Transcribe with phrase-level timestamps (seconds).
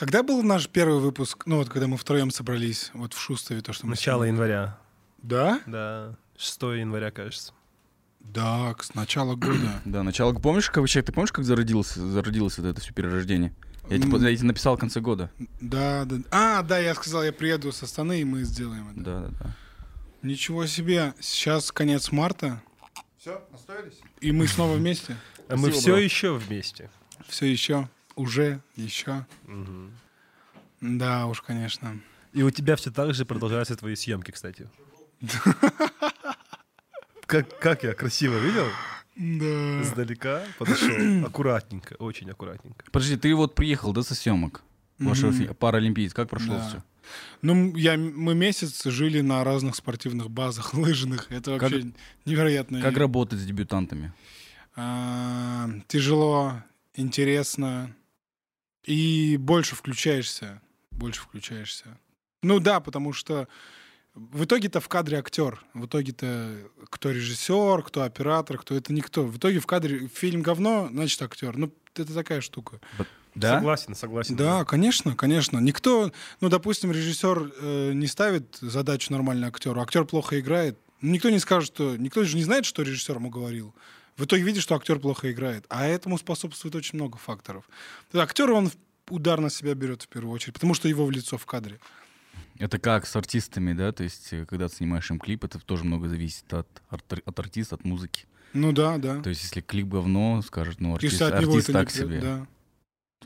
[0.00, 1.42] Когда был наш первый выпуск?
[1.44, 4.50] Ну, вот когда мы втроем собрались, вот в Шустове, то, что мы Начало снимали.
[4.50, 4.78] января.
[5.18, 5.60] Да?
[5.66, 7.52] Да, 6 января, кажется.
[8.20, 9.82] Да, с начала года.
[9.84, 10.32] Да, начало.
[10.32, 13.54] Помнишь, как вообще, ты помнишь, как зародился, зародилось вот это все перерождение?
[13.90, 14.22] Я тебе, М.
[14.24, 15.30] я тебе написал в конце года.
[15.60, 16.16] Да, да.
[16.30, 19.00] А, да, я сказал, я приеду с Астаны, и мы сделаем это.
[19.00, 19.56] Да, да, да.
[20.22, 21.12] Ничего себе.
[21.20, 22.62] Сейчас конец марта,
[23.18, 24.00] Все, настроились?
[24.22, 25.14] и мы снова вместе.
[25.46, 26.88] А мы все еще вместе.
[27.28, 27.90] Все еще,
[28.20, 29.26] уже, еще.
[29.46, 29.90] Мгм.
[30.80, 31.98] Да уж, конечно.
[32.32, 34.68] И у тебя все так же продолжаются твои съемки, кстати.
[37.26, 38.66] Как, как я красиво видел?
[39.16, 39.82] Да.
[39.82, 41.24] Издалека подошел.
[41.26, 42.84] Аккуратненько, очень аккуратненько.
[42.90, 44.62] Подожди, ты вот приехал, да, со съемок?
[44.98, 45.38] Вашего Мгм.
[45.38, 46.12] фи- паралимпиец.
[46.12, 46.68] Как прошло Да.
[46.68, 46.82] все?
[47.42, 51.30] Ну, я, мы месяц жили на разных спортивных базах, лыжных.
[51.30, 51.92] Это Как- вообще
[52.24, 52.80] невероятно.
[52.82, 54.12] Как работать с дебютантами?
[54.74, 56.62] А, тяжело,
[56.94, 57.94] интересно.
[58.90, 60.60] И больше включаешься.
[60.90, 61.96] Больше включаешься.
[62.42, 63.46] Ну да, потому что
[64.14, 65.64] в итоге-то в кадре актер.
[65.74, 69.24] В итоге-то кто режиссер, кто оператор, кто это никто.
[69.24, 71.56] В итоге в кадре фильм говно, значит актер.
[71.56, 72.80] Ну, это такая штука.
[73.36, 73.58] Да?
[73.58, 74.34] Согласен, согласен.
[74.34, 75.60] Да, конечно, конечно.
[75.60, 80.80] Никто, ну, допустим, режиссер э, не ставит задачу нормально актеру, актер плохо играет.
[81.00, 81.96] Никто не скажет, что...
[81.96, 83.72] Никто же не знает, что режиссер ему говорил.
[84.20, 85.64] В итоге видишь, что актер плохо играет.
[85.70, 87.64] А этому способствует очень много факторов.
[88.12, 88.70] Актер, он
[89.08, 91.78] удар на себя берет в первую очередь, потому что его в лицо в кадре.
[92.58, 93.92] Это как с артистами, да?
[93.92, 97.38] То есть, э, когда ты снимаешь им клип, это тоже много зависит от, ар- от
[97.40, 98.26] артиста, от музыки.
[98.52, 99.22] Ну да, да.
[99.22, 102.46] То есть, если клип говно, скажет, ну, артист, артист не так прет- себе, Да.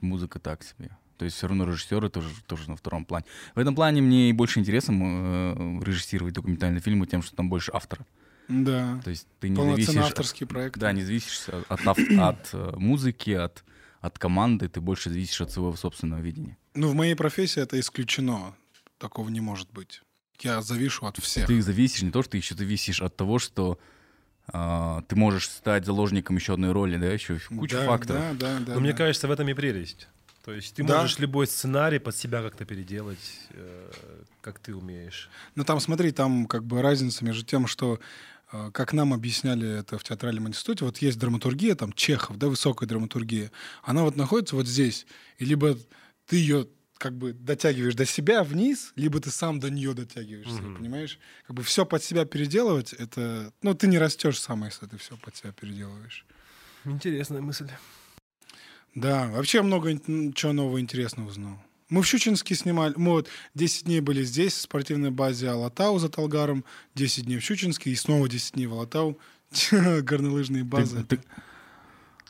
[0.01, 0.97] музыка так себе.
[1.19, 3.25] То есть все равно режиссеры тоже, тоже на втором плане.
[3.57, 8.07] В этом плане мне больше интересно э, режиссировать документальные фильмы тем, что там больше автора.
[8.49, 9.01] Да.
[9.05, 9.87] То есть ты не зависишь...
[9.87, 10.79] Полноценно от- авторский проект.
[10.79, 13.65] Да, не зависишь от, ав- от э, музыки, от,
[14.01, 16.57] от команды, ты больше зависишь от своего собственного видения.
[16.75, 18.55] Ну, в моей профессии это исключено.
[18.99, 20.03] Такого не может быть.
[20.41, 21.47] Я завишу от всех.
[21.47, 23.79] Ты зависишь не то, что ты еще зависишь от того, что
[24.49, 28.21] а, ты можешь стать заложником еще одной роли, да, еще куча Да, факторов.
[28.39, 28.75] Да, да, да.
[28.75, 28.99] Но мне да.
[28.99, 30.09] кажется, в этом и прелесть.
[30.45, 31.01] То есть ты Да.
[31.01, 33.91] можешь любой сценарий под себя как-то переделать, э,
[34.43, 35.31] как ты умеешь.
[35.55, 37.99] Ну там, смотри, там как бы разница между тем, что
[38.73, 43.51] как нам объясняли это в театральном институте, вот есть драматургия, там Чехов, да, высокая драматургия,
[43.83, 45.07] она вот находится вот здесь,
[45.39, 45.77] и либо
[46.27, 50.77] ты ее как бы дотягиваешь до себя вниз, либо ты сам до нее дотягиваешься, Мгм.
[50.77, 51.19] понимаешь?
[51.47, 55.17] Как бы все под себя переделывать, это, ну ты не растешь сам, если ты все
[55.17, 56.25] под себя переделываешь.
[56.85, 57.69] Интересная мысль.
[58.95, 59.99] Да, вообще много
[60.35, 61.61] чего нового интересного узнал.
[61.95, 66.09] Мы в Щучинске снимали, мы вот 10 дней были здесь, в спортивной базе Алатау за
[66.09, 66.65] Талгаром,
[66.97, 69.17] 10 дней в Щучинске и снова 10 дней в Алатау.
[69.71, 71.05] Горнолыжные Ты- базы.
[71.05, 71.21] ты-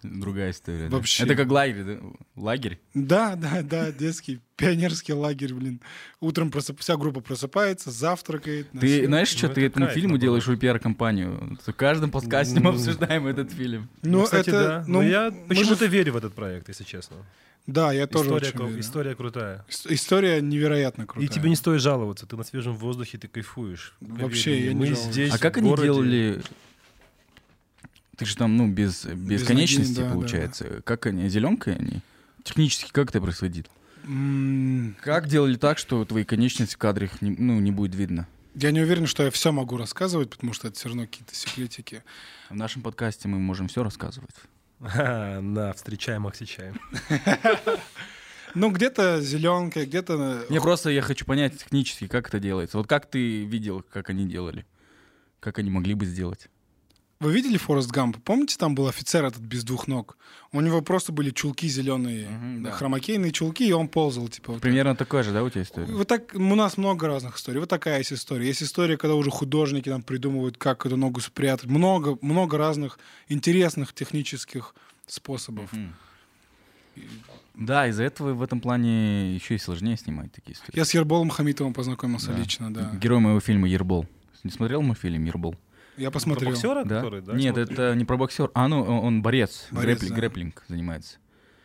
[0.02, 0.90] Другая история.
[0.90, 0.96] да?
[0.98, 1.22] Вообще.
[1.24, 1.98] Это как лагерь, да?
[2.36, 2.78] Лагерь?
[2.92, 5.80] Да, да, да, детский пионерский лагерь, блин.
[6.20, 6.80] Утром просып...
[6.80, 8.70] вся группа просыпается, завтракает.
[8.72, 9.06] Ты съемки.
[9.06, 11.58] знаешь, что Ну, ты это этому фильму делаешь пиар-компанию?
[11.66, 12.70] В каждом подкасте мы Ну.
[12.76, 13.88] обсуждаем этот фильм.
[14.02, 14.84] Ну, кстати, это, да.
[14.86, 17.16] ну, Но я мы почему-то же- верю в этот проект, если честно.
[17.66, 18.80] Да, я тоже история, очень верю.
[18.80, 19.64] история крутая.
[19.68, 21.26] Ис- История невероятно крутая.
[21.28, 23.94] И тебе не стоит жаловаться, ты на свежем воздухе, ты кайфуешь.
[24.00, 24.98] Вообще, Поверь я не жалуюсь.
[25.12, 26.42] здесь, А как в они городе- делали...
[28.16, 30.82] Ты же там, ну, без, без, Без конечности, да, получается.
[30.84, 32.00] Как они, зеленкой они?
[32.44, 33.68] Технически как это происходит?
[34.04, 38.28] М, Как делали так, что твои конечности в кадре не, ну, не будет видно?
[38.54, 42.04] Я не уверен, что я все могу рассказывать, потому что это все равно какие-то секретики.
[42.50, 44.30] В нашем подкасте мы можем все рассказывать.
[45.40, 46.78] На, встречаем, встречаем.
[48.56, 50.46] Ну, где-то зеленка, где-то...
[50.48, 52.78] Не, просто я хочу понять технически, как это делается.
[52.78, 54.64] Вот как ты видел, как они делали?
[55.40, 56.48] Как они могли бы сделать?
[57.20, 58.18] Вы видели Форест Гамп?
[58.22, 60.18] Помните, там был офицер этот без двух ног?
[60.52, 62.70] У него просто были чулки зеленые, Мгм, да.
[62.72, 64.52] хромакейные чулки, и он ползал, типа.
[64.52, 65.68] вот Примерно такая же, да, у тебя так.
[65.70, 65.92] история?
[65.94, 67.60] Вот так, у нас много разных историй.
[67.60, 68.46] Вот такая есть история.
[68.46, 71.66] Есть история, когда уже художники там придумывают, как эту ногу спрятать.
[71.70, 72.98] Много, много разных
[73.28, 74.74] интересных технических
[75.06, 75.72] способов.
[75.72, 75.94] Мгм.
[77.54, 80.76] Да, из-за этого в этом плане еще и сложнее снимать такие истории.
[80.76, 82.38] Я с Ерболом Хамитовым познакомился Да.
[82.38, 82.90] лично, да.
[83.00, 84.06] Герой моего фильма Ербол.
[84.42, 85.56] Не смотрел мой фильм Ербол?
[85.96, 86.50] Я Про посмотрел.
[86.50, 86.96] боксера, Да?
[86.96, 87.32] который, да?
[87.34, 87.78] Нет, смотришь?
[87.78, 88.50] это не про боксер.
[88.54, 89.66] А, ну, он он борец.
[89.70, 90.14] Борец, Грэпли- да.
[90.14, 91.18] Грэплинг занимается.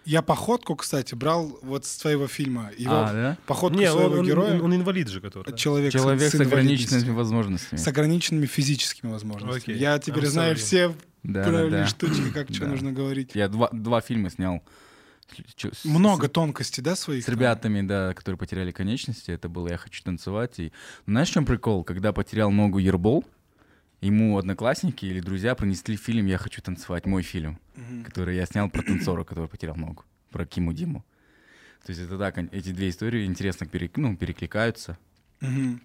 [0.06, 2.72] Я походку, кстати, брал вот с твоего фильма.
[2.78, 3.38] Его А, да?
[3.46, 4.54] походку Не, своего он, героя.
[4.56, 5.56] он- он инвалид же, который.
[5.56, 6.48] Человек, Человек с, инвалидностью.
[6.48, 7.80] ограниченными возможностями.
[7.80, 9.58] С ограниченными физическими возможностями.
[9.58, 9.78] Окей.
[9.78, 10.58] Я теперь I'm знаю sorry.
[10.58, 11.88] все Да, правильные да.
[11.88, 12.68] штучки, как что Да.
[12.72, 13.32] нужно говорить.
[13.36, 14.64] Я два, два фильма снял.
[15.28, 17.22] С- чё- с- Много тонкостей, да, своих?
[17.24, 17.36] С там?
[17.36, 20.58] ребятами, да, которые потеряли конечности, это было «Я хочу танцевать».
[20.60, 20.72] И...
[21.06, 21.84] Знаешь, в чем прикол?
[21.84, 23.24] Когда потерял ногу Ербол,
[24.02, 28.04] ему одноклассники или друзья принесли фильм «Я хочу танцевать», мой фильм, Мгм.
[28.04, 31.04] который я снял про танцора, который потерял ногу, про Киму Диму.
[31.86, 34.98] То есть это так, эти две истории интересно перек- ну, перекликаются.
[35.42, 35.82] Мгм.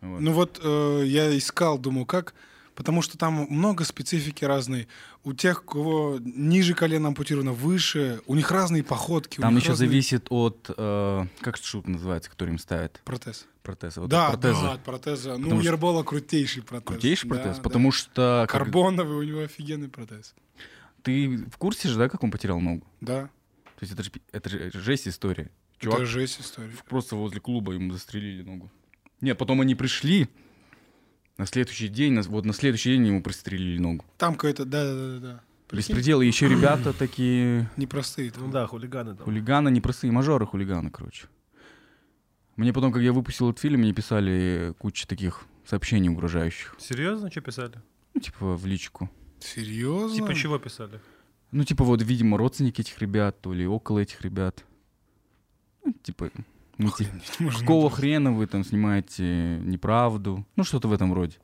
[0.00, 0.20] Вот.
[0.20, 2.34] Ну вот э, я искал, думаю, как,
[2.76, 4.86] потому что там много специфики разной.
[5.24, 9.40] У тех, у кого ниже колена ампутировано, выше, у них разные походки.
[9.40, 13.00] у Там еще разные- зависит от, э, как шут называется, который им ставят?
[13.04, 13.46] Протез.
[13.64, 13.96] Протез.
[13.96, 14.62] Вот да, от протеза.
[14.62, 15.30] да, от протеза.
[15.32, 16.86] Ну, Потому у что- Ербола крутейший протез.
[16.86, 17.62] Крутейший Да, протез, да.
[17.62, 20.34] потому что как- Карбоновый у него офигенный протез.
[21.02, 22.86] ты в курсе же, да, как он потерял ногу?
[23.00, 23.28] Да,
[23.78, 25.50] То есть это же, это же жесть история.
[25.78, 26.70] это Чувак жесть история.
[26.88, 28.70] просто возле клуба ему застрелили ногу.
[29.20, 30.28] Нет, потом они пришли,
[31.38, 34.04] на следующий день, вот на следующий день ему пристрелили ногу.
[34.18, 35.40] Там какой-то, да-да-да.
[35.70, 36.20] Беспредел.
[36.20, 38.32] И еще ребята такие Непростые.
[38.36, 38.50] Ну там.
[38.52, 39.24] да, хулиганы там.
[39.24, 41.26] хулиганы, непростые мажоры хулиганы, короче.
[42.56, 46.76] Мне потом, как я выпустил этот фильм, мне писали куча таких сообщений угрожающих.
[46.78, 47.74] Серьезно, что писали?
[48.14, 49.10] Ну, типа в личку.
[49.40, 50.16] Серьезно?
[50.16, 51.00] Типа чего писали?
[51.50, 54.64] Ну, типа вот, видимо, родственники этих ребят, то ли около этих ребят.
[55.84, 56.30] Ну, типа,
[56.78, 56.90] ну,
[57.58, 60.44] какого хрена вы там снимаете неправду?
[60.56, 61.36] Ну, что-то в этом роде.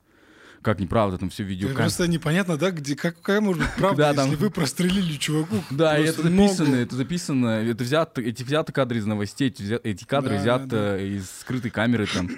[0.61, 1.67] Как неправда, там все видео.
[1.67, 5.17] Это Просто непонятно, да, где, как, какая может быть правда, Да, если там- вы прострелили
[5.17, 5.57] чуваку.
[5.69, 6.77] Да, и это записано, ногу.
[6.81, 10.67] это записано, это взято, эти взяты кадры из новостей, эти, взя- эти кадры Да, взяты
[10.69, 11.01] да.
[11.01, 12.29] из скрытой камеры там.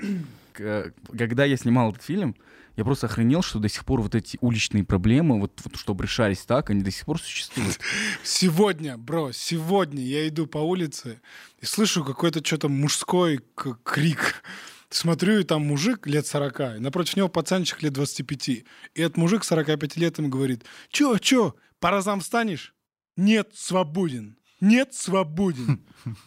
[0.53, 2.36] Когда я снимал этот фильм,
[2.75, 6.39] я просто охренел, что до сих пор вот эти уличные проблемы, вот, вот чтобы решались
[6.39, 7.80] так, они до сих пор существуют.
[8.24, 11.22] Сегодня, бро, сегодня я иду по улице
[11.60, 13.39] и слышу какой-то что-то мужской
[13.83, 14.44] крик.
[14.89, 18.50] Смотрю, и там мужик лет 40, и напротив него пацанчик лет 25.
[18.50, 22.74] И этот мужик 45 лет ему говорит, чё, чё, по разам встанешь?
[23.18, 24.38] Нет, свободен.
[24.66, 25.80] Нет, свободен.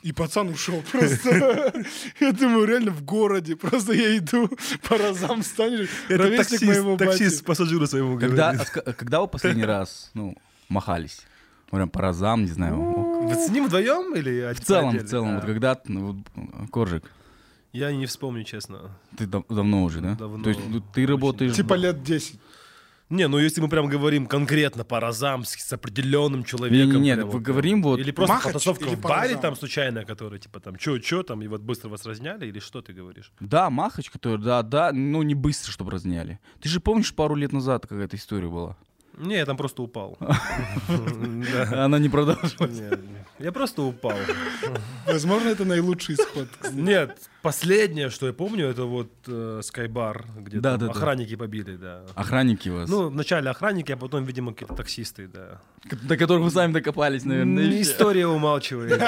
[0.02, 1.72] И пацан ушел просто.
[2.20, 3.56] Я думаю, реально в городе.
[3.56, 4.48] Просто я иду,
[4.88, 5.88] по разам встанешь.
[6.08, 7.42] Ровесник моего бати.
[7.42, 10.36] пассажиру своему Когда, а когда вы последний раз, ну,
[10.68, 11.20] махались?
[11.70, 12.76] Прям по разам, не знаю.
[12.76, 16.24] Вы с ним вдвоем или В целом, в целом, вот когда, ну,
[16.70, 17.04] Коржик,
[17.72, 18.78] Я не вспомню, честно.
[19.16, 20.14] ты дав- давно уже, да?
[20.14, 20.42] Давно.
[20.44, 21.54] То есть ну, ты работаешь...
[21.54, 22.38] Типа лет 10.
[23.10, 26.90] Не, ну если мы прям говорим конкретно по разам с, с определенным человеком.
[27.00, 29.42] Не-не-не, прям вы вот, говорим вот- Или просто Махач потасовка или в по баре разам?
[29.42, 32.92] там случайная, которая типа там чё-чё там, и вот быстро вас разняли, или что ты
[32.92, 33.32] говоришь?
[33.40, 36.38] Да, Махач, который, да, да, но не быстро, чтобы разняли.
[36.60, 38.76] Ты же помнишь, пару лет назад какая-то история была?
[39.16, 40.16] Не, я там просто упал.
[41.72, 42.70] Она не продолжилась.
[42.78, 43.44] Не, не.
[43.44, 44.16] Я просто упал.
[45.06, 46.48] Возможно, это наилучший исход.
[46.72, 50.92] Нет, последнее, что я помню, это вот э, Скайбар, где Да, да, да.
[50.92, 52.04] охранники побили, да.
[52.14, 52.88] Охранники вас.
[52.88, 55.60] Ну, вначале охранники, а потом, видимо, какие-то таксисты, да.
[56.02, 57.80] до которых вы сами докопались, наверное.
[57.80, 59.00] История умалчивает.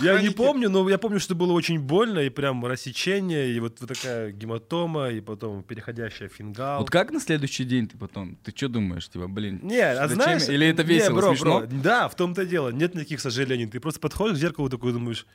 [0.00, 3.76] Я не помню, но я помню, что было очень больно, и прям рассечение, и вот,
[3.76, 6.80] такая гематома, и потом переходящая фингал.
[6.80, 8.36] Вот как на следующий день ты потом?
[8.36, 9.60] Ты что думаешь, типа, блин?
[9.62, 10.22] Не, а Зачем?
[10.22, 10.48] знаешь...
[10.48, 11.64] Или это весело, смешно?
[11.70, 12.70] да, в том-то дело.
[12.70, 13.66] Нет никаких сожалений.
[13.66, 15.26] Ты просто подходишь к зеркалу такой думаешь,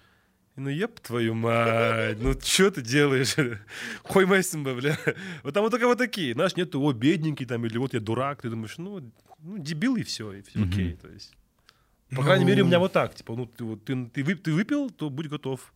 [0.58, 3.36] ну еб твою мать, ну что ты делаешь?
[4.04, 4.98] Хой майсимба, бля.
[5.44, 8.42] Вот там вот только вот такие, знаешь, нету, о, бедненький там, или вот я дурак.
[8.42, 10.94] Ты думаешь, ну, ну дебил и все, и все окей.
[10.96, 11.34] То есть,
[12.10, 14.54] по Ну, крайней мере, у меня вот так, типа, ну, ты, вот, ты, ты, ты
[14.54, 15.74] выпил, то будь готов.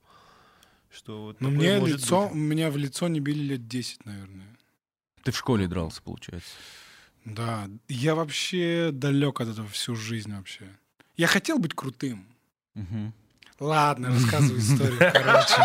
[0.94, 2.36] Что вот Ну, мне лицо, быть.
[2.36, 4.58] меня в лицо не били лет 10, наверное.
[5.24, 6.50] Ты в школе дрался, получается.
[7.24, 10.66] Да, я вообще далек от этого всю жизнь вообще.
[11.16, 12.26] Я хотел быть крутым.
[12.74, 13.14] Мгм.
[13.62, 15.62] Ладно, рассказываю историю, короче.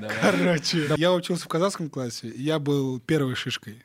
[0.00, 0.16] Давай.
[0.20, 3.84] Короче, я учился в казахском классе, и я был первой шишкой.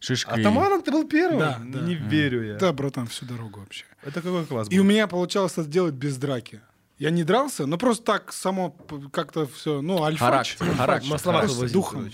[0.00, 0.38] Шишкой.
[0.38, 1.38] Атаманом ты был первым?
[1.38, 1.80] Да, да.
[1.80, 2.56] Не верю я.
[2.56, 3.86] Да, братан, всю дорогу вообще.
[4.02, 4.84] Это какой класс И был?
[4.84, 6.60] у меня получалось это делать без драки.
[6.98, 8.76] Я не дрался, но просто так само
[9.10, 10.56] как-то все, ну, альфач.
[10.58, 12.10] Характер, вывозить, духом.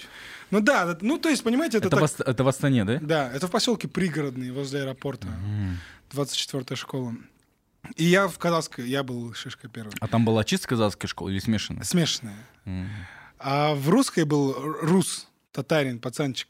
[0.52, 2.10] Ну да, ну то есть, понимаете, это, Это, так...
[2.10, 2.98] в, это в Астане, да?
[3.02, 5.78] Да, это в поселке Пригородный, возле аэропорта, М.
[6.12, 7.14] 24-я школа.
[7.96, 9.92] И я в казахской, я был шишкой первой.
[10.00, 11.84] А там была чисто казахская школа или смешанная?
[11.84, 12.36] Смешанная.
[12.64, 12.88] М.
[13.38, 16.48] А в русской был рус, татарин, пацанчик.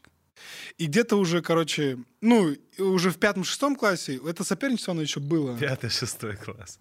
[0.79, 5.55] И где-то уже, короче, ну, уже в пятом-шестом классе это соперничество, оно еще было.
[5.55, 6.79] Пятый, шестой класс.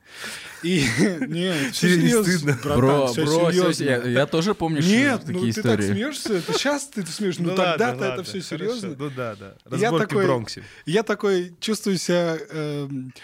[0.63, 0.87] И
[1.21, 3.85] нет, все серьезно, Бро, бро, серьезно.
[3.85, 5.93] я, я тоже помню что Нет, такие ну ты так истории.
[5.93, 8.97] смеешься, это сейчас ты смеешься, ну, ладно, тогда-то это все серьезно.
[8.99, 9.55] Ну да, да.
[9.77, 10.65] Я Разборки такой- в Бронксе.
[10.87, 13.21] Я такой чувствую себя эм, э,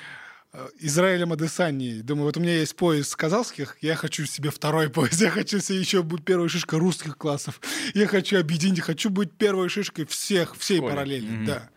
[0.81, 2.01] Израилем Адесании.
[2.01, 5.79] Думаю, вот у меня есть пояс казахских, я хочу себе второй пояс, я хочу себе
[5.79, 7.61] еще быть первой шишкой русских классов.
[7.95, 10.93] Я хочу объединить, хочу быть первой шишкой всех, всей школе.
[10.95, 11.45] параллели, Мгм.
[11.47, 11.69] да.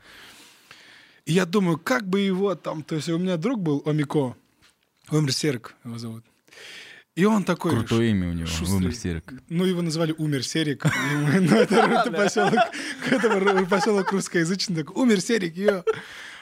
[1.25, 2.81] И я думаю, как бы его там...
[2.83, 4.35] То есть у меня друг был Омико,
[5.11, 6.23] Умер Серик его зовут.
[7.15, 7.71] И он такой...
[7.71, 8.77] Крутое имя у него, шустрый.
[8.77, 9.33] Умер Серик.
[9.49, 10.85] Ну, его называли Умер Серик.
[11.39, 14.77] Ну, это поселок, поселок русскоязычный.
[14.83, 15.83] такой, Умер Серик, ее.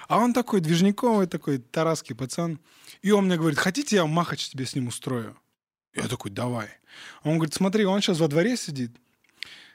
[0.07, 2.59] А он такой движниковый, такой тараский пацан.
[3.01, 5.37] И он мне говорит, хотите, я махач тебе с ним устрою?
[5.93, 6.69] Я такой, давай.
[7.23, 8.91] Он говорит, смотри, он сейчас во дворе сидит.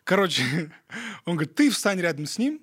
[0.05, 0.73] Короче,
[1.25, 2.61] он говорит, ты встань рядом с ним,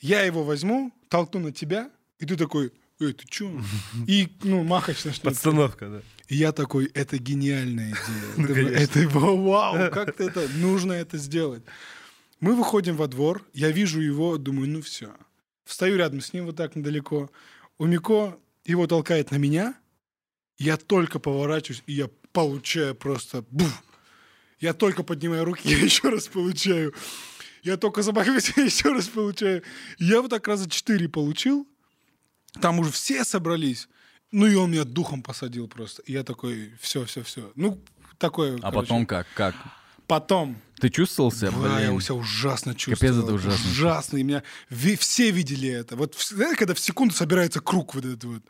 [0.00, 3.50] я его возьму, толкну на тебя, и ты такой, эй, ты чё?
[4.06, 5.22] И, ну, махач начнет.
[5.22, 6.02] Подстановка, да.
[6.28, 7.94] И я такой, это гениальная
[8.36, 8.68] идея.
[8.78, 11.62] Это вау, как ты это, нужно это сделать.
[12.40, 15.12] Мы выходим во двор, я вижу его, думаю, ну все.
[15.72, 17.30] Встаю рядом с ним вот так недалеко.
[17.78, 19.74] У Мико его толкает на меня,
[20.58, 23.82] я только поворачиваюсь, и я получаю просто буф.
[24.60, 26.92] Я только поднимаю руки, я еще раз получаю.
[27.62, 29.62] Я только замахиваюсь, я еще раз получаю.
[29.98, 31.66] Я вот так раза четыре получил.
[32.60, 33.88] Там уже все собрались.
[34.30, 36.02] Ну и он меня духом посадил просто.
[36.02, 37.50] И я такой, все, все, все.
[37.54, 37.82] Ну,
[38.18, 38.56] такое.
[38.56, 38.76] А короче.
[38.76, 39.26] потом как?
[39.34, 39.54] Как?
[40.06, 40.60] Потом.
[40.82, 42.00] Ты чувствовал себя, Да, я блин?
[42.00, 43.22] себя ужасно чувствовал.
[43.22, 43.70] это ужасно.
[43.70, 44.16] Ужасно.
[44.16, 45.94] И меня ви- все видели это.
[45.94, 48.42] Вот знаете, когда в секунду собирается круг вот этот вот.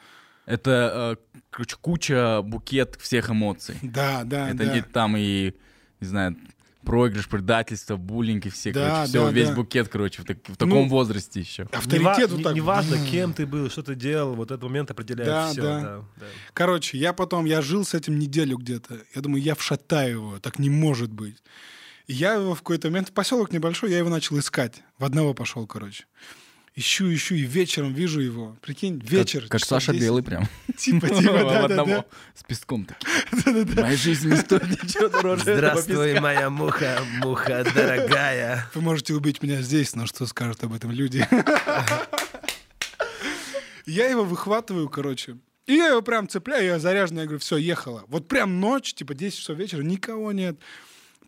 [0.46, 3.76] Это, э, короче, куча, букет всех эмоций.
[3.82, 4.74] Да, да, Это да.
[4.74, 5.52] не там и,
[6.00, 6.38] не знаю,
[6.84, 9.54] проигрыш, предательство, буллинг и все, Да, короче, все, да, весь да.
[9.54, 11.64] букет, короче, в, так- в таком Ну, возрасте еще.
[11.70, 12.54] Авторитет не, вот так.
[12.54, 15.60] не важно, кем ты был, что ты делал, вот этот момент определяет Да, все.
[15.62, 15.80] да.
[15.80, 16.26] Да, да.
[16.54, 19.00] Короче, я потом, я жил с этим неделю где-то.
[19.14, 21.36] Я думаю, я вшатаю его, так не может быть.
[22.06, 24.82] И я его в какой-то момент, поселок небольшой, я его начал искать.
[24.98, 26.04] В одного пошел, короче.
[26.74, 28.56] Ищу, ищу, и вечером вижу его.
[28.62, 29.42] Прикинь, вечер.
[29.42, 30.02] Как, как Саша 10.
[30.02, 30.48] Белый прям.
[30.76, 32.04] Типа, типа, да, да, Одного да.
[32.34, 33.66] с песком такие.
[33.82, 36.20] Моя жизнь не стоит ничего дороже песка.
[36.20, 38.70] моя муха, муха дорогая.
[38.72, 41.28] Вы можете убить меня здесь, но что скажут об этом люди?
[43.84, 45.36] Я его выхватываю, короче.
[45.66, 48.04] И я его прям цепляю, я заряженный, я говорю, все, ехала.
[48.08, 50.58] Вот прям ночь, типа 10 часов вечера, никого нет.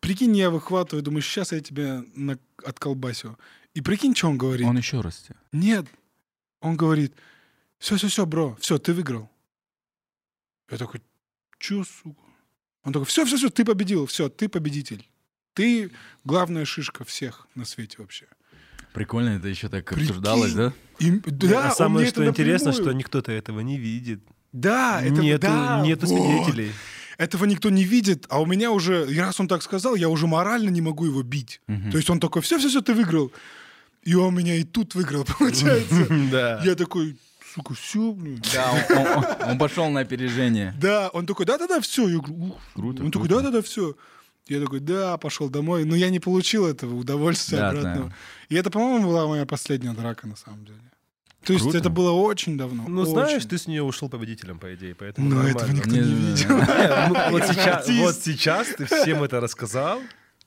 [0.04, 2.38] Прикинь, я выхватываю, думаю, сейчас я тебя на...
[2.64, 3.38] отколбасю.
[3.74, 4.66] И прикинь, что он говорит.
[4.66, 5.36] Он еще раз тебя.
[5.52, 5.86] Нет.
[6.60, 7.14] Он говорит,
[7.78, 9.30] все-все-все, бро, все, ты выиграл.
[10.70, 11.02] Я такой,
[11.58, 12.20] чё, сука?
[12.84, 15.08] Он такой, все-все-все, ты победил, все, ты победитель.
[15.54, 15.90] Ты
[16.24, 18.26] главная шишка всех на свете вообще.
[18.92, 20.10] Прикольно, это еще так Прикинь.
[20.10, 20.72] обсуждалось, да?
[20.98, 22.90] И, да, а самое что интересно, напрямую.
[22.90, 24.20] что никто-то этого не видит.
[24.52, 26.44] Да, это нету, да, нету вот.
[26.44, 26.72] свидетелей.
[27.18, 30.26] Этого никто не видит, а у меня уже, и раз он так сказал, я уже
[30.26, 31.60] морально не могу его бить.
[31.68, 31.90] Мгм.
[31.90, 33.30] То есть он такой, все-все-все, ты выиграл.
[34.02, 36.06] И он меня и тут выиграл, получается.
[36.30, 36.60] Да.
[36.64, 37.16] Я такой,
[37.54, 38.42] сука, все, блин.
[38.52, 39.06] Да, он, он-
[39.42, 40.74] он- он пошел на опережение.
[40.80, 42.08] Да, он такой, да-да-да, все.
[42.08, 42.56] Я говорю, «Ух».
[42.74, 43.42] Круто, Он такой, круто.
[43.44, 43.96] да-да-да, все.
[44.48, 45.84] Я такой, да, пошел домой.
[45.84, 47.94] Но я не получил этого удовольствия Да, обратного.
[47.96, 48.14] знаю.
[48.50, 50.80] И это, по-моему, была моя последняя драка, на самом деле.
[51.44, 51.78] То есть Круто.
[51.78, 52.84] это было очень давно.
[52.88, 53.10] Ну, очень.
[53.12, 55.56] знаешь, ты с нее ушел победителем, по идее, поэтому нормально.
[55.56, 56.48] этого никто Не, не видел.
[56.56, 60.00] Ну, вот, сейчас, вот сейчас ты всем это рассказал,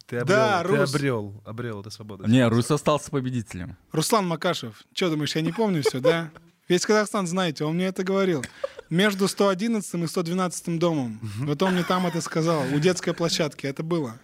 [0.07, 0.95] ты обрел, Да, ты Рус.
[0.95, 2.27] обрел, обрел эту свободу.
[2.27, 3.77] Не, Рус остался победителем.
[3.91, 4.81] Руслан Макашев.
[4.93, 6.31] Что думаешь, я не помню все, да?
[6.67, 8.43] Весь Казахстан знаете, он мне это говорил.
[8.89, 11.19] Между 111 и 112 домом.
[11.39, 12.63] Вот он мне там это сказал.
[12.73, 14.17] У детской площадки это было.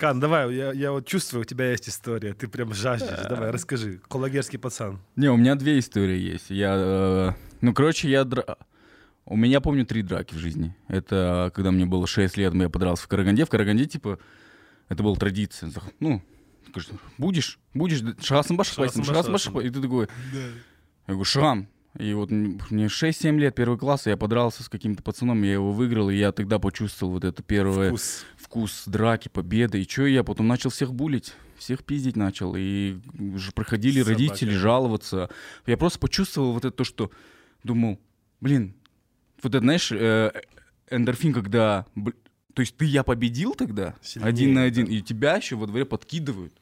[0.00, 3.28] Кан, давай, я, я вот чувствую, у тебя есть история, ты прям жаждешь.
[3.28, 4.00] Давай, расскажи.
[4.08, 4.98] Кулагерский пацан.
[5.14, 6.48] Не, у меня две истории есть.
[6.48, 8.22] Я, э, ну, короче, я...
[8.22, 8.56] дра-
[9.26, 10.74] У меня, помню, три драки в жизни.
[10.88, 13.44] Это когда мне было 6 лет, я подрался в Караганде.
[13.44, 14.18] В Караганде, типа,
[14.88, 15.70] это была традиция.
[16.00, 16.22] Ну,
[16.70, 16.88] скажешь,
[17.18, 17.58] будешь?
[17.74, 17.98] Будешь?
[18.24, 19.28] Шахасым Шахасым башах.
[19.30, 20.48] башах И ты такой, я
[21.08, 21.68] говорю, Шам.
[21.98, 26.08] И вот мне 6-7 лет, первый класс, я подрался с каким-то пацаном, я его выиграл,
[26.08, 28.24] и я тогда почувствовал вот это первое Вкус.
[28.50, 29.80] Вкус драки, победы.
[29.80, 32.54] И что я потом начал всех булить, всех пиздить начал.
[32.56, 34.10] И уже проходили Собака.
[34.10, 35.30] родители жаловаться.
[35.66, 37.12] Я просто почувствовал вот это то, что
[37.62, 38.00] думал,
[38.40, 38.74] блин,
[39.40, 40.32] вот это, знаешь, э,
[40.90, 41.86] эндорфин, когда...
[42.52, 44.92] То есть ты я победил тогда, Сильнее, один на один, да.
[44.92, 46.52] и тебя еще во дворе подкидывают.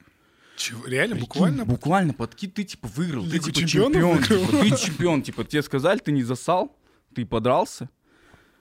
[0.57, 0.85] Чего?
[0.85, 1.65] Реально, Прикинь, буквально?
[1.65, 4.19] Буквально подкид, ты типа выиграл, ты Лигу типа чемпионов чемпион.
[4.19, 4.63] выиграл?
[4.65, 6.77] типа, ты чемпион, типа тебе сказали, ты не засал,
[7.15, 7.89] ты подрался.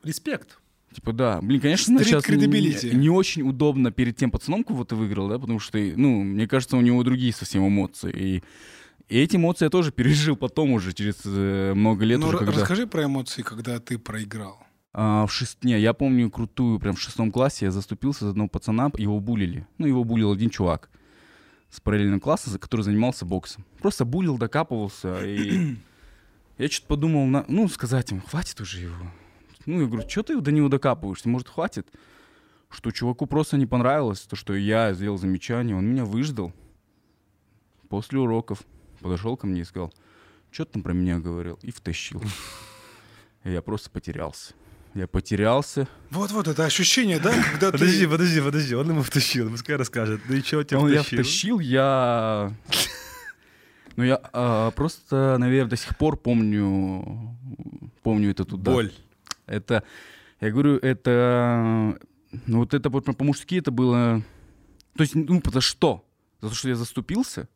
[0.03, 0.59] Респект.
[0.93, 1.39] Типа, да.
[1.41, 5.37] Блин, конечно, Street сейчас не, не очень удобно перед тем пацаном, кого ты выиграл, да,
[5.37, 8.11] потому что, ну, мне кажется, у него другие совсем эмоции.
[8.11, 8.43] И,
[9.09, 12.53] и эти эмоции я тоже пережил потом уже, через э, много лет Ну, уже, когда...
[12.53, 14.59] расскажи про эмоции, когда ты проиграл.
[14.93, 15.63] А, в шест...
[15.63, 19.67] Не, я помню крутую, прям в шестом классе я заступился за одного пацана, его булили.
[19.77, 20.89] Ну, его булил один чувак
[21.69, 23.65] с параллельного класса, который занимался боксом.
[23.79, 25.75] Просто булил, докапывался, и
[26.57, 29.11] я что-то подумал, на- ну, сказать им, хватит уже его.
[29.67, 31.87] Ну, я говорю, что ты до него докапываешься, может, хватит?
[32.69, 36.53] Что чуваку просто не понравилось, то, что я сделал замечание, он меня выждал
[37.89, 38.61] после уроков.
[39.01, 39.93] Подошел ко мне и сказал,
[40.51, 41.59] что ты там про меня говорил?
[41.61, 42.23] И втащил.
[43.43, 44.53] Я просто потерялся.
[44.93, 45.87] Я потерялся.
[46.11, 48.09] Вот-вот, это ощущение, да, когда Подожди, ты...
[48.09, 50.21] подожди, подожди, он ему втащил, пускай расскажет.
[50.29, 51.23] Ну и что тебя Он я втащил?
[51.23, 52.53] втащил, я...
[53.97, 57.37] Ну, я а, просто, наверное, до сих пор помню,
[58.01, 58.73] помню этот удар.
[58.73, 58.91] Боль.
[59.47, 59.83] Это,
[60.41, 61.97] я говорю, это,
[62.45, 64.21] ну, вот это вот по-мужски это было,
[64.95, 66.05] то есть, ну, за что?
[66.41, 67.47] За то, что я заступился?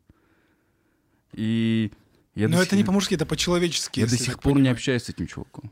[1.32, 1.92] И
[2.34, 4.00] я Но это сих- не по-мужски, это по-человечески.
[4.00, 4.74] Я до сих пор не понимаю.
[4.74, 5.70] общаюсь с этим чуваком.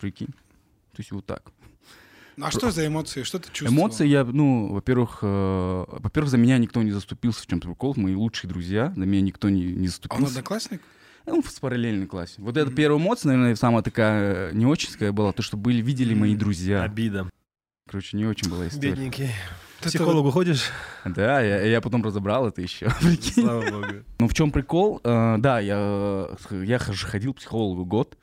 [0.00, 0.28] Прикинь.
[0.28, 1.52] То есть вот так.
[2.40, 3.22] А что за эмоции?
[3.22, 3.72] Что ты чувствовал?
[3.74, 7.94] Эмоции я, ну, во-первых, э, во-первых, за меня никто не заступился в чем-то прикол.
[7.96, 10.26] Мои лучшие друзья, за меня никто не, не А он заступился.
[10.28, 10.80] одноклассник?
[11.26, 12.34] Ну, в параллельной классе.
[12.38, 16.14] Вот эта первая эмоция, наверное, самая такая э, не очень была, то, что были, видели
[16.14, 16.82] мои друзья.
[16.82, 17.28] Обида.
[17.88, 18.92] Короче, не очень была история.
[18.92, 19.26] Бедненький.
[19.78, 20.70] К Это психологу ходишь?
[21.04, 22.88] Да, я, я потом разобрал это еще.
[23.00, 23.44] Прикинь.
[23.44, 23.86] Слава богу.
[24.18, 25.00] Ну, в чем прикол?
[25.02, 25.76] Э, да, я,
[26.50, 28.16] э, я хожу- ходил к психологу год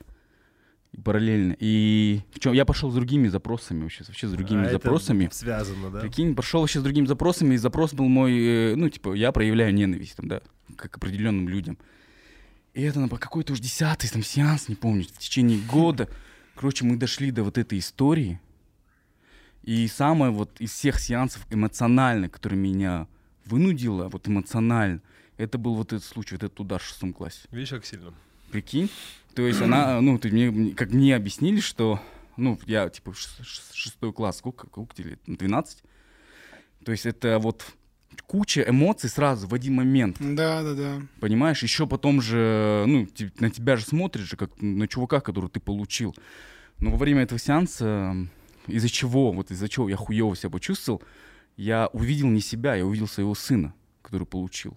[1.04, 1.54] параллельно.
[1.58, 5.28] И в чем я пошел с другими запросами вообще, вообще с другими А это запросами.
[5.32, 6.00] Связано, да?
[6.00, 10.16] Прикинь, пошел вообще с другими запросами, и запрос был мой, ну, типа, я проявляю ненависть,
[10.16, 10.40] там, да,
[10.76, 11.78] как к определенным людям.
[12.78, 16.08] И это на какой-то уж десятый там сеанс, не помню, в течение года.
[16.54, 18.40] Короче, мы дошли до вот этой истории.
[19.64, 23.08] И самое вот из всех сеансов эмоционально, который меня
[23.46, 25.02] вынудило, вот эмоционально,
[25.38, 27.48] это был вот этот случай, вот этот удар в шестом классе.
[27.50, 28.14] Видишь, как сильно?
[28.52, 28.88] Прикинь?
[29.34, 32.00] То есть она, ну, ты мне, как мне объяснили, что,
[32.36, 35.20] ну, я, типа, шестой класс, сколько, сколько тебе лет?
[35.26, 35.82] Ну, 12?
[36.84, 37.66] То есть это вот
[38.22, 41.02] куча эмоций сразу в один момент, Да, да, да.
[41.20, 41.62] понимаешь?
[41.62, 43.08] Еще потом же, ну,
[43.40, 46.14] на тебя же смотришь же, как на чувака, который ты получил.
[46.78, 48.14] Но во время этого сеанса,
[48.66, 51.02] из-за чего, вот из-за чего я хуево себя почувствовал,
[51.56, 54.76] я увидел не себя, я увидел своего сына, который получил.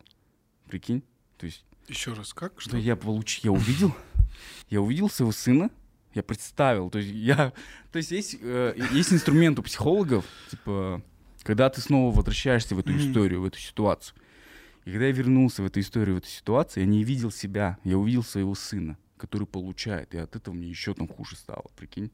[0.67, 1.03] Прикинь?
[1.37, 2.53] То есть Еще раз, как?
[2.59, 2.77] что Что?
[2.77, 3.95] я получил, я увидел,
[4.69, 5.69] я увидел своего сына,
[6.13, 7.53] я представил, то есть я,
[7.91, 11.01] то есть есть, э, есть инструмент у психологов, типа,
[11.43, 14.15] когда ты снова возвращаешься в эту историю, в эту ситуацию.
[14.85, 17.97] И когда я вернулся в эту историю, в эту ситуацию, я не видел себя, я
[17.97, 22.09] увидел своего сына, который получает, и от этого мне еще там хуже стало, прикинь.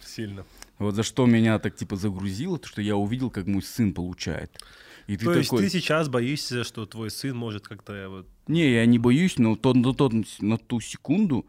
[0.00, 0.44] Сильно.
[0.78, 4.60] Вот за что меня так типа загрузило, то что я увидел, как мой сын получает.
[5.06, 8.28] И ты То есть такой, ты сейчас боишься, что твой сын может как-то вот...
[8.48, 11.46] Не, я не боюсь, но то, на, тот- на ту секунду,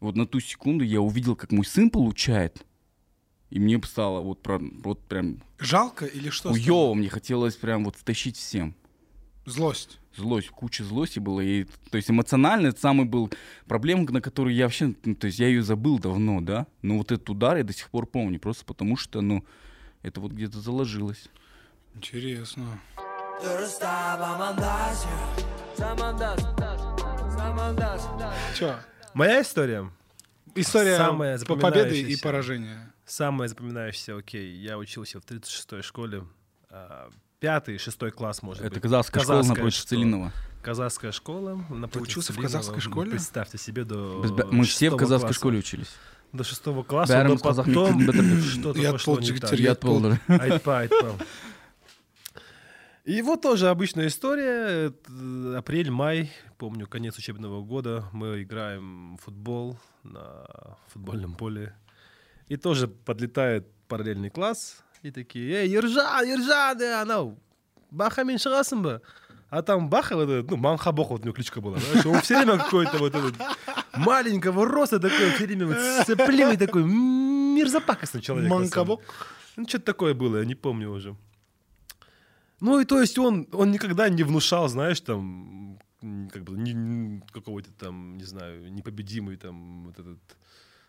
[0.00, 2.64] вот на ту секунду я увидел, как мой сын получает,
[3.52, 6.48] и мне стало вот, про, вот прям Жалко или что?
[6.48, 8.74] хуёво, мне хотелось прям вот втащить всем.
[9.44, 9.98] Злость.
[10.16, 11.42] Злость, куча злости было.
[11.42, 13.30] И, то есть эмоционально это самый был
[13.66, 16.66] проблема, на которую я вообще, ну, то есть я ее забыл давно, да.
[16.80, 19.44] Но вот этот удар я до сих пор помню, просто потому что, ну,
[20.00, 21.28] это вот где-то заложилось.
[21.94, 22.80] Интересно.
[28.56, 28.76] Че?
[29.12, 29.90] Моя история?
[30.54, 32.91] История Самая по победы и поражения.
[33.05, 36.23] Самое запоминающееся, окей, я учился в 36-й школе,
[36.69, 38.83] а, пятый, шестой класс, может Это быть.
[38.83, 39.89] казахская школа Казахская напротив школа.
[40.01, 40.31] Целинова.
[40.61, 41.55] Казахская школа.
[41.69, 42.51] напротив учился в Целинова.
[42.53, 43.11] казахской школе?
[43.11, 45.39] Представьте себе, до Біз бә- Мы все в шестого казахской класса.
[45.39, 45.95] школе учились.
[46.33, 48.51] До шестого класса, Бәріміз но қазақ потом мектебін бітірдік.
[48.51, 49.49] что-то Я пошло отпол, не так.
[49.49, 50.19] жігіттер, я Я отполдыр.
[50.27, 51.15] Айтпа, айтпа.
[53.05, 54.87] И вот тоже обычная история.
[54.89, 58.03] Это Апрель-май, помню, конец учебного года.
[58.11, 60.45] Мы играем в футбол на
[60.91, 61.73] футбольном поле.
[62.52, 64.84] И тоже подлетает параллельный класс.
[65.00, 67.38] И такие, эй, Ержан, Ержан, да, ну,
[67.90, 69.00] Баха мен шығасың ба?»
[69.48, 71.78] А там Баха, вот этот, ну, Манхабох, вот у него кличка была.
[71.78, 73.34] знаешь, Он все время какой-то вот этот
[73.96, 78.50] маленького роста такой, все время вот сопливый такой, мерзопакостный человек.
[78.50, 79.00] Манкабок.
[79.56, 81.16] Ну, что-то такое было, я не помню уже.
[82.60, 85.78] Ну, и то есть он, он никогда не внушал, знаешь, там,
[86.30, 90.18] как бы, какого-то там, не знаю, непобедимый там, вот этот,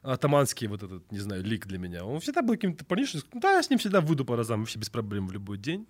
[0.03, 2.05] атаманский вот этот, не знаю, лик для меня.
[2.05, 4.89] Он всегда был каким-то парнишкой, да, я с ним всегда выйду по разам, вообще без
[4.89, 5.87] проблем в любой день.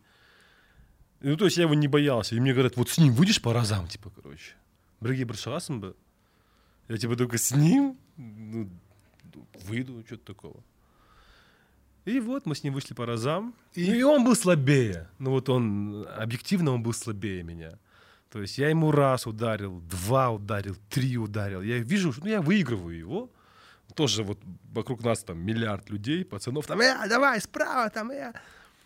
[1.20, 2.36] Ну, то есть я его не боялся.
[2.36, 4.56] И мне говорят, вот с ним выйдешь по разам, типа, короче.
[5.02, 5.96] Бір шығасың бы.
[6.90, 8.70] Я типа только с ним ну,
[9.66, 10.64] выйду, что-то такого.
[12.06, 13.54] И вот мы с ним вышли по разам.
[13.74, 13.90] И?
[13.90, 15.08] Ну, и он был слабее.
[15.20, 17.80] Ну вот он, объективно он был слабее меня.
[18.30, 21.62] То есть я ему раз ударил, два ударил, три ударил.
[21.62, 23.30] Я вижу, что ну, я выигрываю его.
[23.96, 24.40] Тоже вот
[24.74, 28.34] вокруг нас там миллиард людей, пацанов там, э, давай, справа, там, э.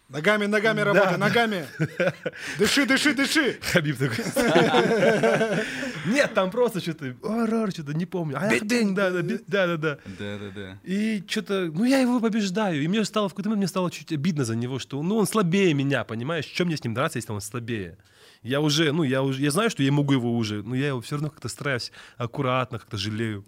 [0.09, 1.17] Ногами, ногами Да, работай, да.
[1.17, 1.65] ногами.
[2.57, 3.59] Дыши, дыши, дыши.
[3.73, 4.23] Хабиб такой.
[6.05, 8.37] Нет, там просто что-то, орор, что-то не помню.
[8.39, 9.97] А, бедень, да, да, бе- да, да, да.
[10.17, 10.77] Да-да-да.
[10.83, 12.81] И что-то, ну я его побеждаю.
[12.81, 15.27] И мне стало в какой-то момент мне стало чуть обидно за него, что ну он
[15.27, 16.45] слабее меня, понимаешь?
[16.45, 17.97] Чем мне с ним драться, если он слабее?
[18.43, 21.01] Я уже, ну я уже, я знаю, что я могу его уже, но я его
[21.01, 23.43] все равно как-то стараюсь аккуратно, как-то жалею.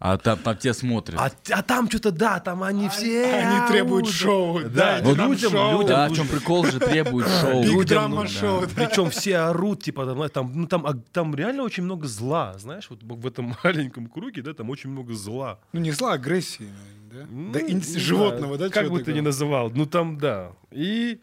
[0.00, 1.18] А там, там те смотрят.
[1.20, 3.24] А, а там что-то, да, там они все...
[3.34, 4.60] Они требуют шоу.
[4.60, 4.68] Да,
[5.00, 5.72] дайте вот людям- шоу.
[5.72, 7.62] людям да, в чем прикол же требует шоу.
[7.62, 8.60] Биг людям драма нужно, шоу.
[8.62, 8.68] да.
[8.74, 12.90] Причем все орут, типа, там, там, ну, там, а- там реально очень много зла, знаешь,
[12.90, 15.58] вот в этом маленьком круге, да, там очень много зла.
[15.72, 16.68] Ну, не зла, агрессии,
[17.12, 17.26] да?
[17.30, 18.68] Ну, Да, ин- животного, да?
[18.70, 20.52] Как бы ты ни называл, ну там, да.
[20.70, 21.20] И,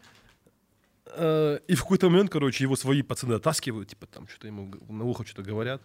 [1.16, 5.04] э, и в какой-то момент, короче, его свои пацаны оттаскивают, типа, там что-то ему на
[5.04, 5.82] ухо что-то говорят.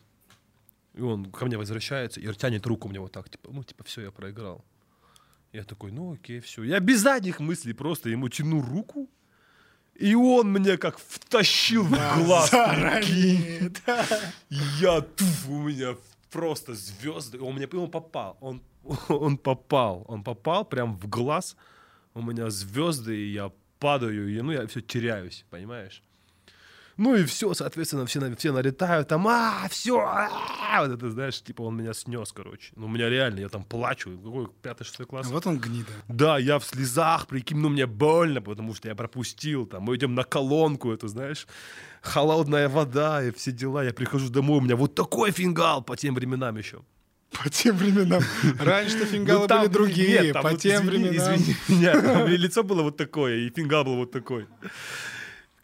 [0.98, 4.02] И он ко мне возвращается и тянет руку мне вот так, типа, ну, типа, все,
[4.02, 4.66] я проиграл.
[5.54, 6.64] Я такой, ну, окей, все.
[6.64, 9.10] Я без задних мыслей просто ему тяну руку,
[9.96, 12.50] и он мне как втащил в глаз.
[12.50, 12.70] прикинь.
[12.70, 14.06] Заранее, да.
[14.80, 15.96] Я туф, у меня
[16.32, 17.40] просто звезды.
[17.40, 18.38] Он мне он попал.
[18.42, 18.62] Он,
[19.08, 20.06] он попал.
[20.08, 21.56] Он попал прям в глаз.
[22.14, 26.04] У меня звезды, и я падаю, и ну я все теряюсь, понимаешь?
[26.98, 29.98] Ну и все, соответственно, все, все налетают, там, а, все,
[30.80, 32.74] вот это, знаешь, типа он меня снес, короче.
[32.76, 35.28] Ну, у меня реально, я там плачу, какой пятый, шестой класс.
[35.28, 35.92] Вот он гнида.
[36.08, 39.68] Да, я в слезах, прикинь, ну мне больно, потому что я пропустил.
[39.68, 41.48] Там, мы идем на колонку, эту, знаешь,
[42.02, 43.84] холодная вода и все дела.
[43.84, 46.82] Я прихожу домой, у меня вот такой фингал по тем временам еще.
[47.32, 48.24] По тем временам.
[48.60, 50.22] Раньше-то фингалы Ну, там были другие.
[50.22, 51.36] нет, там По вот тем извини, временам.
[51.36, 54.48] Извини меня, там лицо было вот такое, и фингал был вот такой.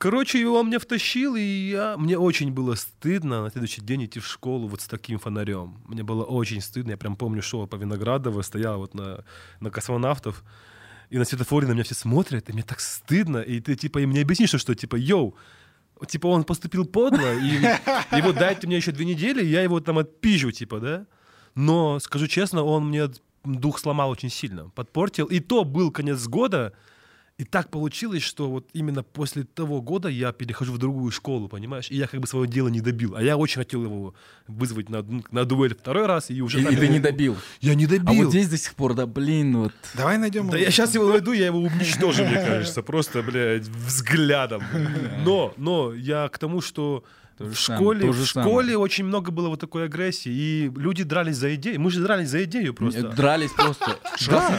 [0.04, 1.96] Короче, его он меня втащил, и я...
[1.98, 5.78] мне очень было стыдно на следующий день идти в школу вот с таким фонарем.
[5.88, 6.92] Мне было очень стыдно.
[6.92, 9.24] Я прям помню, шел по Виноградово, стоял вот на,
[9.62, 10.44] на космонавтов,
[11.10, 14.12] и на светофоре на меня все смотрят, и мне так стыдно, и ты типа им
[14.12, 15.38] не объяснишь, что, что типа, йоу,
[16.06, 17.60] типа он поступил подло, и,
[18.18, 21.06] и вот дайте мне еще две недели, и я его там отпизжу, типа, да?
[21.56, 23.08] Но, скажу честно, он мне
[23.46, 25.28] дух сломал очень сильно, подпортил.
[25.28, 26.74] И то был конец года,
[27.40, 31.90] и так получилось, что вот именно после того года я перехожу в другую школу, понимаешь?
[31.90, 33.16] И я как бы свое дело не добил.
[33.16, 34.14] А я очень хотел его
[34.48, 36.60] вызвать на, на дуэль второй раз, и уже...
[36.60, 37.36] И, и ты его- не добил.
[37.60, 38.08] Я не добил.
[38.08, 39.74] А вот здесь до сих пор, да, блин, вот.
[39.96, 40.66] Давай найдем Да его.
[40.66, 44.64] я сейчас его найду, я его уничтожу, мне кажется, просто, блядь, взглядом.
[45.26, 47.04] Но, но я к тому, что
[47.38, 48.78] То же в школе, то в школе самое.
[48.78, 51.82] очень много было вот такой агрессии, и люди дрались за идею.
[51.82, 53.10] Мы же дрались за идею просто.
[53.10, 53.98] Дрались просто.
[54.30, 54.56] Да,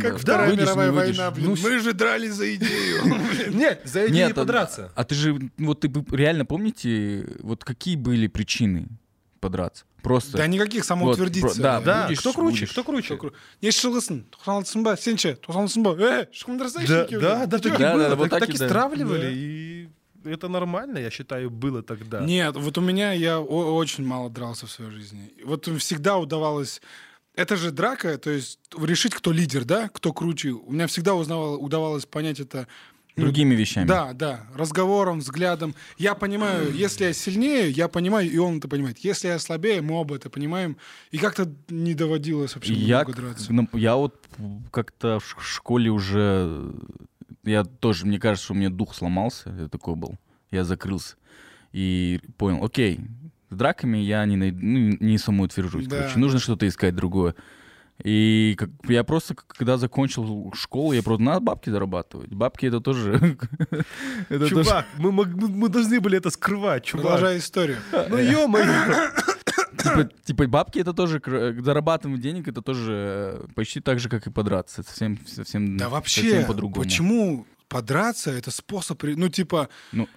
[0.00, 0.18] Как.
[0.18, 1.46] Вторая мировая война, блин.
[1.50, 3.04] Ну, Мы же дрались за идею.
[3.54, 4.92] Нет, за идею а- подраться.
[4.94, 8.88] А, ты же, вот ты реально помните, вот какие были причины
[9.40, 9.84] подраться?
[10.02, 10.36] Просто.
[10.38, 11.54] Да никаких Вот, самоутвердиться.
[11.54, 12.70] про- да, Да, будешь- кто круче, будешь.
[12.70, 13.18] кто круче?
[13.62, 16.68] Не шығылсын, тоқсан ба, сен ше, тоқсан ба, э, шықыңдар
[17.20, 18.68] Да, да, да, Да, было, да, вот так, и и да.
[18.68, 19.30] стравливали, Да.
[19.30, 19.88] и
[20.26, 22.20] это нормально, я считаю, было тогда.
[22.20, 25.32] Нет, вот у меня я о- очень мало дрался в своей жизни.
[25.44, 26.80] Вот всегда удавалось...
[27.34, 30.50] Это же драка, то есть решить, кто лидер, да, кто круче.
[30.52, 32.66] У меня всегда узнавал, удавалось понять это...
[33.14, 33.86] ну, Другими вещами.
[33.86, 35.74] Да, да, разговором, взглядом.
[35.98, 38.96] Я понимаю, если я сильнее, я понимаю, и он это понимает.
[39.04, 40.78] Если я слабее, мы оба это понимаем.
[41.10, 43.52] И как-то не доводилось вообще Я, много драться.
[43.52, 44.14] ну, я вот
[44.70, 46.72] как-то в школе уже...
[47.46, 49.50] Я тоже, мне кажется, что у меня дух сломался.
[49.58, 50.16] Я такой был.
[50.50, 51.16] Я закрылся.
[51.72, 53.00] И понял, окей,
[53.50, 55.86] с драками я не, найду, ну, не самоутвержусь.
[55.86, 55.98] Да.
[56.00, 57.34] Короче, нужно что-то искать другое.
[58.04, 62.28] И как, я просто, когда закончил школу, я просто надо бабки зарабатывать.
[62.28, 63.12] Бабки это тоже...
[64.28, 67.04] это тоже- Чувак, мы- мы должны были это скрывать, чувак.
[67.06, 67.78] Продолжай историю.
[67.92, 68.66] Ну, ё-моё.
[69.90, 72.92] Типа, типа бабки это тоже, кр- зарабатывание денег это тоже
[73.42, 74.82] э, почти так же, как и подраться.
[74.82, 76.84] Совсем, совсем, Да совсем вообще, по-другому.
[76.84, 80.08] почему подраться это способ, ну типа, Ну.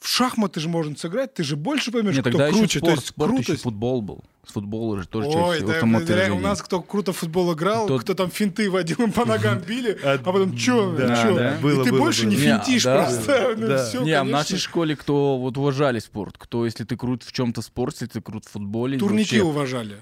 [0.00, 2.78] В шахматы же можно сыграть, ты же больше поймешь, Нет, кто тогда еще круче.
[2.78, 3.62] спорт, То есть спорт еще крутость.
[3.64, 4.24] футбол был.
[4.46, 6.32] С футбола же тоже Ой, часть да, самоутверждения.
[6.38, 9.58] у нас кто круто в футбол играл, Тот- кто там финты водил, им по ногам
[9.68, 11.34] били, А, потом чё, да, чё?
[11.34, 12.30] да, И было, ты было, больше было.
[12.30, 13.02] не Не, финтишь да.
[13.02, 13.54] просто.
[13.58, 13.84] Ну, Да.
[13.84, 14.38] всё, Не, а в конечно.
[14.38, 18.22] нашей школе кто вот уважали спорт, кто, если ты крут в чем-то спорте, если ты
[18.22, 18.96] крут в футболе.
[18.98, 19.96] Турники вообще- уважали.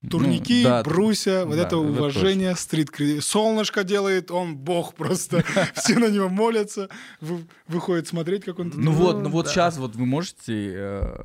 [0.00, 5.44] Ну, Турники, да, Бруся, вот да, это это уважение, стрит Солнышко делает, он бог просто.
[5.74, 6.88] Все на него молятся,
[7.20, 8.72] вы- выходит смотреть, как он...
[8.74, 11.16] Ну вот, ну вот сейчас вот вы можете э,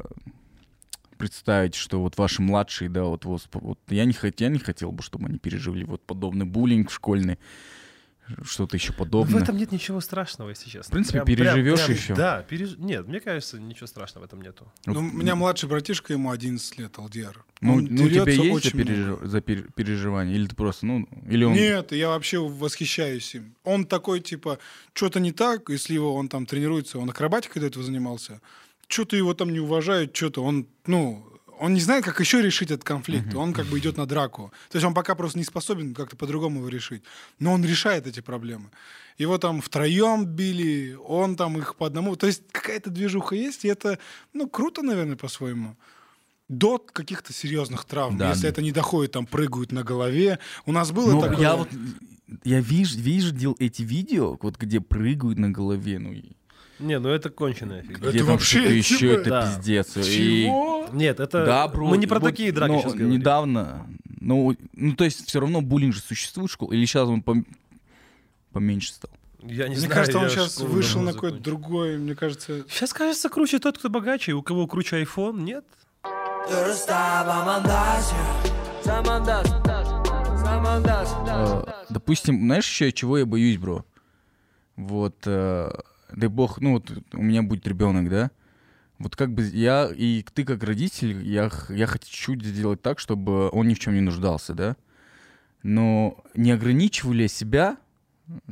[1.17, 5.03] представить, что вот ваши младшие, да, вот, вот, я не хотел, я не хотел бы,
[5.03, 7.37] чтобы они пережили вот подобный буллинг школьный,
[8.43, 9.41] что-то еще В подобное.
[9.41, 10.89] этом нет ничего страшного, если честно.
[10.89, 12.15] В принципе, переживешь еще.
[12.15, 14.71] Да, переж- нет, мне кажется, ничего страшного в этом нету.
[14.85, 17.43] Ну, у меня младший братишка, ему 11 лет, Алдиар.
[17.61, 20.35] Ну, Он ну, у тебя есть за, пережи- за пер- переживание?
[20.35, 21.53] Или ты просто, ну, или он...
[21.53, 23.55] Нет, я вообще восхищаюсь им.
[23.63, 24.59] Он такой, типа,
[24.93, 28.41] что-то не так, если его, он там тренируется, он акробатикой до этого занимался,
[28.87, 31.25] что-то его там не уважают, что-то он, ну,
[31.59, 33.33] он не знает, как еще решить этот конфликт.
[33.35, 34.51] Он как бы идет на драку.
[34.69, 37.03] То есть он пока просто не способен как-то по-другому его решить.
[37.39, 38.69] Но он решает эти проблемы.
[39.17, 42.15] Его там втроем били, он там их по одному.
[42.15, 43.99] То есть какая-то движуха есть, и это,
[44.33, 45.75] ну, круто, наверное, по-своему.
[46.49, 48.17] до каких-то серьезных травм.
[48.17, 48.29] Да.
[48.29, 50.39] Если это не доходит, там прыгают на голове.
[50.65, 51.39] У нас было Ну, такое...
[51.39, 51.69] я вот
[52.43, 56.31] я виж, видел эти видео, вот где прыгают на голове, ну и
[56.83, 57.97] Не, ну это конченая фигня.
[57.97, 59.55] Это где там вообще, что-то еще, это да.
[59.55, 59.97] пиздец.
[59.97, 60.89] И- Чего?
[60.91, 61.45] Нет, это...
[61.45, 61.87] Да, бро.
[61.87, 63.11] Мы не про вот, такие драки но сейчас говорим.
[63.11, 63.87] недавно,
[64.19, 67.45] ну, ну, то есть все равно буллинг же существует в школе, или сейчас он пом-
[68.51, 69.11] поменьше стал?
[69.41, 72.65] Я не Мне знаю, кажется, он сейчас вышел на какой-то другой, мне кажется...
[72.69, 74.33] Сейчас, кажется, круче тот, кто богаче.
[74.33, 75.65] У кого круче iPhone, нет?
[76.49, 76.73] Э,
[81.89, 83.85] допустим, знаешь еще чего я боюсь, бро?
[84.75, 85.71] Вот, э,
[86.15, 88.31] дай бог, ну вот у меня будет ребенок, да?
[88.99, 93.67] Вот как бы я и ты как родитель, я, я хочу сделать так, чтобы он
[93.67, 94.75] ни в чем не нуждался, да?
[95.63, 97.77] Но не ограничиваю ли я себя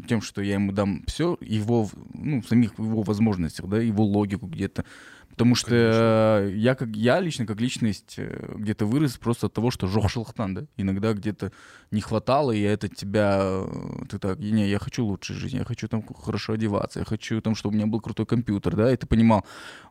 [0.07, 4.47] тем, что я ему дам все, его, ну, в самих его возможностях, да, его логику
[4.47, 4.85] где-то.
[5.31, 9.71] Потому что э, я, как, я лично, как личность, э, где-то вырос просто от того,
[9.71, 10.65] что жохшилхтан, да?
[10.77, 11.51] Иногда где-то
[11.89, 13.39] не хватало, и это тебя...
[13.41, 17.41] э, Ты так, не, я хочу лучшей жизни, я хочу там хорошо одеваться, я хочу
[17.41, 18.91] там, чтобы у меня был крутой компьютер, да?
[18.91, 19.45] И ты понимал,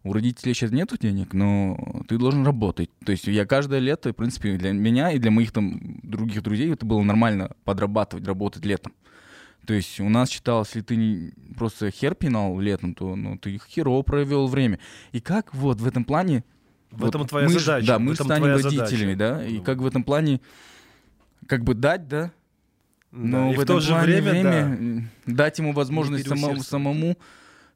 [0.04, 2.90] у родителей сейчас нету денег, но ты должен работать.
[3.04, 6.72] То есть я каждое лето, в принципе, для меня и для моих там других друзей
[6.72, 8.92] это было нормально подрабатывать, работать летом.
[9.66, 13.60] То есть у нас считалось, если ты не просто хер пинал летом, то ну, ты
[13.68, 14.78] херово провел время.
[15.12, 16.44] И как вот в этом плане...
[16.90, 19.16] В вот этом твоя мы задача, да, в мы станем твоя родителями, задача.
[19.16, 19.62] да, и Ну.
[19.62, 20.40] как в этом плане
[21.46, 22.32] как бы дать, да,
[23.12, 27.18] но Да, в, в этом то же плане время, да, дать ему возможность самому, самому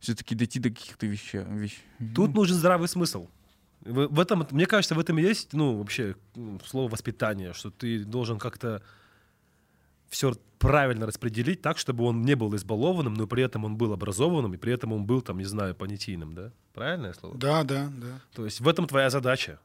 [0.00, 1.40] все-таки дойти до каких-то вещей.
[1.42, 1.78] вещ-
[2.14, 3.28] Тут ну, нужен здравый смысл.
[3.82, 6.16] В, в этом, мне кажется, в этом и есть, ну, вообще,
[6.66, 8.82] слово воспитание, что ты должен как-то
[10.08, 10.34] все
[10.68, 14.56] правильно распределить так, чтобы он не был избалованным, но при этом он был образованным, и
[14.56, 16.50] при этом он был, там, не знаю, понятийным, да?
[16.72, 17.36] Правильное слово?
[17.38, 18.20] Да, да, да.
[18.34, 19.58] То есть в этом твоя задача.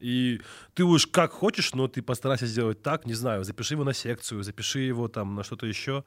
[0.00, 0.40] И
[0.74, 4.42] ты уж как хочешь, но ты постарайся сделать так, не знаю, запиши его на секцию,
[4.42, 6.04] запиши его там на что-то еще.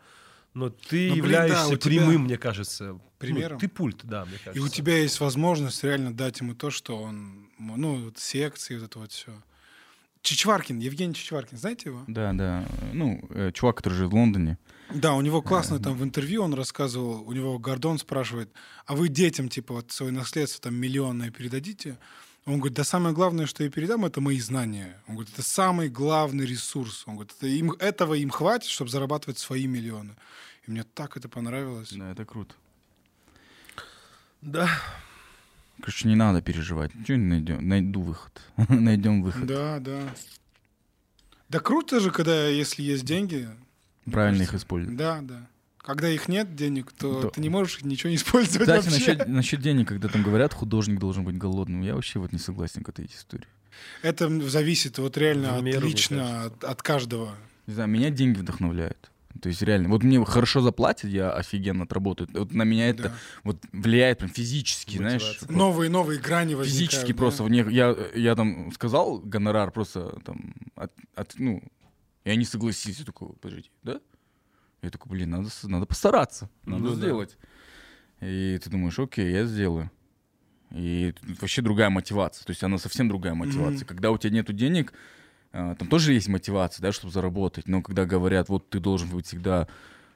[0.54, 2.84] Но ты Ну, блин, являешься да, прямым, мне кажется.
[2.94, 3.60] Ну, Примером.
[3.60, 4.66] ты пульт, да, мне И кажется.
[4.66, 9.00] у тебя есть возможность реально дать ему то, что он, ну, вот секции, вот это
[9.00, 9.32] вот все.
[10.22, 12.04] Чичваркин, Евгений Чичваркин, знаете его?
[12.08, 12.66] Да, да.
[12.94, 14.58] Ну, э, чувак, который живет в Лондоне.
[14.94, 18.52] Да, у него классно там в интервью он рассказывал, у него Гордон спрашивает,
[18.86, 21.98] а вы детям, типа, вот свое наследство там миллионное передадите?
[22.46, 24.98] Он говорит, да самое главное, что я передам, это мои знания.
[25.08, 27.04] Он говорит, это самый главный ресурс.
[27.06, 30.16] Он говорит, это им, этого им хватит, чтобы зарабатывать свои миллионы.
[30.68, 31.94] И мне так это понравилось.
[31.94, 32.56] Да, это круто.
[34.42, 34.70] Да.
[35.82, 36.94] Короче, не надо переживать.
[36.96, 37.67] Ничего не найдем.
[37.67, 38.41] Найду выход.
[38.70, 39.46] Найдем выход.
[39.46, 40.02] Да, да.
[41.50, 43.50] Да круто же, когда, если есть деньги,
[44.10, 44.98] Правильно их использовать.
[44.98, 45.48] да, да.
[45.80, 47.30] Когда их нет денег, то Да.
[47.30, 49.13] ты не можешь ничего не использовать Кстати, вообще.
[49.13, 52.84] насчет, насчет денег, когда там говорят, художник должен быть голодным, я вообще вот не согласен
[52.84, 53.48] к этой истории.
[54.02, 57.36] Это зависит вот реально меру, мне лично от, от каждого.
[57.67, 59.11] Не знаю, меня деньги вдохновляют.
[59.39, 62.28] То есть реально, вот мне хорошо заплатят, я офигенно отработаю.
[62.34, 63.13] Вот на меня это Да.
[63.44, 65.22] вот влияет прям физически, знаешь.
[65.22, 65.48] Мотивация.
[65.48, 66.89] вот Новые новые грани возникают.
[66.91, 67.17] физически да.
[67.17, 67.44] просто.
[67.44, 71.63] Мне, я, я там сказал гонорар просто там, от, от- ну,
[72.24, 73.00] и они согласились.
[73.00, 74.00] Я такой, подождите, да?
[74.82, 76.96] Я такой, блин, надо, надо постараться, надо Ну да.
[76.96, 77.38] сделать.
[78.20, 79.89] И ты думаешь, окей, я сделаю.
[80.72, 82.46] И вообще другая мотивация.
[82.46, 83.80] То есть она совсем другая мотивация.
[83.80, 83.86] Мгм.
[83.86, 84.94] Когда у тебя нету денег,
[85.52, 87.68] там тоже есть мотивация, да, чтобы заработать.
[87.68, 89.68] Но когда говорят, вот ты должен быть всегда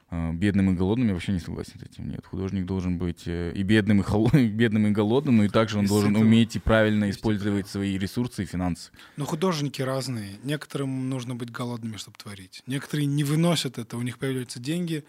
[0.08, 2.08] а, бедным и голодным, я вообще не согласен с этим.
[2.08, 5.48] Нет, художник должен быть э, и бедным, и, холо- и бедным, и голодным, но и
[5.48, 8.92] также он И должен уметь и правильно использовать свои ресурсы и финансы.
[9.16, 10.38] Но художники разные.
[10.44, 12.62] Некоторым нужно быть голодными, чтобы творить.
[12.66, 15.04] Некоторые не выносят это, у них появляются деньги,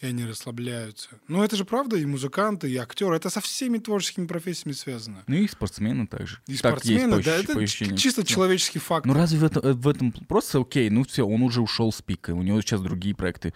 [0.00, 1.08] и они расслабляются.
[1.28, 3.16] Но это же правда, и музыканты, и актеры.
[3.16, 5.24] Это со всеми творческими профессиями связано.
[5.26, 6.36] Ну и спортсмены также.
[6.36, 7.96] И Так есть спортсмены, по да, это по ощущениям.
[7.96, 9.04] чисто человеческий факт.
[9.06, 12.00] Ну разве в этом, э, в этом просто окей, ну все, он уже ушел с
[12.00, 13.52] пика, у него сейчас другие проекты.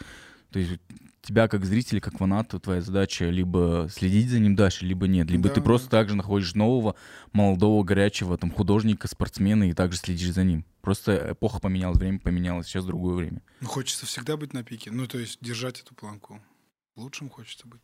[0.51, 0.81] То есть
[1.25, 5.31] тебя как зрителя, как фаната, твоя задача либо следить за ним дальше, либо нет.
[5.31, 6.95] Либо Да, ты просто также находишь нового,
[7.33, 10.65] молодого, горячего там художника, спортсмена и также следишь за ним.
[10.83, 13.43] Просто эпоха поменялась, время поменялось, сейчас другое время.
[13.61, 14.91] Ну, хочется всегда быть на пике.
[14.91, 16.41] Ну, то есть держать эту планку.
[16.97, 17.81] Лучшим хочется быть.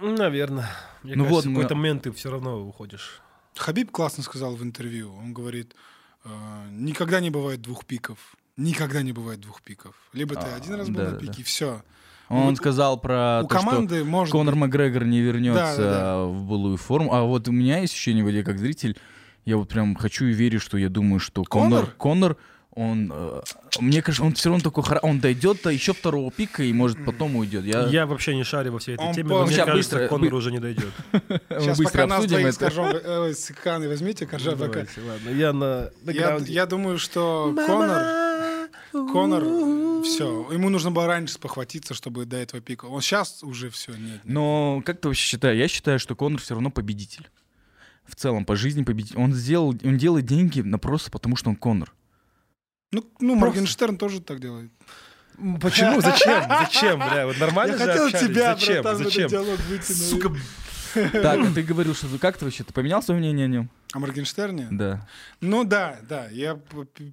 [0.00, 0.68] Наверное.
[1.02, 3.20] Мне Ну кажется, вот в мы- какой-то момент ты все равно уходишь.
[3.56, 5.14] Хабиб классно сказал в интервью.
[5.14, 5.74] Он говорит,
[6.24, 6.28] э,
[6.70, 8.34] никогда не бывает двух пиков.
[8.56, 9.94] Никогда не бывает двух пиков.
[10.12, 11.40] Либо ты А, один раз был да, на пике, да.
[11.40, 11.82] и все.
[12.32, 15.90] Он вот сказал про У то, что команды может Конор быть- Макгрегор не вернется Да,
[15.90, 17.12] да, в былую форму.
[17.14, 18.96] А вот у меня есть ощущение, вот я как зритель,
[19.44, 21.86] я вот прям хочу и верю, что я думаю, что Конор?
[21.86, 22.36] Конор, Конор
[22.74, 23.40] он, э,
[23.80, 27.36] мне кажется, он все равно такой, он дойдет до еще второго пика и может потом
[27.36, 27.66] уйдет.
[27.66, 30.30] Я, Я вообще не шарю во всей этой Он теме, но мне кажется, быстро- Конор
[30.30, 30.88] бы- уже не дойдет.
[31.50, 32.46] Сейчас быстро пока нас двоих
[32.94, 33.50] э, с
[33.88, 34.66] возьмите, Коржа, пока.
[34.68, 36.52] Давайте, ладно, я на Я, бэкграунде.
[36.54, 38.02] я думаю, что Конор,
[38.92, 39.42] Конор,
[40.04, 42.84] все, ему нужно было раньше спохватиться, чтобы до этого пика.
[42.86, 44.20] Он сейчас уже все, нет.
[44.24, 45.58] Но как ты вообще считаешь?
[45.58, 47.30] Я считаю, что Конор все равно победитель.
[48.04, 49.16] В целом, по жизни победитель.
[49.18, 51.92] Он сделал, он делает деньги на просто потому, что он Конор.
[52.90, 54.70] Ну, ну Моргенштерн тоже так делает.
[55.60, 56.00] Почему?
[56.00, 56.44] Зачем?
[56.48, 57.26] Зачем, бля?
[57.26, 58.26] Вот нормально Я же хотел общались.
[58.28, 58.82] тебя, Зачем?
[58.82, 59.28] братан, в этот Зачем?
[59.30, 59.96] диалог вытянуть.
[60.10, 60.36] Сука,
[61.12, 62.64] Так, а ты говорил, что как ты вообще?
[62.64, 63.70] Ты поменял свое мнение о нем?
[63.94, 64.68] О Моргенштерне?
[64.70, 65.06] Да.
[65.42, 66.26] Ну да, да.
[66.30, 66.58] Я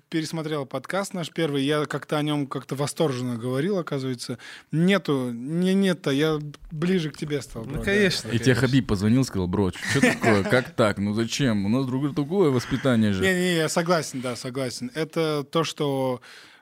[0.10, 1.64] пересмотрел подкаст наш первый.
[1.64, 4.38] Я как-то о нем как-то восторженно говорил, оказывается.
[4.72, 6.10] Нету, не нет-то.
[6.12, 6.40] Я
[6.72, 7.64] ближе к тебе стал.
[7.64, 7.86] бро, Ну, да.
[7.86, 8.30] конечно.
[8.30, 10.44] И тебе Хабиб позвонил, сказал, бро, что такое?
[10.44, 10.98] Как так?
[11.00, 11.66] Ну зачем?
[11.66, 13.22] У нас другое другое воспитание же.
[13.24, 14.90] Не-не, я согласен, да, согласен.
[14.96, 16.22] Это то, что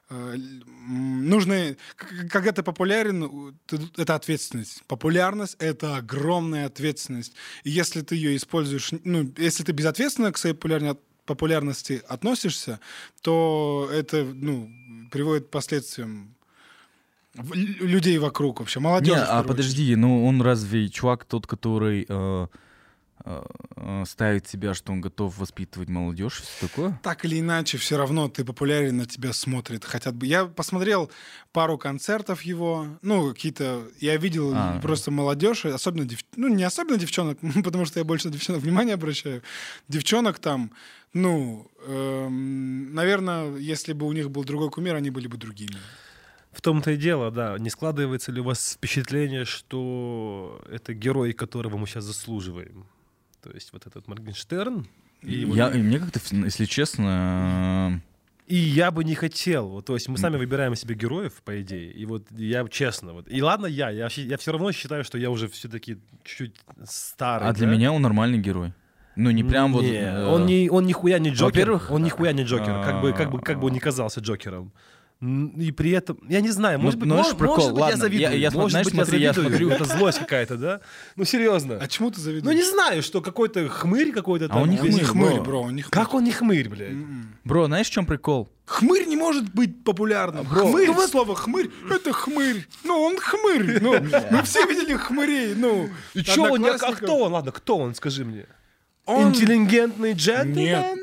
[0.10, 3.56] нужно, к- когда ты популярен,
[3.98, 4.84] это ответственность.
[4.88, 7.34] Популярность— это огромная ответственность.
[7.64, 10.56] И если ты ее используешь, ну, если ты безответственно к своей
[11.26, 12.80] популярности относишься,
[13.22, 14.70] то это, ну,
[15.12, 16.34] приводит к последствиям
[17.34, 19.20] людей вокруг вообще, молодежи.
[19.20, 22.48] Не, а подожди, ну он разве чувак тот, который э, э, э,
[24.06, 27.00] ставит себя, что он готов воспитывать молодежь, все такое?
[27.04, 30.26] так или иначе, все равно ты популярен, на тебя смотрят, хотят бы.
[30.26, 31.12] Я посмотрел
[31.52, 34.80] пару концертов его, ну, какие-то, я видел А.
[34.82, 38.96] просто молодежь, особенно, дев- ну, не особенно девчонок, потому что я больше на девчонок внимание
[38.96, 39.42] обращаю.
[39.88, 40.72] Девчонок там,
[41.14, 45.78] ну, эм, наверное, если бы у них был другой кумир, они были бы другими.
[46.52, 47.58] В том-то и дело, да.
[47.60, 52.86] Не складывается ли у вас впечатление, что это герой, которого мы сейчас заслуживаем?
[53.48, 54.86] То есть вот этот Моргенштерн.
[55.22, 58.02] И, вот- Я, мне как-то, если честно,
[58.46, 59.68] и я бы не хотел.
[59.68, 61.92] Вот, то есть мы сами выбираем себе героев, по идее.
[61.92, 63.14] И вот я честно.
[63.14, 66.56] Вот, и ладно я, я, я все равно считаю, что я уже все-таки чуть-чуть
[66.86, 67.48] старый.
[67.48, 67.74] а для да?
[67.74, 68.74] меня он нормальный герой.
[69.16, 69.84] Ну не прям вот...
[69.84, 71.46] Не, э, он, не, он нихуя не Джокер.
[71.46, 72.84] Во-первых, он нихуя не Джокер.
[72.84, 74.72] Как бы, как бы, как бы он а, не казался Джокером.
[75.20, 77.80] И при этом, я не знаю, Ну, может быть, ну, может, знаешь, прикол, может быть,
[77.80, 78.32] я ладно, завидую.
[78.32, 79.58] я- я может знаешь, быть, смотри, я я завидую.
[79.58, 80.82] смотрю- Это злость какая-то, да?
[81.16, 81.80] Ну, серьезно.
[81.82, 82.56] А чему ты Ну, завидуешь?
[82.56, 84.62] не знаю, что какой-то хмырь какой-то А там.
[84.62, 85.44] он не Он не хмырь, хмырь, бро.
[85.44, 85.92] бро, он не хмырь.
[85.92, 86.92] Как он не хмырь, блядь?
[86.92, 87.36] М-м.
[87.46, 88.48] Бро, знаешь, в чем прикол?
[88.66, 90.46] Хмырь не может быть популярным.
[90.46, 92.68] Бро, хмырь, ну вот- слово хмырь, это хмырь.
[92.84, 93.80] Ну, он хмырь.
[93.82, 93.94] Ну,
[94.32, 95.56] мы все видели хмырей.
[95.56, 97.32] Ну, И чё он, а кто он?
[97.34, 98.46] Ладно, кто он, скажи мне.
[99.08, 100.56] Он- Интеллигентный джентльмен?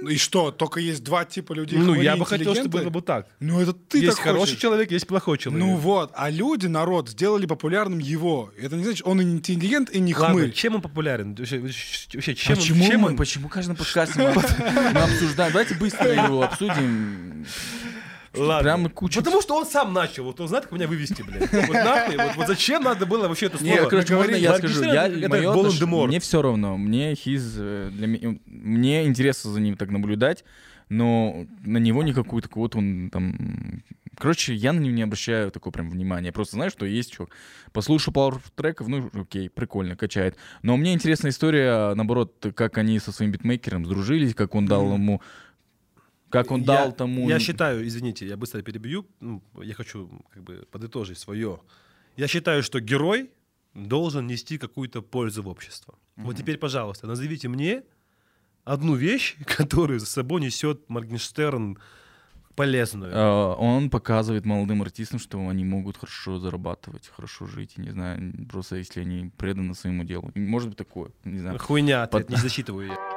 [0.02, 1.78] Нет, и что, только есть два типа людей.
[1.78, 3.26] Ну, я бы хотел, чтобы было бы так.
[3.40, 4.60] Ну, это ты есть так хороший хочешь.
[4.60, 5.64] человек, есть плохой человек.
[5.64, 8.50] Ну вот, а люди, народ, сделали популярным его.
[8.60, 10.52] Это не значит, он и не интеллигент и не Ладно, хмырь.
[10.52, 11.34] чем он популярен?
[11.34, 13.16] Вообще, вообще, чем, он- почему чем мы, он...
[13.16, 15.52] почему подкасте мы, мы обсуждаем?
[15.52, 17.46] Давайте быстро его обсудим.
[18.36, 18.62] Ладно.
[18.62, 20.24] Прям куча- Потому что он сам начал.
[20.24, 21.50] Вот он знает, как меня вывести, блядь.
[21.52, 22.16] Вот нахуй.
[22.16, 23.70] Вот, вот зачем надо было вообще это слово?
[23.70, 24.82] Не, короче, можно я скажу?
[24.84, 25.80] Я, это отнош-.
[26.08, 26.76] Мне все равно.
[26.76, 27.54] Мне хиз...
[27.58, 28.06] э, Для
[28.46, 30.44] мне интересно за ним так наблюдать,
[30.88, 33.82] но на него никакую такую вот он там...
[34.16, 36.26] Короче, я на него не обращаю такого прям внимания.
[36.26, 37.30] Я просто знаю, что есть чувак.
[37.72, 40.36] Послушаю пару треков, ну, окей, прикольно, качает.
[40.62, 45.20] Но мне интересна история, наоборот, как они со своим битмейкером сдружились, как он дал ему...
[46.34, 47.28] Как он Я- дал тому...
[47.28, 49.06] Я считаю, извините, я быстро перебью.
[49.20, 51.60] ну, Я хочу как бы подытожить свое.
[52.16, 53.30] Я считаю, что герой
[53.74, 55.94] должен нести какую-то пользу в общество.
[56.16, 57.82] Вот теперь, пожалуйста, назовите мне
[58.64, 61.78] одну вещь, которую за собой несет Моргенштерн
[62.56, 63.12] полезную.
[63.12, 68.76] Э, Он показывает молодым артистам, что они могут хорошо зарабатывать, хорошо жить, не знаю, просто
[68.76, 70.32] если они преданы своему делу.
[70.34, 71.58] Может быть такое, не знаю.
[71.58, 73.13] Хуйня, Под- не засчитываю я.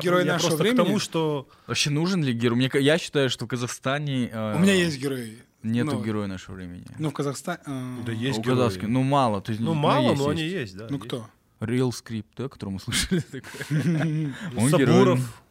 [0.00, 0.74] Герой я нашего времени?
[0.80, 2.56] к тому, что Вообще нужен ли герой?
[2.56, 5.38] Мне, я считаю, что в Казахстане э, У меня есть герои.
[5.62, 6.84] нету ну, героя нашего времени.
[6.98, 7.58] Ну, в Казахстане...
[7.66, 8.56] э, Да есть герои.
[8.56, 9.40] казахских- ну мало.
[9.40, 10.40] То есть, Ну, мало, есть, но есть.
[10.42, 10.86] они есть, да.
[10.88, 11.06] Ну, есть.
[11.06, 11.28] кто?
[11.60, 13.20] Real Script, да, который мы слушали.
[13.20, 14.32] такой.
[14.56, 15.42] Он Сабуров,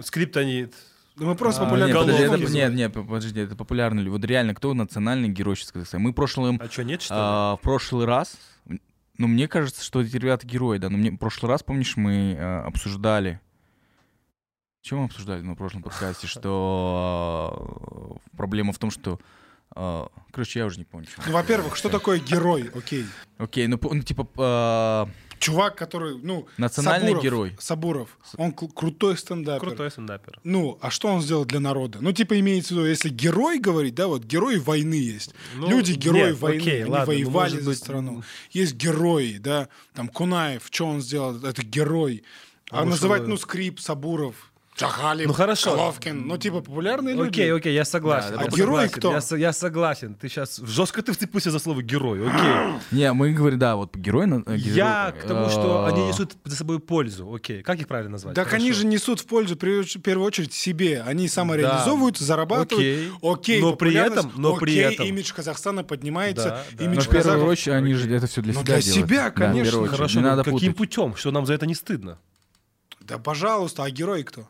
[0.00, 0.74] Скриптонит.
[1.18, 1.92] Да мы просто А, популярны.
[1.92, 2.00] нет,
[2.30, 4.02] подожди, это- нет, нет, подожди, это популярный.
[4.04, 4.10] ли?
[4.10, 6.04] Вот реально, кто национальный герой сейчас в Казахстане?
[6.04, 7.20] Мы в прошлом, А что, нет, что ли?
[7.20, 8.36] а, в прошлый раз,
[9.18, 10.90] ну, мне кажется, что эти ребята герои, да.
[10.90, 13.40] Но мне в прошлый раз, помнишь, мы э, обсуждали.
[14.80, 16.26] Чем мы обсуждали на прошлом подкасте?
[16.72, 19.18] Что э, проблема в том, что.
[19.74, 21.08] э, короче, я уже не помню.
[21.26, 22.70] Ну, во-первых, что такое герой?
[22.74, 23.06] Окей.
[23.38, 25.06] Окей, ну, ну, типа, э,
[25.38, 27.56] Чувак, который, ну, национальный Сабуров, герой.
[27.58, 28.18] Сабуров.
[28.36, 29.60] Он к- крутой стендапер.
[29.60, 30.40] Крутой стендапер.
[30.44, 31.98] Ну, а что он сделал для народа?
[32.00, 35.34] Ну, типа, имеется в виду, если герой говорить, да, вот герои войны есть.
[35.56, 38.12] Ну, Люди герои нет, войны, окей, они ладно, ну, воевали за быть, страну.
[38.16, 38.24] м.
[38.50, 41.36] Есть герои, да, там Кунаев, что он сделал?
[41.44, 42.22] Это герой.
[42.70, 44.34] А Ну, называть, ну, Скрип, Сабуров,
[44.78, 45.72] Джахалев, Ну, хорошо.
[45.72, 47.28] Головкин, ну, типа, популярные люди.
[47.30, 48.34] Окей, окей, я согласен.
[48.36, 49.36] Да, я а герой согласен, кто?
[49.36, 50.14] Я, я согласен.
[50.14, 52.20] Ты сейчас жестко ты вцепился за слово герой.
[52.28, 52.78] Окей.
[52.92, 54.26] Не, мы говорим, да, вот герой...
[54.26, 57.34] на- э, Я герой, к тому, что э, они несут за собой пользу.
[57.34, 57.62] Окей.
[57.62, 58.36] Как их правильно назвать?
[58.36, 58.80] Так они Хорошо.
[58.82, 61.02] же несут в пользу, при- в первую очередь, себе.
[61.04, 62.78] Они самореализовываются, зарабатывают.
[62.78, 63.10] Окей.
[63.20, 66.84] Окей, Но при этом- но при окей, этом- имидж Казахстана поднимается, Да, да.
[66.84, 69.30] имидж Но в первую очередь они же это все для Ну, себя для себя, Да,
[69.32, 69.78] конечно.
[69.80, 69.90] очередь.
[69.90, 71.16] Хорошо, надо каким путем?
[71.16, 72.18] Что нам за это не стыдно?
[73.00, 74.46] Да, пожалуйста, а герой кто?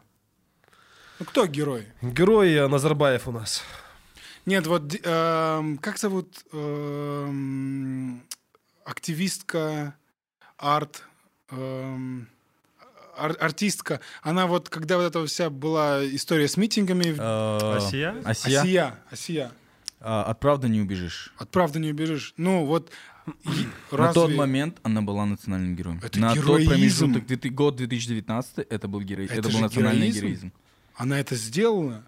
[1.18, 1.86] Ну, кто герой?
[2.02, 3.62] Герой э, Назарбаев у нас.
[4.46, 8.22] Нет, вот эм, как зовут эм,
[8.84, 9.94] активистка,
[10.56, 11.02] арт,
[11.50, 12.28] эм,
[13.16, 14.00] ар- артистка.
[14.22, 18.14] Она вот, когда вот эта вся была история с митингами, Э, Асия?
[18.24, 18.60] Асия?
[18.60, 19.52] Асия, Асия,
[20.00, 21.34] А, От правды не убежишь.
[21.36, 22.32] от правды не убежишь.
[22.36, 22.90] Ну вот
[23.26, 26.00] и- На разве- тот момент она была национальным героем.
[26.02, 26.70] Это На героизм.
[26.70, 30.20] тот промежуток, год 2019, это был герой, Это это, был национальный героизм.
[30.20, 30.52] героизм.
[30.98, 32.04] Она это сделала.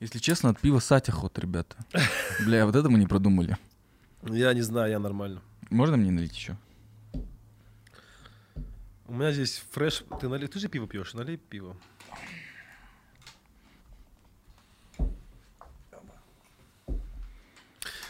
[0.00, 1.76] Если честно, от пива сатихот, ребята.
[2.44, 3.58] Бля, вот это мы не продумали.
[4.22, 5.42] Я не знаю, я нормально.
[5.68, 6.56] Можно мне налить еще?
[9.06, 10.02] У меня здесь фреш.
[10.20, 10.48] Ты, налей...
[10.48, 11.76] Ты же пиво пьешь, налей пиво.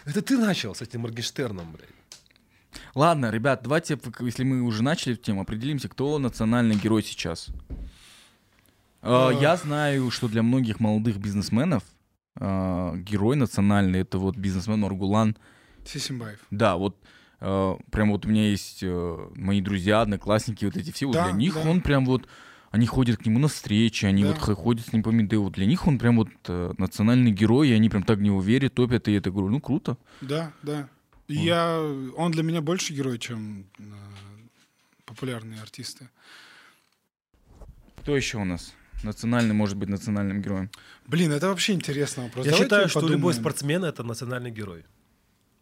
[0.05, 1.89] Это ты начал с этим Моргенштерном, блядь.
[2.95, 7.49] Ладно, ребят, давайте, если мы уже начали эту тему, определимся, кто национальный герой сейчас.
[9.09, 11.83] Э, Я знаю, что для многих молодых бизнесменов
[12.41, 15.37] э, герой национальный это вот бизнесмен Маргулан.
[15.85, 16.39] Сисимбаев.
[16.51, 16.97] Да, вот
[17.39, 21.55] прям вот у меня есть мои друзья, одноклассники, вот эти все, вот Да, для них
[21.55, 21.71] да.
[21.71, 22.27] он прям вот,
[22.73, 24.31] они ходят к нему на встречи, они Да.
[24.35, 27.69] вот ходят с ним по Медео, вот для них он прям вот э, национальный герой,
[27.69, 29.97] и они прям так в него верят, топят, и я так говорю, ну круто.
[30.21, 30.89] Да, да.
[31.29, 31.79] И Я,
[32.17, 33.83] он для меня больше герой, чем э,
[35.05, 36.09] популярные артисты.
[37.99, 38.75] Кто еще у нас?
[39.03, 40.70] Национальный может быть национальным героем.
[41.07, 42.44] Блин, это вообще интересный вопрос.
[42.46, 43.40] Я Давайте считаю, что любой подумаем.
[43.40, 44.84] спортсмен это национальный герой.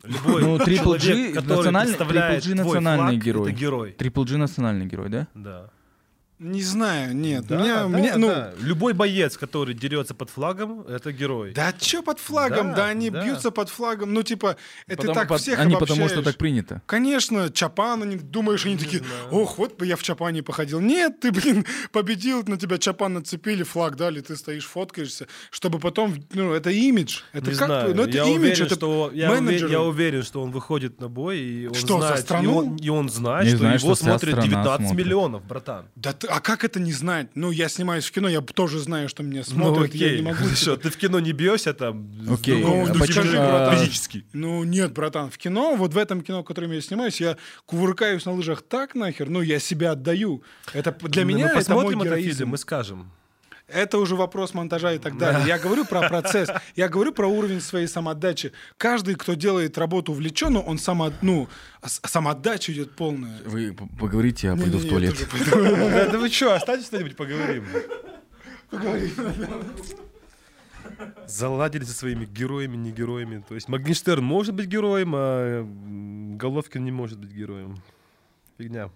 [0.04, 3.50] Любой Ну, Triple человек, G который национальный- представляет Triple G национальный флаг, герой.
[3.50, 3.92] Это герой.
[3.92, 5.26] Трипл G национальный герой, да?
[5.34, 5.70] Да.
[6.38, 7.46] Не знаю, нет.
[7.46, 8.52] Да, меня, да, меня, ну, да.
[8.60, 11.52] Любой боец, который дерется под флагом, это герой.
[11.54, 12.70] Да чё под флагом?
[12.70, 13.24] Да, Да, они да.
[13.24, 14.12] бьются под флагом.
[14.12, 14.56] Ну, типа,
[14.86, 16.82] это Потому- так под- всех они потому что так принято.
[16.84, 20.78] Конечно, Чапан, они думаешь, они такие, ох, вот бы я в Чапане походил.
[20.80, 26.14] Нет, ты, блин, победил, на тебя Чапан нацепили, флаг дали, ты стоишь, фоткаешься, чтобы потом,
[26.34, 27.20] ну, это имидж.
[27.32, 27.94] Это не как, знаю.
[27.96, 29.68] ну, это я имидж, уверен, это что я, менеджеры.
[29.68, 32.42] уве- я уверен, что он выходит на бой и он Что, за знает, страну?
[32.42, 35.06] И он, и он знает, Не что знаю, его что страна 19 смотрит.
[35.06, 35.86] миллионов, братан.
[35.96, 37.28] Да ты- а как это не знать?
[37.34, 40.22] Ну, я снимаюсь в кино, я тоже знаю, что меня смотрят, ну я окей, не
[40.22, 40.36] могу...
[40.44, 43.78] хорошо, ты в кино не бьешься там Окей, с другим- а другим почему, братан?
[43.78, 44.24] физически.
[44.32, 48.24] Ну, нет, братан, в кино, вот в этом кино, в котором я снимаюсь, я кувыркаюсь
[48.26, 50.42] на лыжах так нахер, ну, я себя отдаю.
[50.72, 52.38] Это для Ну, меня мы это мой посмотрим этот героизм.
[52.38, 53.10] фильм, мы скажем.
[53.68, 55.42] Это уже вопрос монтажа и так далее.
[55.46, 58.52] Я говорю про процесс, я говорю про уровень своей самоотдачи.
[58.76, 61.48] Каждый, кто делает работу увлеченно, он само, ну,
[61.84, 63.40] с- самоотдача идет полная.
[63.44, 65.16] Вы поговорите, я пойду в туалет.
[65.50, 67.64] Да да вы что, останьтесь что-нибудь поговорим.
[71.26, 73.44] Заладили со своими героями, не героями.
[73.48, 75.64] То есть Моргенштерн может быть героем, а
[76.36, 77.82] Головкин не может быть героем.
[78.58, 78.90] Фигня.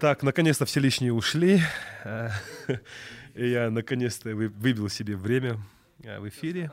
[0.00, 1.60] Так, наконец-то все лишние ушли.
[3.36, 5.60] И я наконец-то вы- выбил себе время
[6.06, 6.72] а, в эфире.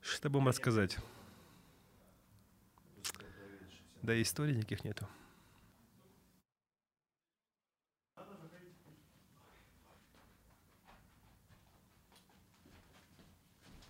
[0.00, 0.98] Что бы вам рассказать?
[4.02, 5.06] Да, историй никаких нету.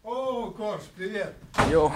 [0.03, 1.35] О, Корж, привет.
[1.71, 1.91] Йоу.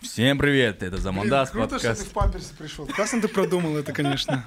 [0.00, 2.88] Всем привет, это Замандас Блин, круто, что ты в памперсе пришел.
[2.88, 4.44] Классно ты продумал это, конечно.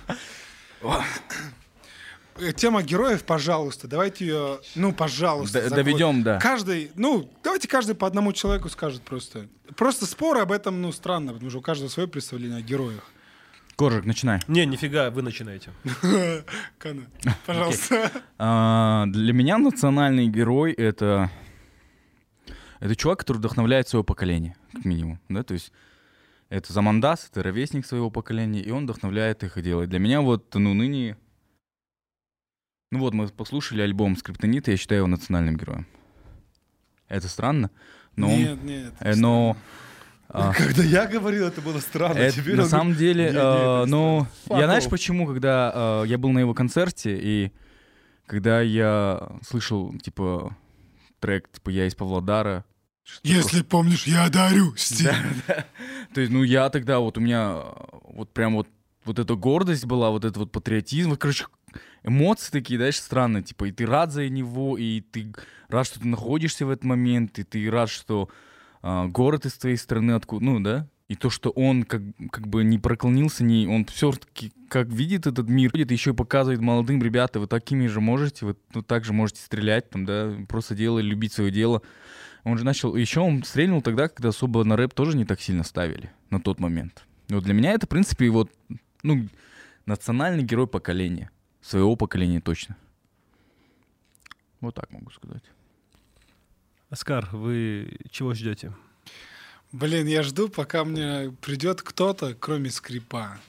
[2.38, 5.62] Э, Тема героев, пожалуйста, давайте ее, ну, пожалуйста.
[5.62, 6.40] Д- доведем, да.
[6.40, 9.48] Каждый, ну, давайте каждый по одному человеку скажет просто.
[9.76, 13.04] Просто споры об этом, ну, странно, потому что у каждого свое представление о героях.
[13.76, 14.40] Коржик, начинай.
[14.48, 15.72] Не, нифига, вы начинаете.
[16.78, 17.08] Кана,
[17.46, 18.12] пожалуйста.
[18.38, 21.32] А, для меня национальный герой это
[22.80, 25.72] это чувак, который вдохновляет свое поколение, как минимум, да, то есть
[26.50, 29.90] это Замандас, это ровесник своего поколения, и он вдохновляет их и делает.
[29.90, 31.16] Для меня вот, ну, ныне...
[32.92, 35.88] Ну вот, мы послушали альбом Скриптонита, я считаю его национальным героем.
[37.08, 37.72] Это странно,
[38.18, 38.38] но он...
[38.38, 38.94] Нет, нет.
[39.00, 39.56] э, но...
[40.28, 42.18] а, Когда я говорил, это было странно.
[42.18, 46.08] Это, Теперь на он самом деле, не, не, э, ну, я знаешь почему, когда э,
[46.08, 47.54] я был на его концерте, и
[48.26, 50.56] когда я слышал, типа,
[51.22, 52.66] трек, типа, я из Павлодара.
[53.04, 55.08] что Если помнишь, я дарю стиль.
[55.48, 55.66] Да, да.
[56.14, 57.56] То есть, ну, я тогда вот у меня
[58.04, 58.68] вот прям вот
[59.06, 61.46] вот эта гордость была, вот этот вот патриотизм, короче,
[62.04, 65.34] эмоции такие, знаешь, странные, типа, и ты рад за него, и ты
[65.70, 68.30] рад, что ты находишься в этот момент, и ты рад, что
[68.82, 72.64] а, город из твоей страны, откуда, ну, да, и то, что он как, как бы
[72.64, 77.42] не проклонился, не, он все-таки как видит этот мир, видит, еще и показывает молодым ребята,
[77.42, 81.34] вы такими же можете, вы ну, так же можете стрелять, там, да, просто делать, любить
[81.34, 81.82] свое дело.
[82.46, 85.64] Он же начал, еще он стрельнул тогда, когда особо на рэп тоже не так сильно
[85.64, 87.06] ставили на тот момент.
[87.28, 88.50] И вот для меня это, в принципе, вот,
[89.04, 89.28] ну,
[89.86, 91.32] национальный герой поколения,
[91.62, 92.76] своего поколения точно.
[94.60, 95.44] Вот так могу сказать.
[96.90, 98.74] Оскар, вы чего ждете?
[99.72, 103.40] Блин, я жду, пока мне придет кто-то, кроме скрипа.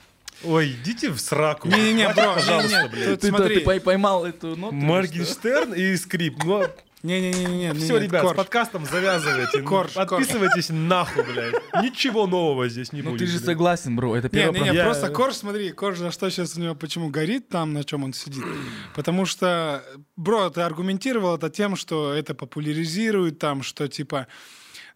[0.43, 1.67] Ой, идите в сраку.
[1.67, 3.19] Не-не-не, бро, пожалуйста, не-не, блядь.
[3.19, 3.55] Ты, смотри.
[3.59, 4.73] ты пой- поймал эту ноту?
[4.73, 6.43] Моргенштерн и скрип.
[6.43, 6.65] Ну,
[7.03, 7.73] Не-не-не-не.
[7.73, 8.37] все, ребят, с Корж.
[8.37, 9.59] подкастом завязывайте.
[9.59, 10.07] Ну, Корж, корж.
[10.09, 11.55] Подписывайтесь нахуй, блядь.
[11.83, 13.19] Ничего нового здесь не Ну будет.
[13.19, 13.45] ты же блядь.
[13.45, 16.75] согласен, бро, это первое Не-не-не, Я- просто Корж, смотри, Корж за что сейчас у него,
[16.75, 18.45] почему горит там, на чем он сидит.
[18.95, 19.83] Потому что,
[20.15, 24.27] бро, ты аргументировал это тем, что это популяризирует там, что типа...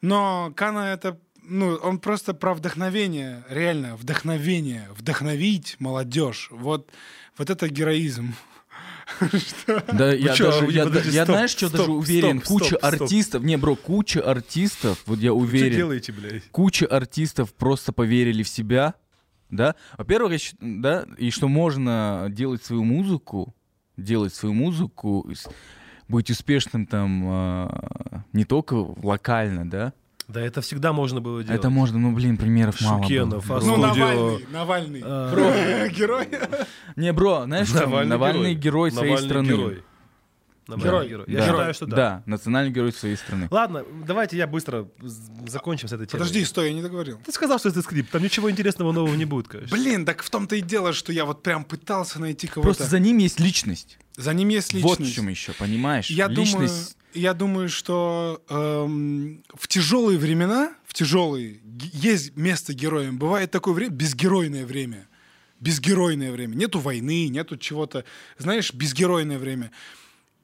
[0.01, 6.49] Но Кана это ну, он просто про вдохновение, реально, вдохновение, вдохновить молодежь.
[6.51, 6.91] Вот,
[7.38, 8.34] вот это героизм.
[9.93, 10.66] Да, я даже,
[11.12, 15.47] я, знаешь, что даже уверен, куча артистов, не, бро, куча артистов, вот я Вы что
[15.47, 16.43] уверен, делаете, блядь?
[16.51, 18.95] куча артистов просто поверили в себя,
[19.49, 19.76] да.
[19.97, 23.55] Во-первых, да, и что можно делать свою музыку,
[23.95, 25.30] делать свою музыку,
[26.08, 29.93] быть успешным там а, не только локально, да.
[30.28, 31.57] Да это всегда можно было делать.
[31.59, 32.95] Это можно, ну блин, примеров мало.
[32.97, 33.03] было.
[33.03, 33.59] Шукенов, Бро.
[33.61, 33.78] Ну.
[33.78, 35.01] Навальный, Навальный.
[35.05, 35.88] А.
[35.95, 36.28] Герой.
[36.97, 39.47] Не, бро, знаешь, что, Навальный Навальный, герой, своей Навальный страны.
[39.47, 39.84] герой.
[40.67, 41.07] Навальный Герой.
[41.07, 41.25] герой.
[41.30, 41.45] Я Да.
[41.47, 41.95] считаю, что да.
[41.95, 43.47] Да, национальный герой своей страны.
[43.49, 44.89] Ладно, давайте я быстро
[45.47, 46.19] закончим с этой темой.
[46.19, 47.21] Подожди, стой, я не договорил.
[47.25, 48.11] Ты сказал, что это скрипт.
[48.11, 49.78] Там ничего интересного нового не будет, конечно.
[49.78, 52.67] Блин, так в том-то и дело, что я вот прям пытался найти кого-то.
[52.67, 53.97] Просто за ним есть личность.
[54.17, 55.11] За ним есть Вот личность.
[55.13, 56.09] в чем еще, понимаешь?
[56.09, 56.97] Я думаю, личность.
[57.14, 61.60] Я думаю, что эм, в тяжелые времена, в тяжелые,
[61.93, 63.18] есть место героям.
[63.18, 65.08] Бывает такое время, безгеройное время.
[65.60, 66.55] Безгеройное время.
[66.55, 68.03] Нету войны, нету чего-то,
[68.38, 69.72] знаешь, безгеройное время.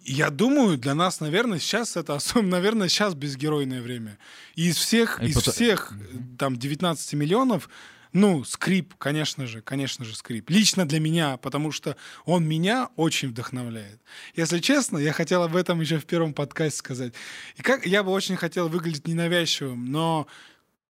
[0.05, 4.17] Я думаю, для нас, наверное, сейчас это особенно, наверное, сейчас безгеройное время.
[4.55, 5.93] И из всех, И из пото- всех
[6.37, 7.69] там 19 миллионов,
[8.13, 10.49] ну, скрип, конечно же, конечно же, скрип.
[10.49, 13.99] Лично для меня, потому что он меня очень вдохновляет.
[14.35, 17.13] Если честно, я хотел об этом еще в первом подкасте сказать.
[17.57, 20.27] И как я бы очень хотел выглядеть ненавязчивым, но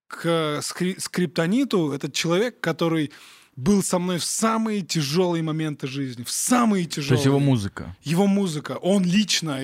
[0.07, 3.11] к скри- скриптониту этот человек, который
[3.55, 7.95] был со мной в самые тяжелые моменты жизни, в самые То тяжелые есть его музыка.
[8.03, 9.61] его музыка, он лично.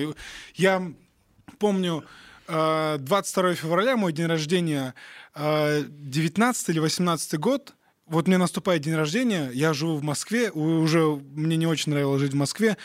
[0.54, 0.92] Я
[1.58, 2.04] помню,
[2.50, 4.94] 22 февраля, мой день рождения,
[5.34, 7.74] э, 19 или 18 год,
[8.06, 11.00] вот мне наступает день рождения, я живу в Москве, уже
[11.34, 12.76] мне не очень нравилось жить в Москве,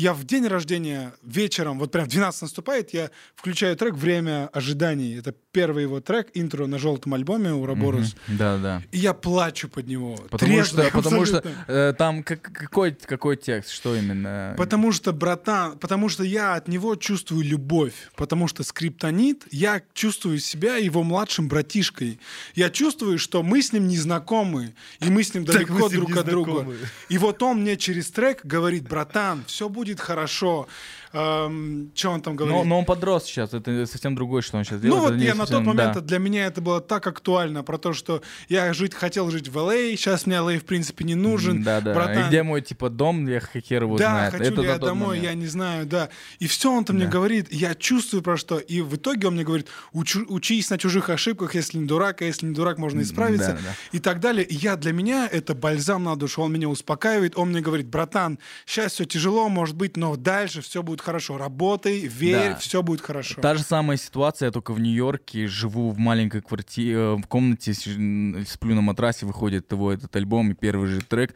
[0.00, 5.14] я в день рождения вечером, вот прям 12 наступает, я включаю трек «Время ожиданий».
[5.18, 8.14] Это первый его трек, интро на желтом альбоме у Раборус.
[8.28, 8.82] Да, да.
[8.92, 10.16] И я плачу под него.
[10.30, 14.54] Потому Трезвый что, потому что э, там как- какой, какой текст, что именно?
[14.56, 17.94] Потому что, братан, потому что я от него чувствую любовь.
[18.16, 22.20] Потому что скриптонит, я чувствую себя его младшим братишкой.
[22.54, 26.26] Я чувствую, что мы с ним не знакомы, и мы с ним далеко друг от
[26.26, 26.66] друга.
[27.08, 30.68] И вот он мне через трек говорит, братан, все будет хорошо.
[31.12, 32.56] Что он там говорит?
[32.56, 35.02] но, но он подрос сейчас, это совсем другое, что он сейчас Ну делает.
[35.02, 36.00] вот это не я на совсем- тот момент, да.
[36.00, 39.96] для меня это было так актуально, про то, что я жить, хотел жить в LA,
[39.96, 41.62] сейчас мне LA в принципе не нужен.
[41.62, 41.94] Да, да.
[41.94, 44.32] Братан, И где мой типа дом, я хер его да, знает.
[44.32, 45.24] хочу это ли на я домой, момент.
[45.24, 46.10] я не знаю, да.
[46.38, 47.10] И все он-то мне Да.
[47.10, 48.58] говорит, я чувствую про что.
[48.58, 52.24] И в итоге он мне говорит, «Учу- учись на чужих ошибках, если не дурак, а
[52.24, 53.52] если не дурак, можно исправиться.
[53.52, 53.74] да, да.
[53.92, 54.44] И так далее.
[54.46, 56.42] И я для меня это бальзам на душу.
[56.42, 60.82] Он меня успокаивает, он мне говорит, братан, сейчас все тяжело, может быть, но дальше все
[60.82, 61.38] будет хорошо.
[61.38, 62.56] Работай, верь, Да.
[62.56, 63.40] все будет хорошо.
[63.40, 68.74] Та же самая ситуация, я только в Нью-Йорке живу в маленькой квартире, в комнате, сплю
[68.74, 71.34] на матрасе, выходит его этот альбом и первый же трек,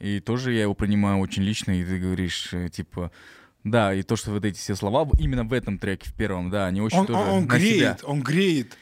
[0.00, 3.10] и тоже я его принимаю очень лично, и ты говоришь, э, типа,
[3.62, 6.66] да, и то, что вот эти все слова, именно в этом треке, в первом, да,
[6.66, 7.68] они очень Он, тоже он- он на себя.
[7.70, 8.76] греет, он греет.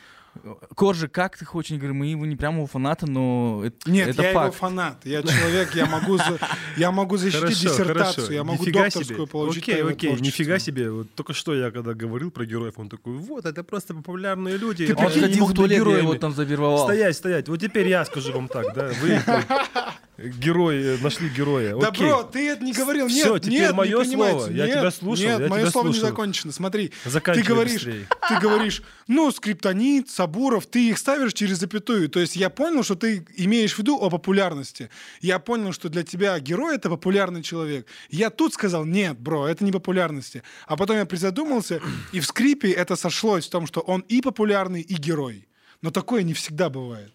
[0.74, 4.08] Коржи, как ты хочешь, не говорю, мы его не прямо его фанаты, но это, Нет,
[4.08, 4.46] это я факт.
[4.54, 5.04] его фанат.
[5.04, 6.38] Я человек, я могу, за-
[6.78, 9.26] я могу защитить диссертацию, я могу Нифига докторскую себе.
[9.26, 9.62] получить.
[9.62, 10.24] Окей, окей, творчеству.
[10.24, 10.90] нифига себе.
[10.90, 14.86] Вот только что я когда говорил про героев, он такой, вот, это просто популярные люди.
[14.86, 16.18] Ты Он не ходил в туалет, я его героями».
[16.18, 16.84] там завербовал.
[16.86, 17.48] Стоять, стоять.
[17.48, 19.20] Вот теперь я скажу вам так, да, вы
[20.22, 21.76] Герои, нашли героя.
[21.76, 22.06] Да, Окей.
[22.06, 23.08] бро, ты это не говорил.
[23.08, 24.38] Нет, Всё, теперь нет, не моё принимается.
[24.46, 24.56] слово.
[24.56, 26.08] Я Нет, тебя слушал, Нет, я мое тебя слово не слушал.
[26.08, 26.52] закончено.
[26.52, 28.06] Смотри, ты говоришь, быстрее.
[28.28, 32.08] ты говоришь, ну, скриптонит, Сабуров, ты их ставишь через запятую.
[32.08, 34.90] То есть я понял, что ты имеешь в виду о популярности.
[35.20, 37.86] Я понял, что для тебя герой— это популярный человек.
[38.08, 40.42] Я тут сказал, нет, бро, это не популярности.
[40.66, 41.80] А потом я призадумался,
[42.12, 45.48] и в скрипе это сошлось в том, что он и популярный, и герой.
[45.80, 47.12] Но такое не всегда бывает.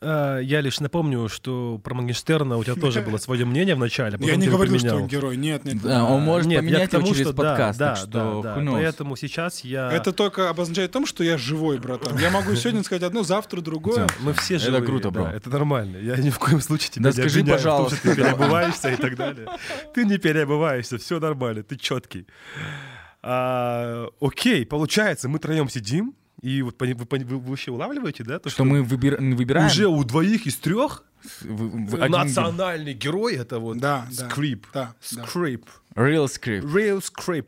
[0.00, 4.18] А, Я лишь напомню, что про Моргенштерна у тебя тоже было свое мнение в начале,
[4.20, 5.36] а я не говорил, что он герой.
[5.36, 5.82] Нет, нет.
[5.82, 7.96] Да, он может Нет, я поменять к тому, его через что да, подкаст, да, так
[7.96, 8.72] что да, да.
[8.72, 9.90] Поэтому сейчас я...
[9.92, 12.16] Это только обозначает то, что я живой, братан.
[12.18, 14.06] Я могу сегодня сказать одно, завтра другое.
[14.20, 15.30] Мы все Это живые, круто, да, бро.
[15.30, 15.96] это нормально.
[15.96, 17.96] Я ни в коем случае тебя Да не скажи, обвиняю в том, пожалуйста.
[17.96, 19.48] что ты переобуваешься и так далее.
[19.94, 22.26] Ты не переобуваешься, все нормально, ты четкий.
[23.22, 28.38] А, окей, получается, мы троем сидим, и вот вы, пони- вы вообще улавливаете, да?
[28.38, 29.66] То, Что мы выбира- выбираем...
[29.66, 31.04] уже у двоих из трех
[31.42, 34.30] в- в- один национальный герой это вот Да, да.
[34.30, 34.66] скрип.
[34.72, 35.24] Да, да.
[35.26, 35.66] Скрип.
[35.96, 36.62] Real script.
[36.62, 37.46] Real script.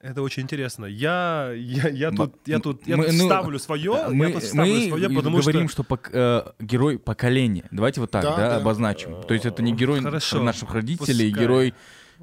[0.00, 0.84] Это очень интересно.
[0.86, 4.44] Я, я, я тут, я тут, я Мы- тут ну, ставлю свое, Мы, я тут
[4.44, 5.82] ставлю мы свое, потому говорим, что...
[5.82, 7.64] что, пок- э, герой поколения.
[7.72, 8.56] Давайте вот так, Да, да, да.
[8.58, 9.22] обозначим.
[9.22, 11.44] То есть это не герой Хорошо, наших родителей, пускай.
[11.44, 11.74] герой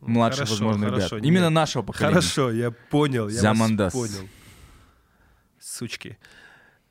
[0.02, 1.22] младших, Хорошо, возможно, хорошо, ребят.
[1.22, 1.26] нет.
[1.26, 2.14] Именно нашего поколения.
[2.16, 3.92] Хорошо, я понял, я Замандас.
[3.94, 4.30] понял.
[5.76, 6.18] Сучки.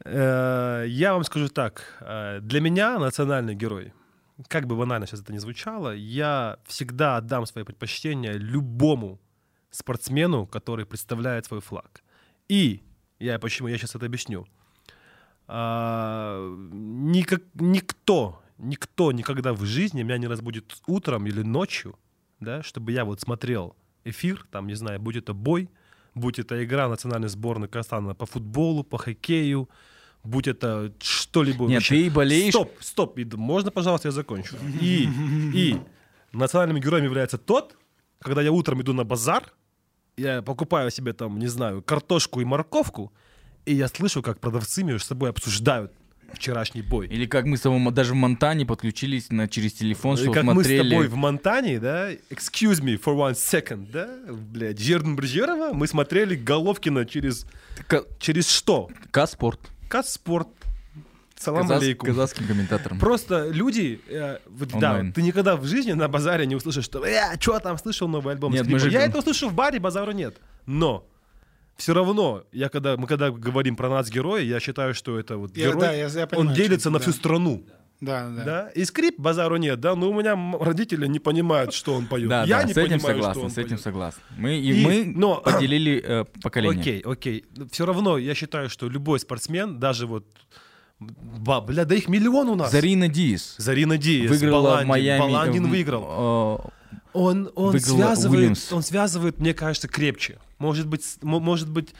[0.04, 1.82] Э, Я вам скажу так.
[2.00, 3.92] э, Для меня национальный герой,
[4.48, 9.18] как бы банально сейчас это ни звучало, я всегда отдам свое предпочтение любому
[9.70, 12.02] спортсмену, который представляет свой флаг.
[12.50, 12.82] И,
[13.18, 14.46] я почему, я сейчас это объясню.
[15.46, 16.38] А,
[16.72, 21.98] никак, никто, никто никогда в жизни меня не разбудит утром или ночью,
[22.40, 23.74] да, чтобы я вот смотрел
[24.04, 25.70] эфир, там, не знаю, будь это бой,
[26.14, 29.68] будь это игра национальной сборной Казахстана по футболу, по хоккею,
[30.22, 31.66] будь это что-либо.
[31.66, 32.04] Нет, вообще.
[32.04, 32.52] ты болеешь...
[32.52, 34.56] Стоп, стоп, можно, пожалуйста, я закончу.
[34.80, 35.08] И,
[35.54, 35.76] и
[36.32, 37.76] национальным героем является тот,
[38.20, 39.52] когда я утром иду на базар,
[40.16, 43.12] я покупаю себе там, не знаю, картошку и морковку,
[43.66, 45.92] и я слышу, как продавцы между собой обсуждают
[46.34, 47.06] вчерашний бой.
[47.08, 50.42] Или как мы с тобой даже в Монтане подключились на, через телефон, И что как
[50.42, 50.80] смотрели...
[50.82, 55.72] мы с тобой в Монтане, да, excuse me for one second, да, блядь, Жерден Брежерова,
[55.72, 57.46] мы смотрели Головкина через,
[57.86, 58.88] Ка- через что?
[59.10, 59.60] К-спорт.
[59.88, 60.48] Каспорт.
[61.36, 62.08] Салам Казас- алейкум.
[62.08, 62.98] Казахским комментатором.
[62.98, 67.36] Просто люди, э, вот, да, ты никогда в жизни на базаре не услышишь, что «Э,
[67.38, 70.12] что там, слышал новый альбом Нет, Скрипа?» мы же Я это услышу в баре, базара
[70.12, 70.36] нет.
[70.66, 71.06] Но
[71.76, 75.68] все равно, я когда, мы когда говорим про нацгероя, я считаю, что это вот Я-
[75.68, 77.18] герой, да, я- я понимаю, он делится на ты, всю да.
[77.18, 77.64] страну.
[78.00, 78.44] Да, да.
[78.44, 78.68] Да?
[78.74, 82.28] И скрип базару нет, да, но у меня родители не понимают, что он поет.
[82.28, 83.80] Да, я да, не с этим понимаю, согласен, что он с этим поет.
[83.80, 84.18] согласен.
[84.36, 86.80] Мы, и, И- мы но- поделили э, поколение.
[86.80, 87.44] Окей, окей.
[87.70, 90.26] Все равно я считаю, что любой спортсмен, даже вот,
[91.00, 92.70] ба, бля, да их миллион у нас.
[92.72, 95.20] Зарина Диз Зарина Диас, выиграла Баландин, в Майами.
[95.20, 96.02] Баландин э, выиграл.
[96.62, 98.72] э, Он, он связывает, Уильямс.
[98.72, 100.38] он связывает, мне кажется, крепче.
[100.58, 101.94] Может быть, может быть,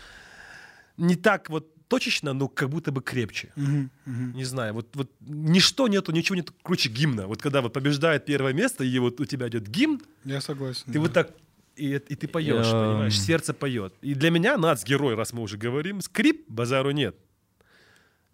[0.96, 3.52] не так вот точечно, но как будто бы крепче.
[3.57, 4.32] Мгм, мгм.
[4.34, 7.26] Не знаю, вот, вот ничто нету, ничего нет круче гимна.
[7.26, 10.84] Вот когда вот побеждает первое место, и вот у тебя идет гимн, Я согласен.
[10.86, 11.00] ты да.
[11.00, 11.30] вот так
[11.76, 12.88] и, и ты поешь, Эм.
[12.88, 13.92] понимаешь, сердце поет.
[14.00, 17.16] И для меня нацгерой, раз мы уже говорим, скрип, базару нет.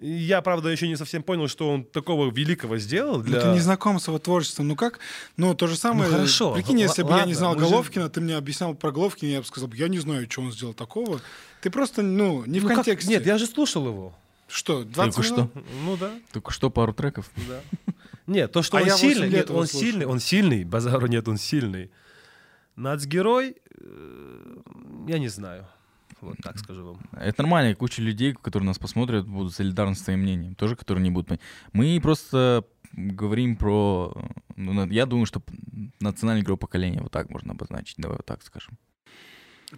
[0.03, 3.40] Я, правда, еще не совсем понял, что он такого великого сделал Ну, для...
[3.42, 4.68] ты не знаком с его творчеством.
[4.68, 4.98] Ну как?
[5.36, 6.09] Ну, то же самое.
[6.11, 6.55] Ну, хорошо.
[6.55, 8.92] Прикинь, Л- если бы я не ладно, знал мы же- Головкина, ты мне объяснял про
[8.92, 11.20] Головкина, я бы сказал, я не знаю, что он сделал такого.
[11.61, 13.11] Ты просто, ну, не в Ну, как- контексте.
[13.11, 14.14] Нет, я же слушал его.
[14.48, 15.51] Что, 20 Только минут?
[15.53, 15.62] что.
[15.84, 17.30] Ну да, Только что пару треков.
[17.36, 17.61] да.
[18.26, 19.80] Нет, то, что А он сильный, нет, он слушаю.
[19.90, 21.90] сильный, он сильный, базару нет, он сильный.
[22.76, 24.57] Нацгерой, э,
[25.09, 25.66] я не знаю.
[26.20, 27.00] Вот так скажу вам.
[27.12, 31.10] Это нормально, куча людей, которые нас посмотрят, будут солидарны с твоим мнением, тоже, которые не
[31.10, 31.42] будут понимать.
[31.72, 34.12] Мы просто говорим про...
[34.56, 35.42] ну, я думаю, что
[36.00, 38.78] национальный игрок поколения, вот так можно обозначить, давай вот так скажем.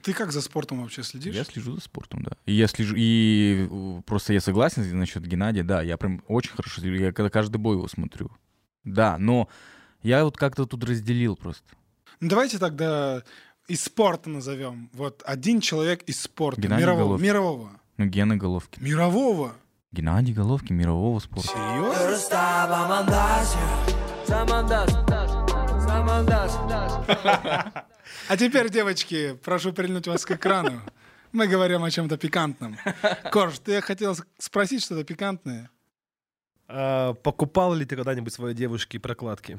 [0.02, 1.34] Ты как за спортом вообще следишь?
[1.34, 2.32] Я слежу за спортом, да.
[2.46, 3.68] И я слежу, и
[4.06, 7.76] просто я согласен насчет Геннадия, да, я прям очень хорошо слежу, я когда каждый бой
[7.76, 8.30] его смотрю.
[8.84, 9.48] Да, но
[10.02, 11.64] я вот как-то тут разделил просто.
[12.20, 13.22] Ну, давайте тогда
[13.68, 14.90] из спорта назовем.
[14.92, 16.60] Вот один человек из спорта.
[16.60, 17.04] Геннадий мирового.
[17.06, 17.26] Головкин.
[17.26, 17.70] Мирового.
[17.98, 18.82] Ну, Гена Головкин.
[18.84, 19.52] Мирового.
[19.92, 21.48] Геннадий Головкин, мирового спорта.
[21.48, 22.16] Серьезно?
[28.28, 30.80] А теперь, девочки, прошу прильнуть вас к экрану.
[31.32, 32.76] Мы говорим о чем-то пикантном.
[33.30, 35.70] Корж, ты хотел спросить что-то пикантное?
[36.68, 39.58] А покупал ли ты когда-нибудь своей девушке прокладки?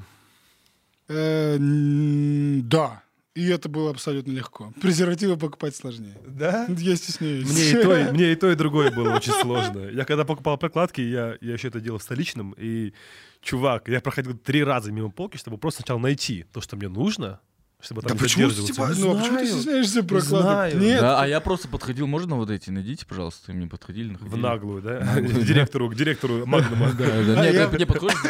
[1.08, 3.04] Э, Да.
[3.36, 4.71] И это было абсолютно легко.
[4.79, 6.15] Презервативы покупать сложнее.
[6.27, 6.67] Да?
[6.69, 7.49] Я стесняюсь.
[7.49, 9.89] Мне и, то, и- мне и то, и другое было очень сложно.
[9.89, 12.93] Я когда покупал прокладки, я, я еще это делал в столичном, и,
[13.41, 17.39] чувак, я проходил три раза мимо полки, чтобы просто сначала найти то, что мне нужно,
[17.84, 19.59] чтобы там Да почему ты, типа, Не ну, а почему ты знаю.
[19.61, 20.41] стесняешься прокладок?
[20.43, 20.79] знаю.
[20.79, 21.01] Нет.
[21.01, 24.39] Да, а я просто подходил, можно вот эти найдите, пожалуйста, и мне подходили, В находили.
[24.41, 24.99] наглую, да?
[25.01, 25.41] Наглую, да.
[25.41, 26.88] директору, к директору Магнума.
[26.88, 27.86] А Мне,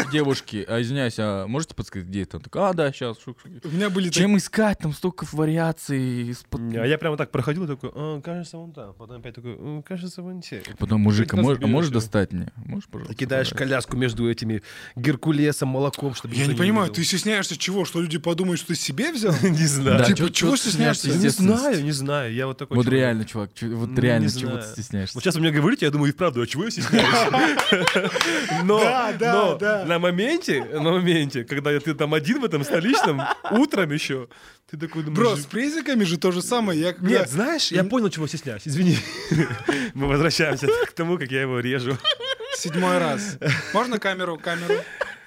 [0.05, 2.41] к девушке, а извиняюсь, а можете подсказать, где это?
[2.53, 3.17] А, да, сейчас.
[3.27, 4.79] У меня были Чем искать?
[4.79, 6.35] Там столько вариаций.
[6.75, 8.93] А я прямо так проходил, такой, «А, кажется, вон там.
[8.93, 10.63] Потом опять такой, «М, кажется, вон те.
[10.79, 12.51] Потом, мужик, а можешь, а можешь достать мне?
[12.55, 13.13] Можешь, пожалуйста?
[13.13, 14.61] Ты кидаешь пожалуйста?» коляску между этими
[14.95, 17.85] Геркулесом, молоком, чтобы Я не понимаю, ты стесняешься чего?
[17.85, 19.33] Что люди подумают, что ты себе взял?
[19.49, 19.97] Не знаю.
[19.99, 21.09] Да, Типа, чего стесняешься?
[21.09, 22.33] Не знаю, не знаю.
[22.33, 25.15] Я вот такой Вот реально, чувак, вот реально, чего ты стесняешься?
[25.15, 27.05] Вот сейчас вы мне говорите, я думаю, и вправду, а чего я стесняюсь?
[28.63, 29.85] Но, Да, да, но да.
[29.85, 33.21] на моменте, на моменте, когда ты там один в этом столичном,
[33.51, 34.27] утром еще,
[34.69, 35.19] ты такой думаешь...
[35.19, 36.79] Бро, с презиками же то же самое.
[36.79, 38.63] Я когда- Нет, знаешь, я понял, чего стесняюсь.
[38.65, 38.97] Извини.
[39.93, 41.97] Мы возвращаемся к тому, как я его режу.
[42.57, 43.37] Седьмой раз.
[43.73, 44.75] Можно камеру, камеру?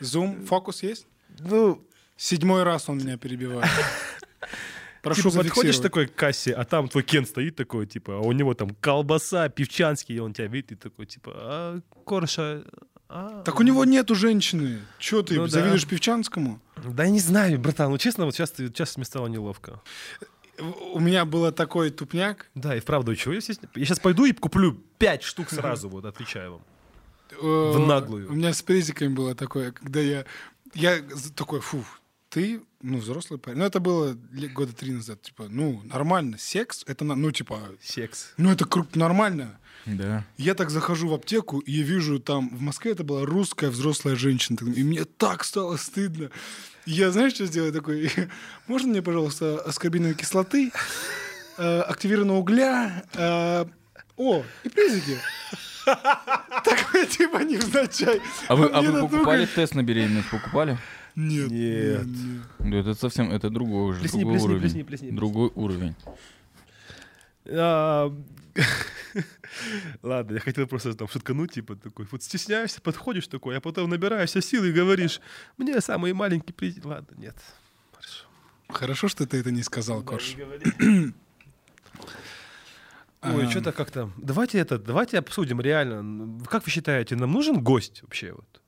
[0.01, 1.07] Зум, фокус есть?
[1.41, 1.83] Ну,
[2.17, 3.71] Седьмой раз он меня перебивает.
[5.03, 8.33] Прошу типа, подходишь такой к кассе, а там твой Кен стоит такой, типа, а у
[8.33, 12.65] него там колбаса, певчанский, и он тебя видит, и такой, типа, а, Корша...
[13.09, 14.81] а, Так у него нету женщины.
[14.99, 15.49] Че ты, Ну да.
[15.49, 16.61] завидуешь Певчанскому?
[16.85, 19.81] Да я не знаю, братан, ну честно, вот сейчас, сейчас мне стало неловко.
[20.93, 22.51] У меня было такой тупняк.
[22.57, 23.61] Да, и вправду, чего я здесь...
[23.77, 26.63] Я сейчас пойду и куплю пять штук сразу, вот, отвечаю вам.
[27.41, 28.29] В наглую.
[28.29, 30.25] У меня с презиками было такое, когда я...
[30.75, 31.01] Я
[31.37, 31.85] такой, фу,
[32.37, 33.61] ты, ну, взрослый парень.
[33.61, 34.15] Ну, это было
[34.53, 35.23] года три назад.
[35.23, 36.37] Типа, ну, нормально.
[36.39, 38.35] Секс, это, ну, типа, Секс.
[38.37, 39.59] ну, это кру- нормально.
[39.87, 40.23] Да.
[40.37, 44.59] Я так захожу в аптеку, и вижу там, в Москве это была русская взрослая женщина.
[44.71, 46.29] И мне так стало стыдно.
[46.85, 48.13] Я, знаешь, что сделал такой?
[48.67, 50.73] Можно мне, пожалуйста, аскорбиновой кислоты,
[51.57, 53.65] э, активированного угля, э,
[54.19, 55.19] о, и презики.
[55.87, 58.21] Такой, типа, невзначай.
[58.49, 60.29] А вы, а вы покупали тест на беременность?
[60.29, 60.77] Покупали?
[61.17, 61.51] Нет.
[61.51, 62.07] Нет.
[62.07, 62.43] нет.
[62.59, 64.61] Да, это совсем, это другой уже, Плесни, другой плесни, уровень.
[64.63, 65.17] плесни, плесни, плесни.
[65.17, 65.95] Другой уровень.
[67.49, 68.13] А,
[70.03, 74.41] Ладно, я хотел просто там шуткануть, типа такой, вот стесняешься, подходишь такой, а потом набираешься
[74.43, 75.21] сил и говоришь,
[75.57, 76.77] мне самый маленький приз...
[76.85, 77.37] Ладно, нет.
[77.93, 78.25] Хорошо.
[78.69, 80.37] Хорошо, что ты это не сказал, Корж.
[83.23, 83.51] Ой, А.
[83.51, 84.11] что-то как-то...
[84.19, 86.45] Давайте это, давайте обсудим реально.
[86.47, 88.33] Как вы считаете, нам нужен гость вообще?
[88.33, 88.61] Вот?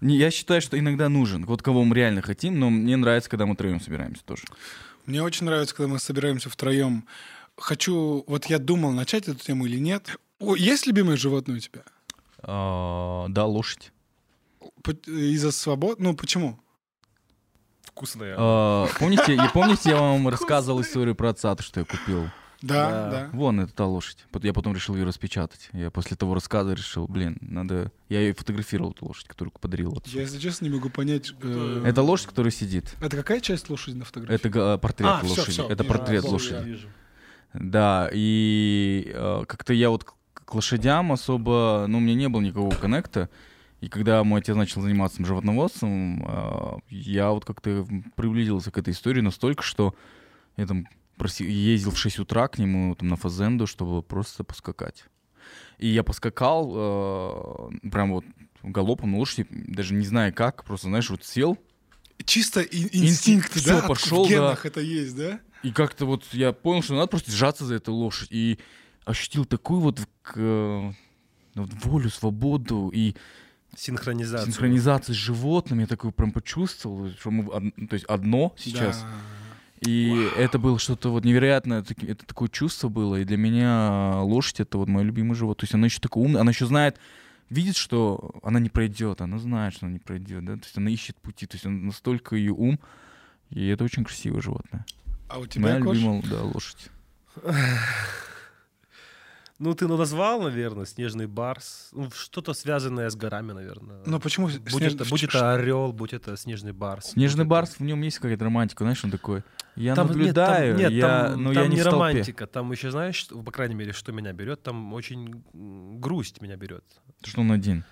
[0.00, 1.44] Я считаю, что иногда нужен.
[1.44, 4.44] Вот кого мы реально хотим, но мне нравится, когда мы троем собираемся тоже.
[5.06, 7.04] Мне очень нравится, когда мы собираемся втроем.
[7.56, 10.18] Хочу, вот я думал, начать эту тему или нет.
[10.38, 11.82] О, есть любимое животное у тебя?
[12.40, 13.92] А, да, лошадь.
[15.06, 15.98] Из-за свобод?
[15.98, 16.60] Ну, почему?
[17.82, 18.36] Вкусная.
[18.38, 22.28] А, помните, помните, я вам рассказывал историю про отца, то, что я купил?
[22.60, 23.10] Да, Да.
[23.10, 23.30] да.
[23.32, 24.26] Вон, это та лошадь.
[24.42, 25.68] Я потом решил ее распечатать.
[25.72, 27.92] Я после того рассказа решил, блин, надо...
[28.08, 30.10] Я ее фотографировал, эту лошадь, которую подарил отцу.
[30.16, 31.32] Я, если честно, не могу понять.
[31.40, 32.94] э, Это лошадь, которая сидит.
[33.00, 34.34] Это какая часть лошади на фотографии?
[34.34, 35.50] Это га- портрет А, лошади.
[35.52, 35.94] всё, это вижу.
[35.96, 36.64] портрет А, лошади.
[36.68, 36.88] вижу.
[37.54, 42.74] Да, и э, как-то я вот к, лошадям особо, ну, у меня не было никакого
[42.74, 43.30] коннекта.
[43.80, 47.86] И когда мой отец начал заниматься животноводством, э, я вот как-то
[48.16, 49.94] приблизился к этой истории настолько, что
[50.56, 50.88] я там
[51.40, 55.04] ездил в 6 утра к нему там, на фазенду, чтобы просто поскакать.
[55.78, 58.24] И я поскакал э, прям вот
[58.62, 61.56] галопом на лошади, даже не зная как, просто, знаешь, вот сел,
[62.24, 63.86] Чисто ин- инстинкт, Всё, да?
[63.86, 64.34] пошёл, В да.
[64.34, 65.40] генах это есть, да?
[65.62, 68.28] И как-то вот я понял, что надо просто держаться за эту лошадь.
[68.32, 68.58] И
[69.04, 70.92] ощутил такую вот к- э,
[71.54, 73.14] вот волю, свободу и
[73.76, 74.46] Синхронизация.
[74.46, 75.78] синхронизацию с животным.
[75.78, 79.00] Я такой прям почувствовал, что мы од- то есть одно сейчас.
[79.00, 79.08] Да.
[79.80, 83.16] И это было что-то вот невероятное, это такое чувство было.
[83.20, 85.60] И для меня лошадь это вот мое любимое животное.
[85.60, 86.98] То есть она еще такая умная, она еще знает,
[87.50, 90.90] видит, что она не пройдет, она знает, что она не пройдет, да, то есть она
[90.90, 92.78] ищет пути, то есть настолько ее ум,
[93.50, 94.84] и это очень красивое животное.
[95.28, 95.96] А у тебя, Моя Кош?
[95.96, 96.88] любимая, да, лошадь.
[99.58, 101.88] Ну, ты назвал, наверное, снежный барс.
[101.92, 104.02] Ну, что-то связанное с горами, наверное.
[104.06, 107.06] Но почему Будь, снеж- это, будь это орел, будь это снежный барс.
[107.06, 109.42] Снежный будь это- барс, в нем есть какая-то романтика, знаешь, он такой.
[109.74, 111.90] Я Там- нет, там- наблюдаю, нет, я, там, но там я не, толпе.
[111.90, 115.42] романтика, там еще, знаешь, по крайней мере, что меня берет, там очень
[115.98, 116.84] грусть меня берет.
[117.24, 117.84] Что он один.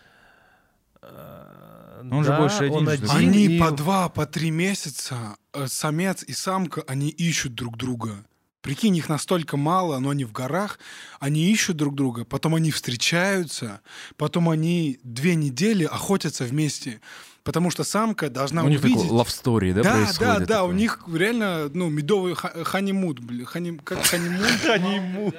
[1.03, 3.11] А, Он же да, больше один он же, один?
[3.11, 8.25] Они и- по два, по три месяца, э, самец и самка, они ищут друг друга.
[8.67, 10.79] Прикинь, их настолько мало, но они в горах,
[11.21, 13.81] они ищут друг друга, потом они встречаются,
[14.17, 17.01] потом они две недели охотятся вместе.
[17.45, 19.03] Потому что самка должна У них увидеть...
[19.03, 20.19] такой love story, да, да, происходит?
[20.19, 20.79] да, да, у такое?
[20.81, 24.43] них реально, ну, медовый ха- ханимут, блин, хани, как ханимун?
[24.67, 25.33] Ханимун.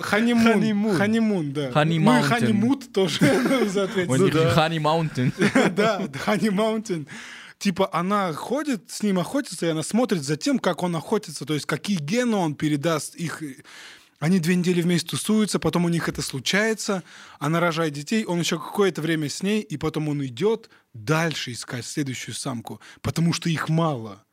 [0.00, 0.96] Ханимун, Ханимун.
[0.96, 1.70] ханимун, да.
[1.70, 4.22] Honey Ну и ханимут тоже, ну, У соответственно.
[4.22, 5.70] них Honey Mountain.
[5.74, 7.06] Да, Honey Mountain.
[7.58, 11.54] Типа она ходит, с ним охотится, и она смотрит за тем, как он охотится, то
[11.54, 13.42] есть какие гены он передаст их.
[14.20, 17.02] Они две недели вместе тусуются, потом у них это случается,
[17.38, 21.84] она рожает детей, он еще какое-то время с ней, и потом он идет дальше искать
[21.84, 24.24] следующую самку, потому что их мало.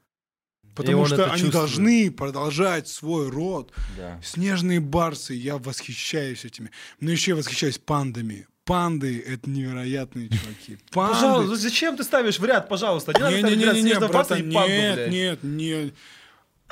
[0.75, 1.53] Потому он что они чувствует.
[1.53, 3.71] должны продолжать свой род.
[3.95, 4.19] Да.
[4.21, 6.69] Снежные барсы, я восхищаюсь этими.
[6.99, 8.45] Но еще я восхищаюсь пандами.
[8.65, 10.77] Панды— это невероятные чуваки.
[10.91, 11.13] Панды.
[11.13, 13.13] Пожалуйста, ну зачем ты ставишь в ряд, пожалуйста?
[13.13, 15.11] Не надо ставить в ряд Не-не-не, снежного барса братан, и панду, нет, блядь.
[15.11, 15.93] нет, нет.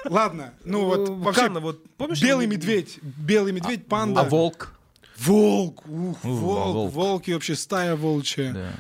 [0.06, 2.22] Ладно, ну вот Ну, вообще Канна, вот помнишь?
[2.22, 4.22] белый медведь, белый медведь, панда.
[4.22, 4.74] А волк?
[5.18, 6.94] Волк, ух, волк, волк.
[6.94, 8.52] волки вообще стая волчья.
[8.52, 8.72] Да.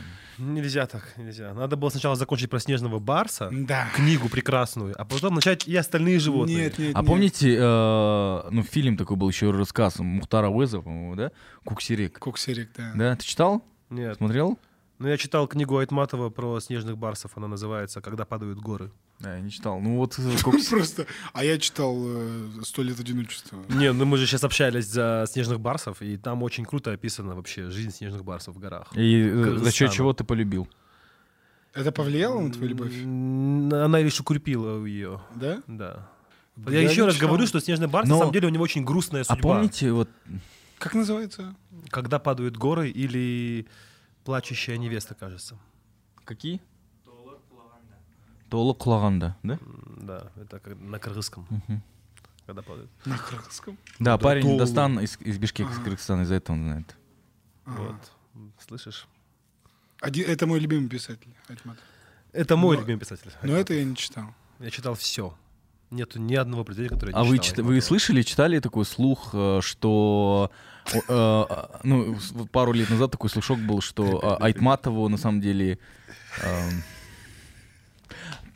[0.43, 1.53] Нельзя так, нельзя.
[1.53, 3.87] Надо было сначала закончить про снежного барса, Да.
[3.95, 6.57] книгу прекрасную, а потом начать и остальные животные.
[6.65, 7.07] Нет, нет, А нет.
[7.07, 11.31] помните, э, ну, фильм такой был еще рассказ Мухтара Уэза, по-моему, да?
[11.63, 12.19] Куксерик.
[12.19, 12.91] Куксерик, да.
[12.95, 13.63] Да, ты читал?
[13.89, 14.17] Нет.
[14.17, 14.57] Смотрел?
[14.99, 17.31] Ну, я читал книгу Айтматова про снежных барсов.
[17.35, 18.91] Она называется «Когда падают горы».
[19.19, 19.79] Да, я не читал.
[19.79, 20.37] Ну вот э,
[20.69, 23.63] Просто, а я читал э, «Сто лет одиночества».
[23.69, 27.69] Не, ну мы же сейчас общались за снежных барсов, и там очень круто описана вообще
[27.69, 28.87] жизнь снежных барсов в горах.
[28.95, 30.67] И э, за счет чего ты полюбил?
[31.73, 32.93] Это повлияло на твою любовь?
[33.01, 35.61] Она лишь укрепила ее, Да?
[35.67, 36.09] да.
[36.67, 37.29] Я Я, еще раз читал.
[37.29, 39.41] говорю, что снежный барс Но- на самом деле у него очень грустная А судьба.
[39.55, 40.07] помните, вот
[40.77, 41.55] Как называется?
[41.89, 43.65] Когда падают горы или
[44.23, 45.57] плачущая невеста, кажется.
[46.25, 46.61] какие?
[48.53, 49.57] Толок Кулаганда, да?
[49.97, 51.47] Да, это как на кыргызском,
[52.45, 52.91] когда падают.
[53.03, 53.79] На кыргызском?
[53.97, 54.59] Да, парень.
[54.59, 55.85] Дастан из, из Бишкека, из Ага.
[55.85, 56.95] Кыргызстана, из-за этого он знает.
[57.65, 57.81] Ага.
[58.35, 59.07] Вот, слышишь?
[60.01, 61.77] Один- это мой любимый писатель, Айтмат.
[62.31, 63.31] Это мой любимый писатель.
[63.41, 64.25] Но это я не читал.
[64.59, 65.33] Я читал все.
[65.89, 68.85] Нету ни одного произведения, которое я А не вы, читал чит- вы слышали, читали такой
[68.85, 70.51] слух, э, что
[71.07, 71.43] э,
[71.83, 72.17] ну
[72.51, 75.79] пару лет назад такой слушок был, что э, Айтматову на самом деле,
[76.43, 76.83] эм,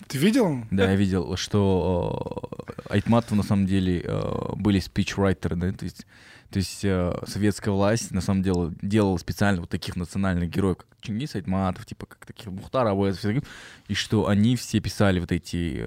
[0.07, 0.63] Ты видел?
[0.71, 6.05] да, я видел, что э, Айтматову на самом деле э, были спичрайтеры, да, то есть
[6.49, 10.87] то есть э, советская власть на самом деле делала специально вот таких национальных героев, как
[11.01, 13.43] Чингис Айтматов, типа как таких Мухтар Абуэзов,
[13.89, 15.85] и что они все писали вот эти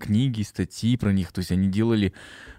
[0.00, 2.14] книги, статьи про них, то есть они делали,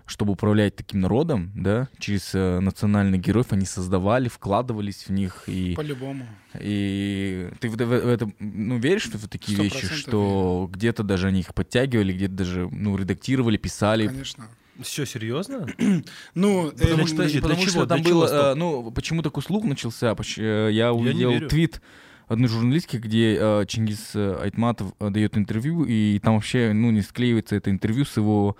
[0.06, 5.74] чтобы управлять таким народом, да, через э, национальных героев они создавали, вкладывались в них и
[5.76, 6.26] По-любому.
[6.60, 11.40] и ты в, в- в это ну веришь в такие вещи, что где-то даже они
[11.40, 14.48] их подтягивали, где-то даже ну редактировали, писали, Конечно.
[14.82, 15.68] Все серьезно?
[16.36, 17.86] Ну, Потому эм, что- Потому, подожди, потому для что чего?
[17.86, 20.16] там Для чего было, э, ну, почему такой слух начался?
[20.38, 21.48] Э, Я увидел верю.
[21.48, 21.82] твит
[22.28, 27.02] одной журналистки, где э, Чингис э, Айтматов э, дает интервью, и там вообще, ну, не
[27.02, 28.58] склеивается это интервью с его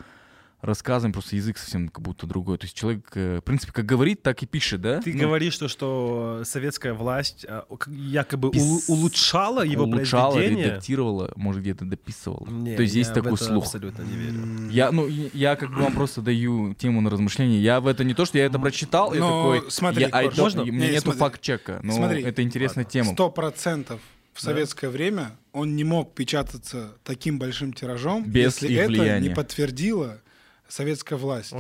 [0.62, 2.58] рассказом, просто язык совсем как будто другой.
[2.58, 5.00] То есть человек, э, в принципе, как говорит, так и пишет, да?
[5.02, 10.34] Ты Ну, говоришь, что, что советская власть а, к- якобы Пис- улу- улучшала его улучшала,
[10.34, 10.66] произведение?
[10.72, 12.48] редактировала, может, где-то дописывала.
[12.50, 13.66] Не, То есть есть я такой слух.
[13.66, 14.72] абсолютно не верю.
[14.72, 17.62] Я, ну, я- я как бы вам просто даю тему на размышление.
[17.62, 20.24] Я в это не то, что я это прочитал, и Но такой, смотри, я, а
[20.24, 20.62] Корж, это- можно?
[20.64, 22.24] у меня Не, нету факт-чека, но Смотри.
[22.24, 22.92] это интересная Ладно.
[22.92, 23.14] тема.
[23.14, 24.00] Сто процентов
[24.34, 24.50] в Да.
[24.52, 29.30] советское время он не мог печататься таким большим тиражом, Без если это влияния.
[29.30, 30.22] не подтвердила
[30.68, 31.54] советская власть.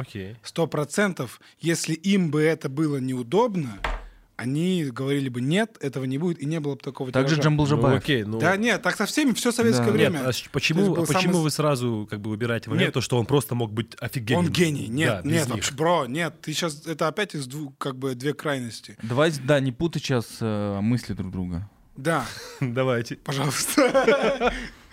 [0.43, 3.79] Сто процентов, если им бы это было неудобно,
[4.37, 7.39] они говорили бы нет, этого не будет, и не было бы такого Также.
[7.39, 7.99] Джамбул Ну, Жабаев.
[8.03, 8.37] окей, ну...
[8.37, 9.91] Да нет, так со всеми все советское Да.
[9.91, 10.17] время.
[10.19, 12.93] Нет, а почему, а почему самый- вы сразу как бы выбираете момент, Нет.
[12.95, 14.47] то, что он просто мог быть офигенным?
[14.47, 14.87] Он гений.
[14.87, 16.35] Нет, Да, нет, вообще, бро, нет.
[16.41, 18.97] Ты сейчас это опять из двух, как бы, две крайности.
[19.01, 21.69] Давай, да, не путай сейчас э, мысли друг друга.
[21.95, 22.25] Да,
[22.59, 23.15] Давайте.
[23.15, 24.51] пожалуйста.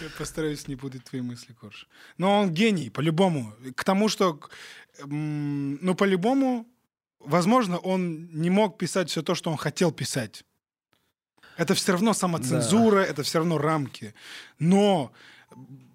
[0.00, 1.88] Я постараюсь не путать твои мысли, Корж.
[2.18, 3.54] Но он гений, по-любому.
[3.74, 4.40] К тому, что,
[5.04, 6.66] ну, по-любому,
[7.18, 10.44] возможно, он не мог писать все то, что он хотел писать.
[11.56, 14.14] Это все равно самоцензура, это все равно рамки.
[14.60, 15.12] Но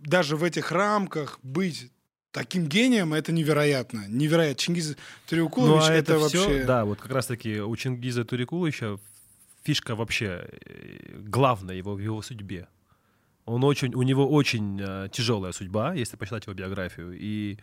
[0.01, 1.91] даже в этих рамках быть
[2.31, 4.05] таким гением это невероятно.
[4.09, 4.59] Невероятно.
[4.59, 4.95] Чингиз Ну,
[5.27, 6.63] Триукулович а это, это, все, вообще...
[6.65, 8.97] да, вот как раз-таки у Чингиза Турикуловича
[9.63, 12.67] фишка вообще э, главная его, в его судьбе.
[13.45, 17.11] Он очень, у него очень э, тяжелая судьба, если почитать его биографию.
[17.19, 17.57] И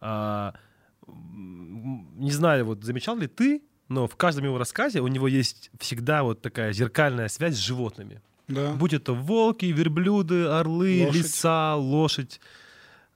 [0.00, 0.52] а,
[1.06, 5.70] м, не знаю, вот замечал ли ты, но в каждом его рассказе у него есть
[5.78, 8.20] всегда вот такая зеркальная связь с животными.
[8.48, 8.72] Да.
[8.74, 11.14] Будь это волки, верблюды, орлы, Лошадь.
[11.22, 12.40] лиса, лошадь,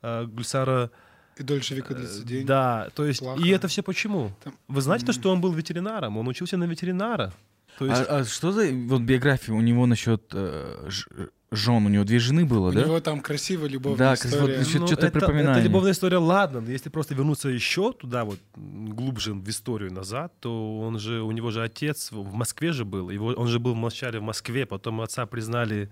[0.03, 0.91] э, Гульсара.
[1.36, 2.47] И дольше века э, длится день.
[2.47, 3.41] Да, то есть, Плохо.
[3.43, 4.32] и это все почему?
[4.45, 6.16] Там- Вы знаете то, что он был ветеринаром?
[6.18, 7.32] Он учился на ветеринара.
[7.78, 11.07] То есть, А, а что за вот биография у него насчет э, ж-
[11.53, 11.86] жен?
[11.86, 12.84] У него две жены было, У да?
[12.84, 14.59] него там красивая любовная Да, история.
[14.59, 15.53] вот Чё- ну, чё-то это, припоминание.
[15.53, 20.32] это любовная история, ладно, но если просто вернуться еще туда, вот глубже в историю назад,
[20.40, 23.74] то он же, у него же отец в Москве же был, его, он же был
[23.74, 25.90] вначале в Москве, потом отца признали,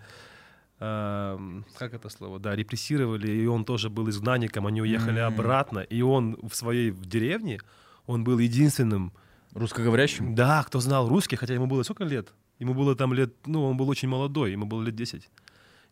[0.80, 5.26] эм, как это слово, да, репрессировали, и он тоже был изгнанником, они уехали М.
[5.34, 7.58] обратно, и он в своей в деревне,
[8.06, 9.12] он был единственным,
[9.54, 10.34] Русскоговорящим?
[10.36, 12.28] да, кто знал русский, хотя ему было сколько лет?
[12.60, 15.28] Ему было там лет, ну, он был очень молодой, ему было лет 10.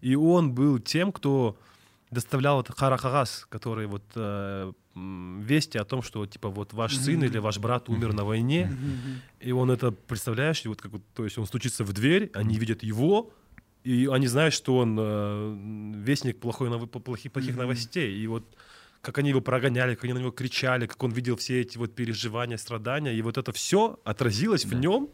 [0.01, 1.57] И он был тем, кто
[2.11, 7.39] доставлял этот харахагас, который вот э, вести о том, что типа вот ваш сын или
[7.39, 8.73] ваш брат умер на войне,
[9.41, 12.59] и он это, представляешь, и вот как вот, то есть он стучится в дверь, они
[12.59, 13.31] видят его,
[13.85, 18.45] и они знают, что он э, вестник плохой, нов- плохих, плохих новостей, и вот
[19.03, 21.95] как они его прогоняли, как они на него кричали, как он видел все эти вот
[21.95, 25.09] переживания, страдания, и вот это все отразилось в нем,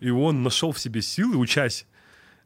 [0.00, 1.86] и он нашел в себе силы, учась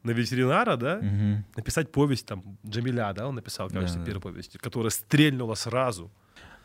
[0.03, 1.45] на ветеринара, да, Мгм.
[1.55, 4.05] написать повесть, там, Джамиля, да, он написал, кажется, Да, да.
[4.05, 6.09] первую повесть, которая стрельнула сразу.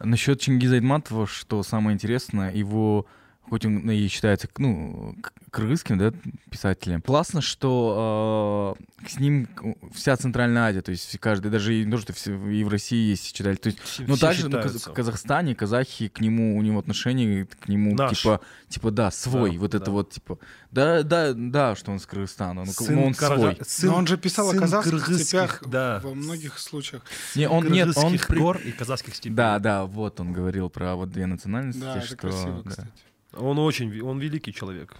[0.00, 3.06] Насчет Чингиза Айтматова, что самое интересное, его,
[3.48, 5.14] хоть он и считается, ну,
[5.50, 6.12] кыргызским, да,
[6.50, 9.46] писателем, классно, что э, с ним
[9.94, 13.32] вся Центральная Азия, то есть каждый, даже и, ну, что все- и в России есть
[13.34, 14.90] читали, то есть, Все- ну, все также ну, считаются.
[14.90, 18.18] в Казахстане казахи к нему, у него отношения к нему, Наш.
[18.22, 19.90] типа, типа, да, свой, Да, вот это да.
[19.92, 20.38] вот, типа,
[20.72, 23.58] да, да, да, что он с Кыргызстана, ну, как- Сын ну, он Карага- свой.
[23.64, 26.00] сын- Но он же писал о казахских кыргызских, степях да.
[26.02, 27.02] во многих случаях.
[27.36, 28.18] Не, он, нет, он...
[28.30, 29.34] гор и казахских степей.
[29.36, 32.16] Да, да, вот он говорил про вот две национальности, Да, это что...
[32.16, 32.70] красиво, да.
[32.70, 32.88] кстати.
[33.36, 34.94] Он очень, он великий человек.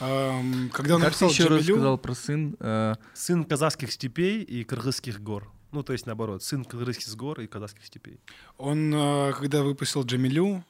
[0.00, 2.56] Ам, Когда он Как ты написал еще раз Джамилю, сказал про сын?
[2.60, 5.50] Э, Сын казахских степей и кыргызских гор.
[5.72, 8.20] Ну, то есть наоборот, сын кыргызских гор и казахских степей.
[8.58, 10.64] он, э, когда выпустил Джамилю,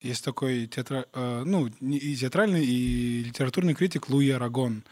[0.00, 1.06] есть такой театра...
[1.12, 4.82] э, ну, и театральный, и литературный критик Луи Арагон,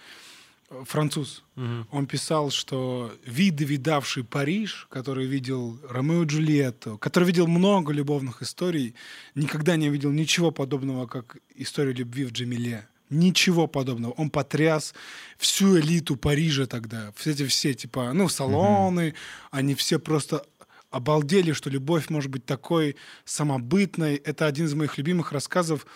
[0.85, 1.45] француз.
[1.91, 8.43] Он писал, что виды, видавший Париж, который видел Ромео и Джульетту, который видел много любовных
[8.43, 8.95] историй,
[9.35, 12.89] никогда не видел ничего подобного, как историю любви в Джамиле.
[13.11, 14.13] Ничего подобного.
[14.13, 14.95] Он потряс
[15.39, 17.13] всю элиту Парижа тогда.
[17.17, 19.15] Все эти все, типа, ну, салоны,
[19.51, 20.45] они все просто
[20.91, 24.17] обалдели, что любовь может быть такой самобытной.
[24.17, 25.87] Это один из моих любимых рассказов.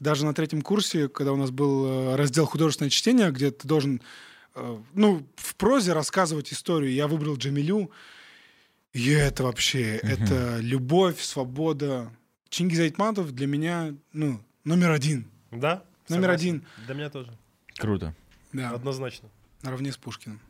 [0.00, 4.00] Даже на третьем курсе, когда у нас был э, раздел художественное чтение, где ты должен
[4.54, 6.92] э, ну, в прозе рассказывать историю.
[6.92, 7.90] Я выбрал Джамилю.
[8.92, 12.10] И это вообще, это любовь, свобода.
[12.48, 15.30] Чингиз Айтматов для меня, ну, номер один.
[15.50, 15.84] Да?
[16.08, 16.34] Номер согласен.
[16.34, 16.66] один.
[16.86, 17.36] Для меня тоже.
[17.76, 18.14] Круто.
[18.52, 19.28] Да, Однозначно.
[19.62, 20.40] наравне с Пушкиным.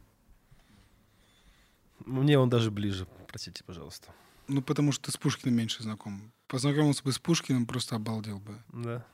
[2.04, 3.06] Мне он даже ближе.
[3.26, 4.08] Простите, пожалуйста.
[4.46, 6.32] Ну, потому что ты с Пушкиным меньше знаком.
[6.46, 8.58] Познакомился бы с Пушкиным, просто обалдел бы.
[8.72, 9.04] Да.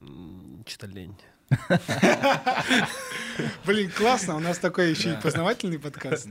[0.00, 1.14] М, Чисто лень.
[3.66, 6.28] Блин, классно, у нас такой еще и познавательный подкаст.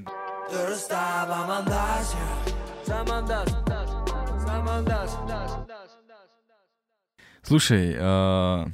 [7.41, 8.65] Слушай, э,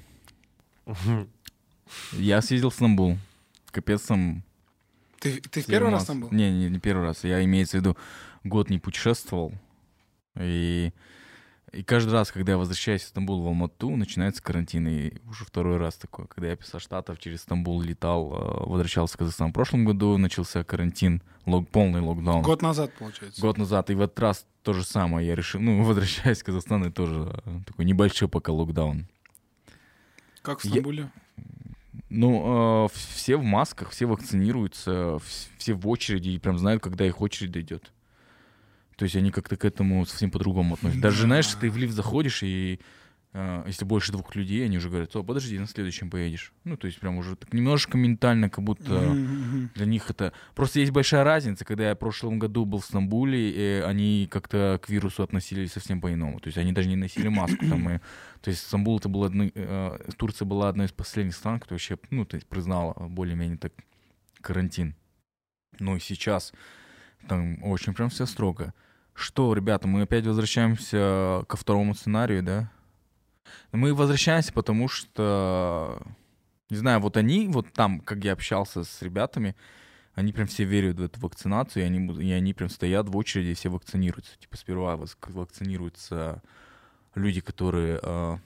[2.14, 3.18] я съездил в Стамбул.
[3.72, 4.44] Капец там...
[5.20, 6.32] Ты, ты в первый раз там был?
[6.32, 7.24] Не, не, не первый раз.
[7.24, 7.98] Я имеется в виду,
[8.44, 9.54] год не путешествовал.
[10.40, 10.94] И,
[11.76, 14.88] и каждый раз, когда я возвращаюсь в Стамбул, в Алмату, начинается карантин.
[14.88, 16.26] И уже второй раз такое.
[16.28, 19.50] Когда я писал Штатов, через Стамбул летал, э, возвращался в Казахстан.
[19.52, 22.42] В прошлом году начался карантин, лог, полный локдаун.
[22.42, 23.42] Год назад, получается.
[23.42, 23.90] Год назад.
[23.90, 25.28] И в этот раз то же самое.
[25.28, 29.08] Я решил, ну, возвращаясь в Казахстан, и тоже э, такой небольшой пока локдаун.
[30.42, 31.12] Как в Я- Стамбуле?
[32.10, 37.06] Ну, э, все в масках, все вакцинируются, вс- все в очереди и прям знают, когда
[37.06, 37.92] их очередь дойдет.
[38.96, 41.02] То есть они как-то к этому совсем по-другому относятся.
[41.02, 41.28] Даже, Да.
[41.28, 42.80] знаешь, ты в лифт заходишь, и
[43.34, 46.54] э, если больше двух людей, они уже говорят, о, подожди, на следующем поедешь.
[46.64, 49.72] Ну, то есть прям уже так немножко ментально, как будто мгм.
[49.76, 50.32] для них это...
[50.56, 54.80] Просто есть большая разница, когда я в прошлом году был в Стамбуле, и они как-то
[54.82, 56.40] к вирусу относились совсем по-иному.
[56.40, 57.66] То есть они даже не носили маску.
[57.68, 58.00] Там, и...
[58.42, 59.52] То есть Стамбул это был одной...
[59.54, 63.74] э, Турция была одной из последних стран, кто вообще, ну, то есть признала более-менее так
[64.40, 64.96] карантин.
[65.80, 66.54] Ну и сейчас
[67.28, 68.74] там очень прям все строго.
[69.16, 72.70] Что, ребята, мы опять возвращаемся ко второму сценарию, да?
[73.72, 76.02] Мы возвращаемся, потому что,
[76.70, 79.56] не знаю, вот они, вот там, как я общался с ребятами,
[80.16, 83.54] они прям все верят в эту вакцинацию, и они, и они прям стоят в очереди,
[83.54, 84.38] все вакцинируются.
[84.38, 86.42] Типа сперва вак- вакцинируются
[87.16, 88.38] люди, которые э,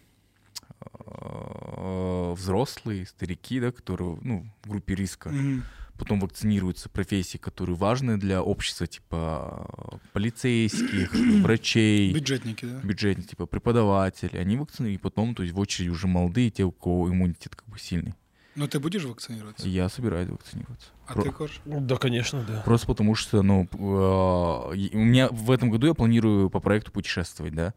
[1.06, 5.30] э, взрослые, старики, да, которые, ну, в группе риска.
[5.30, 5.64] Мгм.
[6.00, 12.80] Потом вакцинируются профессии, которые важны для общества, типа полицейских, врачей, Бюджетники, да?
[12.82, 14.38] бюджетных, типа преподаватели.
[14.38, 17.68] Они вакцинируют, и потом, то есть в очереди уже молодые, те, у кого иммунитет как
[17.68, 18.14] бы сильный.
[18.56, 19.68] Но ты будешь вакцинироваться?
[19.68, 20.88] Я собираюсь вакцинироваться.
[21.06, 21.62] А Про- ты, Корж?
[21.66, 22.62] Да, конечно, да.
[22.66, 26.92] Просто потому что, ну, э, и- у меня в этом году я планирую по проекту
[26.92, 27.74] путешествовать, да.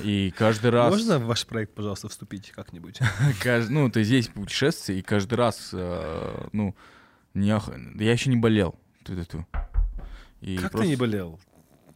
[0.00, 0.90] И каждый раз...
[0.92, 2.98] Можно в ваш проект, пожалуйста, вступить как-нибудь?
[3.42, 6.74] Кажд- Ну, то есть есть путешествия, и каждый раз, э, ну,
[7.34, 8.74] не ох- я еще не болел.
[9.04, 9.46] Ту-ту-ту.
[10.40, 11.38] И Как ты просто- не болел?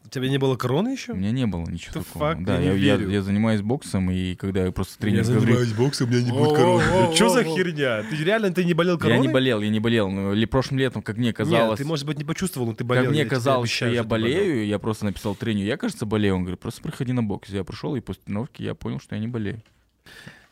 [0.06, 1.12] У тебя не было короны еще?
[1.12, 2.22] У меня не было ничего The такого.
[2.34, 2.44] fuck?
[2.44, 5.56] Да, Я я, я, я занимаюсь боксом, и когда я просто тренер говорю...
[5.76, 7.14] боксом, у меня не будет короны.
[7.16, 8.02] Что за херня?
[8.08, 9.26] Ты реально ты не болел Я короной?
[9.26, 10.10] не болел, я не болел.
[10.10, 11.70] Ну, ли прошлым летом, как мне казалось...
[11.70, 13.04] Нет, ты, может быть, не почувствовал, но ты болел.
[13.04, 14.28] Как мне я казалось, что обещаю, я ты болел.
[14.38, 16.34] болею, я просто написал тренеру, я, кажется, болею.
[16.36, 17.48] Он говорит, просто приходи на бокс.
[17.48, 19.62] Я пришел, и после тренировки я понял, что я не болею.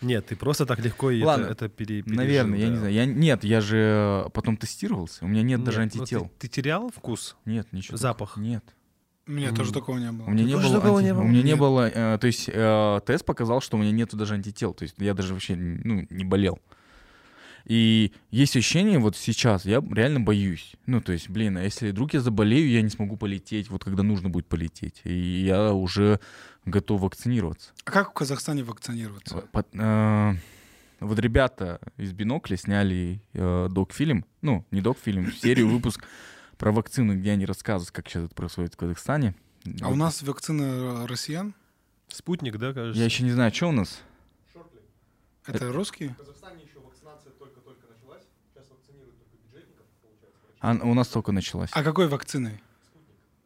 [0.03, 2.73] Нет, ты просто так легко и Ладно, это, это пере- пережил, Наверное, я да.
[2.73, 2.93] не знаю.
[2.95, 6.31] Я, нет, я же потом тестировался, у меня нет, даже Нет, ну антител.
[6.39, 7.37] Ты, ты терял вкус?
[7.45, 7.97] Нет, ничего.
[7.97, 8.31] Запах?
[8.31, 8.47] такого.
[8.47, 8.65] Нет.
[9.27, 10.29] У меня тоже такого не У было.
[10.31, 11.21] меня не было, такого анти- не было?
[11.23, 14.35] у меня не было, э, то есть э, тест показал, что у меня нету даже
[14.35, 16.59] антител, то есть я даже вообще ну, не болел.
[17.65, 20.73] И есть ощущение, вот сейчас я реально боюсь.
[20.87, 24.03] Ну, то есть, блин, а если вдруг я заболею, я не смогу полететь, вот когда
[24.03, 25.01] нужно будет полететь.
[25.05, 25.13] И
[25.45, 26.21] я уже
[26.65, 27.71] готов вакцинироваться.
[27.85, 29.37] А как в Казахстане вакцинироваться?
[29.53, 30.35] Под- э,
[31.01, 36.05] вот ребята из Бинокля сняли э, док-фильм, ну, не док-фильм, серию, выпуск
[36.59, 39.35] про вакцину, где они рассказывают, как сейчас это происходит в Казахстане.
[39.81, 41.55] А у нас вакцина россиян?
[42.09, 42.99] Спутник, да, кажется?
[42.99, 44.01] Я еще не знаю, что у нас.
[45.47, 46.15] Это русские?
[50.63, 51.71] А, у нас только началась.
[51.73, 52.63] А какой вакциной?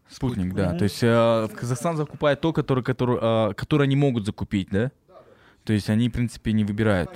[0.08, 0.74] Спутник, да.
[0.74, 4.92] То есть э, Казахстан закупает то, которое, которое, э, которое они могут закупить, да?
[5.64, 7.10] То есть они, в принципе, не выбирают.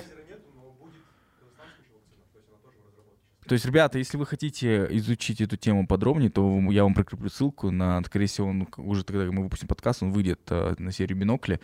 [3.45, 7.69] То есть, ребята, если вы хотите изучить эту тему подробнее, то я вам прикреплю ссылку
[7.69, 11.59] на, скорее всего, ну, уже тогда мы выпустим подкаст, он выйдет э, на серию «Бинокли»,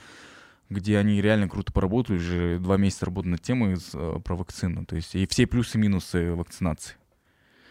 [0.69, 4.85] где они реально круто поработали, уже два месяца работают над темой э, про вакцину.
[4.85, 6.95] То есть и все плюсы и минусы вакцинации.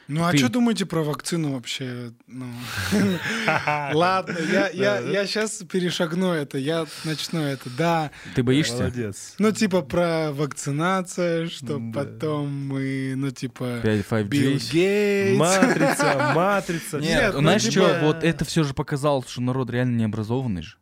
[0.09, 2.13] Ну а Ты- что думаете про вакцину вообще?
[2.29, 2.47] Ну,
[3.93, 8.11] Ладно, я, я, я сейчас перешагну это, я начну это, да.
[8.37, 8.77] Ты боишься?
[8.77, 9.35] Молодец.
[9.39, 14.25] Ну, типа про вакцинацию, что потом мы, ну, типа, 5, 5G.
[14.29, 15.39] Билл Гейтс.
[15.39, 16.99] Матрица, матрица.
[16.99, 20.63] Нет, Нет, ну, знаешь типа- что, вот это все же показало, что народ реально необразованный
[20.63, 20.77] же.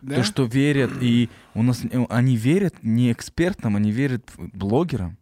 [0.00, 0.16] Да?
[0.16, 5.18] То, что верят, и у нас э, они верят не экспертам, они верят блогерам.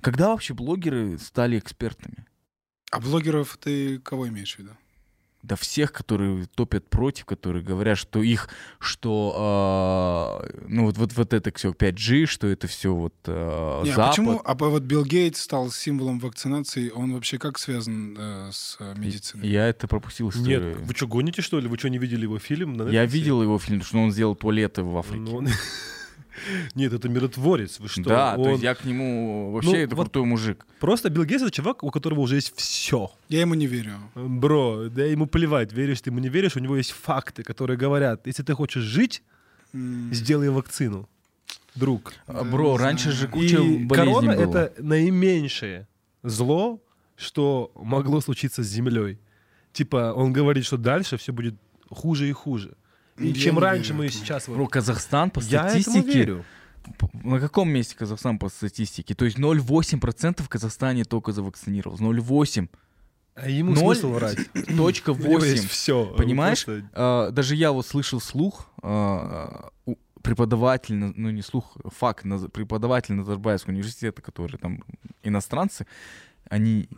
[0.00, 2.24] Когда вообще блогеры стали экспертами?
[2.90, 4.70] А блогеров ты кого имеешь в виду?
[5.44, 8.48] Да всех, которые топят против, которые говорят, что их,
[8.80, 13.90] что, а, ну вот, вот, вот это все 5G, что это все вот а, Не,
[13.92, 14.10] а Запад.
[14.10, 14.42] почему?
[14.44, 19.46] А вот Билл Гейтс стал символом вакцинации, он вообще как связан э, с э, медициной?
[19.48, 20.70] Я это пропустил историю.
[20.70, 21.68] Нет, вы что, гоните, что ли?
[21.68, 22.74] Вы что, не видели его фильм?
[22.76, 25.20] на Я видел его фильм, что он сделал туалеты в Африке.
[25.20, 25.48] Ну, он-
[26.74, 28.02] Нет, это миротворец, вы что?
[28.04, 30.66] да, то Он- есть я к нему вообще Ну, это вот- крутой мужик.
[30.80, 33.10] Просто Билл Гейтс— это чувак, у которого уже есть все.
[33.28, 33.94] Я ему не верю.
[34.14, 38.26] Бро, да ему плевать, веришь ты ему не веришь, у него есть факты, которые говорят,
[38.26, 39.22] если ты хочешь жить,
[39.74, 41.08] М, сделай вакцину,
[41.74, 42.12] друг.
[42.26, 44.42] А, Да, Бро, раньше же куча И болезней корона— было.
[44.58, 45.86] это наименьшее
[46.22, 46.80] зло,
[47.16, 49.18] что могло случиться с Землей.
[49.72, 51.54] Типа, он говорит, что дальше все будет
[51.90, 52.76] хуже и хуже.
[53.18, 54.48] И чем не раньше верю мы сейчас...
[54.48, 56.18] Бро, Казахстан по Я этому статистике...
[56.18, 56.44] верю.
[57.12, 59.14] На каком месте Казахстан по статистике?
[59.14, 62.00] То есть 0,8% в Казахстане только завакцинировалось.
[62.00, 62.68] 0,8.
[63.34, 64.38] А ему Ноль- смысл врать?
[64.76, 65.68] Точка У него есть 8.
[65.68, 66.06] все.
[66.16, 66.64] Понимаешь?
[66.94, 72.48] А, даже я вот слышал слух, а, у- преподаватель, на- ну не слух, факт, на-
[72.48, 74.82] преподаватель Назарбаевского университета, которые там
[75.22, 75.86] иностранцы,
[76.48, 76.88] они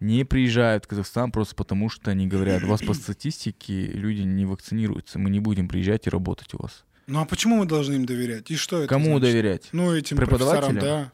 [0.00, 4.44] не приезжают в Казахстан просто потому, что они говорят, у вас по статистике люди не
[4.44, 6.84] вакцинируются, мы не будем приезжать и работать у вас.
[7.06, 8.50] Ну а почему мы должны им доверять?
[8.50, 9.22] И что это Кому значит?
[9.22, 9.68] доверять?
[9.72, 10.74] Ну, этим Преподавателям?
[10.74, 11.10] профессорам,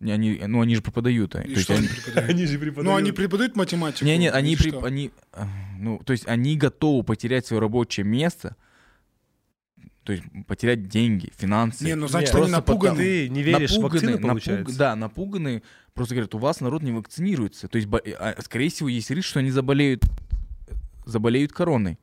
[0.00, 1.34] Не, Они, ну они же преподают.
[1.34, 1.44] а, да.
[1.44, 2.30] И то что они- они преподают?
[2.30, 2.86] Они же преподают.
[2.88, 4.04] Ну, они преподают математику.
[4.06, 5.46] Не, не, они, при- они, а,
[5.78, 8.56] ну, то есть они готовы потерять свое рабочее место,
[10.08, 11.84] то есть потерять деньги, финансы.
[11.84, 12.96] Не, ну значит, Нет, они напуганы.
[12.96, 14.72] Ты не веришь в вакцину, напуганы, получается?
[14.72, 17.68] напуг- да, напуганы, просто говорят, у вас народ не вакцинируется.
[17.68, 20.04] То есть, бо- а, скорее всего, есть риск, что они заболеют,
[21.04, 21.98] заболеют короной.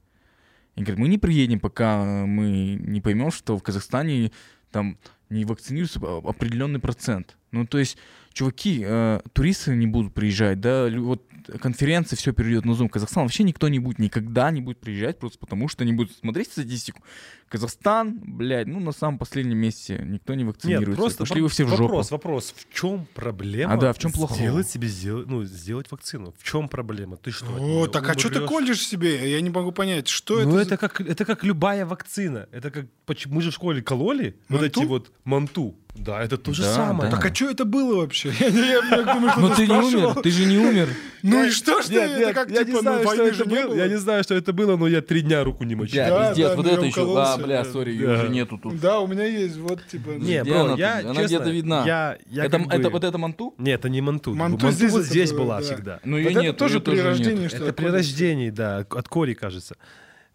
[0.76, 4.32] И говорят, мы не приедем, пока мы не поймем, что в Казахстане
[4.70, 5.00] там
[5.32, 7.38] не вакцинируется а- определенный процент.
[7.50, 7.98] Ну, то есть,
[8.36, 11.24] чуваки, э, туристы не будут приезжать, да, вот
[11.60, 12.90] конференции все перейдет на Zoom.
[12.90, 16.52] Казахстан вообще никто не будет, никогда не будет приезжать, просто потому что они будут смотреть
[16.52, 17.02] статистику.
[17.48, 20.90] Казахстан, блядь, ну, на самом последнем месте никто не вакцинируется.
[20.90, 21.84] Нет, просто Пошли вы все в жопу.
[21.84, 22.54] вопрос, вопрос.
[22.58, 23.74] В чем проблема?
[23.74, 24.38] А да, в чем плохого?
[24.40, 26.34] Сделать себе, сделать, ну, сделать вакцину.
[26.38, 27.18] В чем проблема?
[27.18, 27.46] Ты что?
[27.60, 29.32] О, так а что ты колешь себе?
[29.32, 30.74] Я не могу понять, что Ну, это?
[30.74, 32.50] это как, это как любая вакцина.
[32.52, 32.88] Это как,
[33.28, 34.82] мы же в школе кололи вот Манту?
[34.82, 35.76] эти вот манту.
[35.96, 37.10] Да, это то же Да, самое.
[37.10, 37.18] да.
[37.18, 38.32] Так а что это было вообще?
[38.40, 40.90] Я, не- я думаю, что Но ты ты не умер, ты же не умер.
[41.28, 41.96] Ну и что ж ты?
[42.00, 43.74] Это как я не типа, ну знаю, что войны это же не было.
[43.74, 45.96] Я не знаю, что это было, но я три дня руку не мочил.
[45.96, 47.16] Да, пиздец, вот ну это еще.
[47.18, 48.80] А, бля, сори, ее уже нету тут.
[48.80, 50.12] Да, у меня есть, вот типа.
[50.12, 51.00] ну, Не, бро, я?
[51.00, 51.84] Она честно, где-то видна.
[51.84, 53.56] Я, я Это, вот это манту?
[53.58, 54.36] Нет, это не манту.
[54.36, 55.64] Манту Манту здесь вот была да.
[55.64, 56.00] всегда.
[56.04, 59.78] Ну, ее нет, тоже при рождении, Это при рождении, да, от кори, кажется.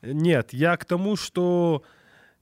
[0.03, 1.85] Нет, я к тому, что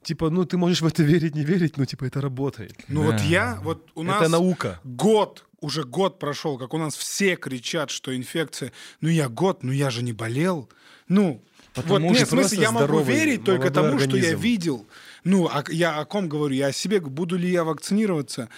[0.02, 2.74] типа, ну ты можешь в это верить, не верить, но типа это работает.
[2.88, 3.12] Ну Да.
[3.12, 4.80] вот я, вот у нас Это наука.
[4.84, 8.72] год, уже год прошел, как у нас все кричат, что инфекция.
[9.00, 10.68] Ну я год, ну я же не болел.
[11.08, 11.42] Ну,
[11.74, 14.40] Потому вот, нет, в смысле, я могу верить только тому, что я организм.
[14.40, 14.86] видел.
[15.24, 16.54] Ну, а я о ком говорю?
[16.54, 18.48] Я о себе, буду ли я вакцинироваться.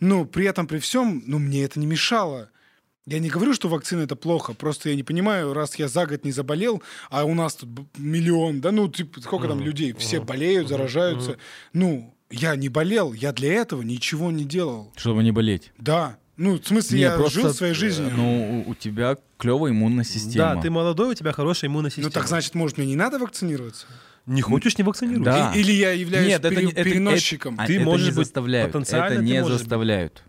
[0.00, 2.50] Ну, при этом, при всем, ну, мне это не мешало.
[3.06, 6.24] Я не говорю, что вакцина это плохо, просто я не понимаю, раз я за год
[6.24, 7.68] не заболел, а у нас тут
[7.98, 11.36] миллион, да, ну, типа, сколько там людей, все болеют, заражаются.
[11.74, 14.90] Ну, я не болел, я для этого ничего не делал.
[14.96, 15.70] Чтобы не болеть.
[15.78, 16.16] Да.
[16.36, 18.08] Ну, в смысле, Не, я просто, жил своей жизнью.
[18.08, 20.56] э, Ну, у, у тебя клевая иммунная система.
[20.56, 22.08] Да, ты молодой, у тебя хорошая иммунная система.
[22.08, 23.86] Ну, так значит, может, мне не надо вакцинироваться?
[24.26, 25.24] Не хочешь, не вакцинируйся.
[25.24, 25.52] Да.
[25.54, 27.54] И- Или я являюсь Нет, это, пере- это- переносчиком?
[27.54, 28.72] это- Ты это можешь не быть заставляют.
[28.72, 30.24] потенциально Это не заставляют.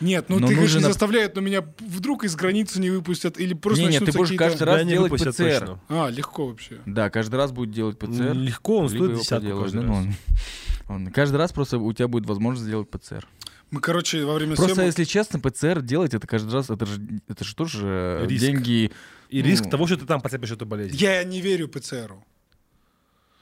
[0.00, 3.38] Нет, ну Но ты, конечно, не нужно- заставляют, но меня вдруг из границы не выпустят,
[3.38, 5.60] или просто Не, не, ты будешь каждый раз делать ПЦР.
[5.60, 5.80] точно.
[5.88, 6.78] А, легко вообще.
[6.86, 8.32] Да, каждый раз будет делать ПЦР.
[8.34, 9.86] Легко, он стоит десятку каждый раз.
[9.86, 10.12] ну,
[10.94, 13.26] он- Каждый раз просто у тебя будет возможность сделать ПЦР.
[13.70, 17.00] Мы, короче, во время Просто, съемок- если честно, ПЦР делать это каждый раз, это же,
[17.28, 17.80] это же тоже
[18.22, 18.40] э, Риск.
[18.44, 18.92] деньги.
[19.30, 19.48] И Ну.
[19.48, 20.94] риск того, что ты там поцепишь эту болезнь.
[20.96, 22.24] Я не верю ПЦРу.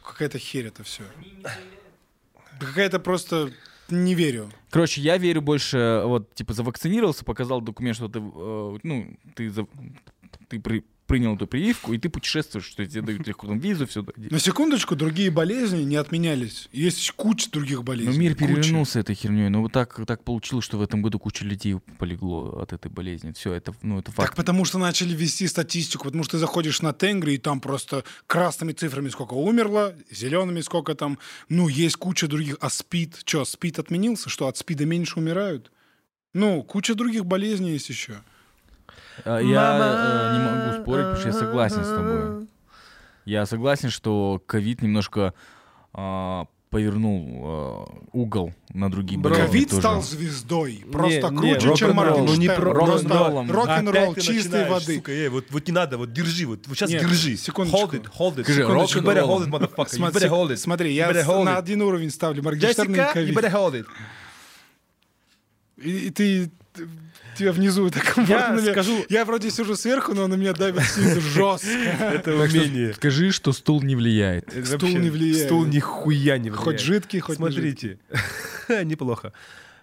[0.05, 1.03] Какая-то херь это все.
[2.59, 3.51] Какая-то просто...
[3.93, 4.49] Не верю.
[4.71, 9.51] Короче, я верю больше, э, вот, типа, завакцинировался, показал документ, что ты, э, ну, ты,
[9.51, 9.67] за-
[10.49, 14.05] ты при- принял эту прививку, и ты путешествуешь, что тебе дают легко там визу, все.
[14.17, 16.69] На секундочку, другие болезни не отменялись.
[16.73, 18.13] Есть куча других болезней.
[18.15, 18.47] Но мир Куча.
[18.47, 19.49] перевернулся этой херней.
[19.49, 23.33] Ну, вот так, так получилось, что в этом году куча людей полегло от этой болезни.
[23.33, 24.37] Все, это, ну, это Так факт.
[24.37, 28.73] потому что начали вести статистику, потому что ты заходишь на Тенгри, и там просто красными
[28.73, 31.19] цифрами сколько умерло, зелеными сколько там.
[31.49, 32.57] Ну, есть куча других.
[32.61, 33.21] А СПИД?
[33.27, 34.31] Что, СПИД отменился?
[34.31, 35.71] Что, от СПИДа меньше умирают?
[36.35, 38.23] Ну, куча других болезней есть еще.
[39.25, 42.49] А, Я э, не могу спорить, потому что я согласен с тобой.
[43.25, 45.33] Я согласен, что ковид немножко
[45.93, 49.81] а, повернул а, угол на другие болезни Ковид тоже.
[49.83, 50.85] стал звездой.
[50.91, 52.27] Просто не, круче, чем рок-н-ролл.
[52.27, 53.47] Моргенштерн.
[53.47, 53.53] Ну.
[53.53, 54.97] Рок-н-ролл ты чистой воды.
[54.97, 57.37] Сука, эй, вот, вот не надо, вот держи, вот, вот сейчас Нет, держи.
[57.37, 57.79] секундочку.
[57.79, 58.43] Hold it, hold it.
[58.45, 58.99] Скажи, Секундочку.
[58.99, 59.43] You better рок-н-ролл.
[59.43, 59.93] hold it, motherfucker.
[59.93, 60.57] You Смотри, better hold it.
[60.57, 61.59] смотри, я hold на it.
[61.59, 63.37] один уровень ставлю Моргенштерн и Джессика, you ковид.
[63.39, 63.87] better hold it.
[65.77, 66.51] И, ты-
[67.37, 68.59] тебя внизу так комфортно.
[68.61, 71.69] Я скажу- Я вроде сижу сверху, но на меня давит снизу жестко.
[71.69, 72.93] Это умение.
[72.95, 74.53] Скажи, что стул не влияет.
[74.67, 75.47] Стул не влияет.
[75.47, 76.59] Стул нихуя не влияет.
[76.65, 77.37] Хоть жидкий, хоть.
[77.37, 77.99] Смотрите,
[78.85, 79.33] неплохо.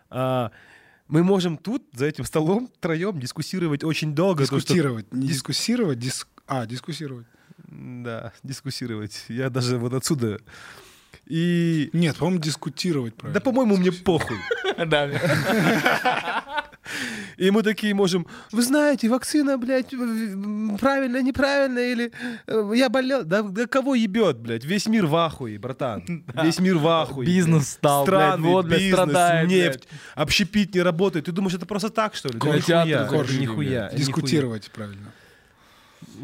[0.10, 0.52] А,
[1.08, 4.44] мы можем тут, за этим столом, втроем дискуссировать очень долго.
[4.44, 5.12] Дискутировать.
[5.14, 6.28] Не Дис- дискуссировать, дис...
[6.48, 7.26] а, дискуссировать.
[7.68, 9.26] Да, дискуссировать.
[9.28, 10.40] Я даже вот отсюда.
[11.26, 11.90] И...
[11.94, 13.42] Нет, по-моему, дискутировать Да, правильно.
[13.42, 14.38] по-моему, мне похуй.
[17.38, 19.92] И мы такие можем, вы знаете, вакцина, блядь,
[20.80, 22.12] правильно, неправильно, или
[22.48, 23.24] э, я болел.
[23.24, 24.66] Да, да кого ебет, блядь?
[24.66, 26.26] Весь мир в ахуе, братан.
[26.44, 27.26] Весь мир в ахуе.
[27.26, 27.68] Бизнес блядь.
[27.68, 31.26] стал, блядь, Страны, вот, блядь, бизнес, страдает, нефть, общепит не работает.
[31.26, 32.40] Ты думаешь, это просто так, что ли?
[32.40, 33.40] Да нихуя, блядь.
[33.40, 33.90] нихуя.
[33.94, 35.14] Дискутировать правильно.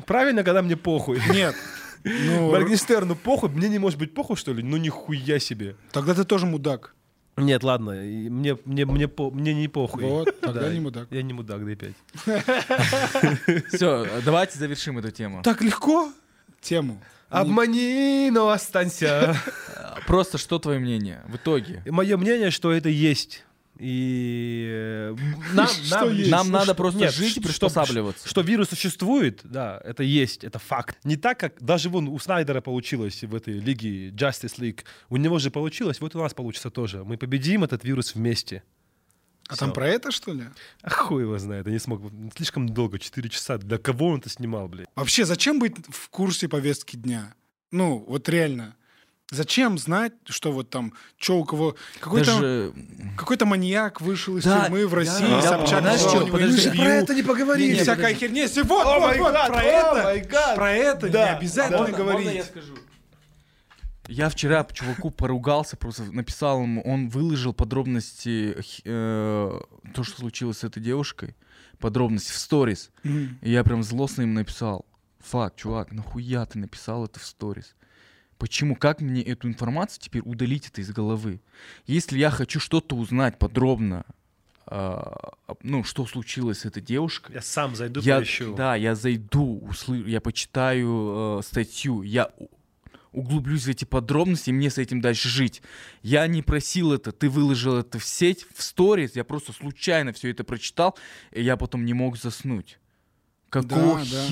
[0.06, 1.22] Правильно, когда мне похуй.
[1.32, 1.56] Нет.
[2.06, 4.62] Ну, Моргенштерну похуй, мне не может быть похуй, что ли?
[4.62, 5.76] Ну нихуя себе.
[5.92, 6.94] тогда ты тоже мудак.
[7.38, 10.04] Нет, ладно, и мне, мне, мне, по- мне не похуй.
[10.04, 11.08] Вот, тогда Да, не мудак.
[11.12, 11.96] Я не мудак, дай пять.
[13.74, 15.42] Все, давайте завершим эту тему.
[15.44, 16.12] Так легко
[16.62, 17.02] тему.
[17.30, 19.36] Обмани, но останься.
[20.08, 21.82] Просто что твое мнение в итоге?
[21.86, 23.45] Мое мнение, что это есть.
[23.78, 25.16] И э,
[25.54, 26.32] нам, Что нам- есть?
[26.32, 28.28] Нам Ну, надо что- просто нет, жить и что- приспосабливаться.
[28.28, 30.98] Что вирус существует, да, это есть, это факт.
[31.04, 34.84] Не так, как даже вон у Снайдера получилось в этой лиге Justice League.
[35.10, 37.04] У него же получилось, вот у нас получится тоже.
[37.04, 38.64] Мы победим этот вирус вместе.
[39.48, 39.76] А там Всё.
[39.76, 40.46] про это, что ли?
[40.82, 42.02] А хуй его знает, я не смог.
[42.36, 43.58] Слишком долго, 4 часа.
[43.60, 44.88] Для кого он это снимал, блядь?
[44.96, 47.36] Вообще, зачем быть в курсе повестки дня?
[47.72, 48.76] Ну, вот реально.
[49.32, 51.76] Зачем знать, что вот там, что у кого...
[52.00, 52.74] Какой-то Даже...
[53.18, 56.38] какой-то маньяк вышел из Да, тюрьмы в России, я- Собчак знаешь взял что, у него
[56.38, 56.70] подожди.
[56.70, 57.16] интервью.
[57.16, 57.76] не поговорили.
[57.76, 58.44] И всякая херня.
[58.44, 61.92] Если вот, О вот, вот, гад, про о это, про это не Да, обязательно да.
[61.92, 62.44] говорить.
[64.08, 69.60] Я вчера чуваку поругался, просто написал ему, он выложил подробности, э,
[69.96, 71.36] то, что случилось с этой девушкой,
[71.80, 72.92] подробности в сторис.
[73.04, 73.40] Мгм.
[73.42, 74.86] И я прям злостно им написал,
[75.20, 77.74] фак, чувак, нахуя ты написал это в сторис?
[78.38, 78.76] Почему?
[78.76, 81.40] Как мне эту информацию теперь удалить это из головы?
[81.88, 84.04] Если я хочу что-то узнать подробно,
[84.66, 88.56] об- ну, что случилось с этой девушкой, Я сам зайду, я, поищу.
[88.56, 92.32] да, я зайду, услы- я почитаю э, статью, я
[93.12, 95.62] углублюсь в эти подробности, и мне с этим дальше жить.
[96.02, 100.32] Я не просил это, ты выложил это в сеть, в сторис, я просто случайно все
[100.32, 100.98] это прочитал,
[101.32, 102.80] и я потом не мог заснуть.
[103.50, 104.28] Какого Да, да.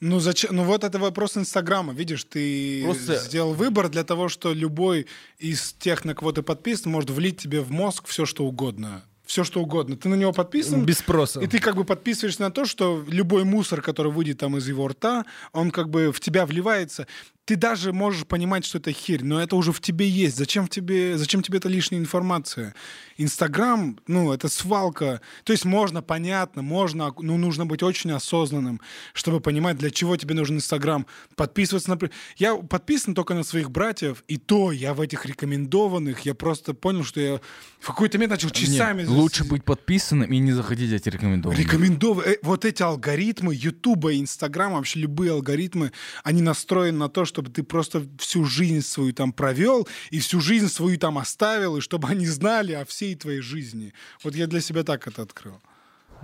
[0.00, 0.54] Ну, зачем?
[0.54, 1.92] Ну, вот это вопрос Инстаграма.
[1.94, 5.06] Видишь, ты Просто- сделал выбор для того, что любой
[5.38, 9.02] из тех, на кого ты подписан, может влить тебе в мозг все, что угодно.
[9.24, 9.96] Все, что угодно.
[9.96, 11.40] Ты на него подписан, Без спроса.
[11.40, 14.86] и ты как бы подписываешься на то, что любой мусор, который выйдет там из его
[14.86, 17.08] рта, он как бы в тебя вливается.
[17.46, 20.36] Ты даже можешь понимать, что это херь, но это уже в тебе есть.
[20.36, 22.74] Зачем в тебе, зачем тебе эта лишняя информация?
[23.18, 25.20] Инстаграм, ну, это свалка.
[25.44, 28.80] То есть можно, понятно, можно, но нужно быть очень осознанным,
[29.12, 31.06] чтобы понимать, для чего тебе нужен Инстаграм.
[31.36, 31.98] Подписываться на...
[32.36, 37.04] Я подписан только на своих братьев, и то я в этих рекомендованных, я просто понял,
[37.04, 37.40] что я
[37.78, 39.02] в какой-то момент начал часами...
[39.02, 41.62] Нет, лучше быть подписанным и не заходить эти рекомендованные.
[41.62, 42.26] Рекомендованы.
[42.26, 45.92] Э, Вот эти алгоритмы Ютуба, Инстаграма, вообще любые алгоритмы,
[46.24, 50.68] они настроены на то, чтобы ты просто всю жизнь свою там провел и всю жизнь
[50.68, 53.92] свою там оставил, и чтобы они знали о всей твоей жизни.
[54.24, 55.60] Вот я для себя так это открыл.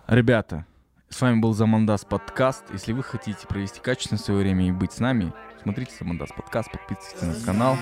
[0.07, 0.65] Ребята,
[1.11, 2.65] с вами был Замандас подкаст.
[2.73, 7.21] Если вы хотите провести качественное свое время и быть с нами, смотрите Замандас подкаст, подписывайтесь
[7.21, 7.77] на канал.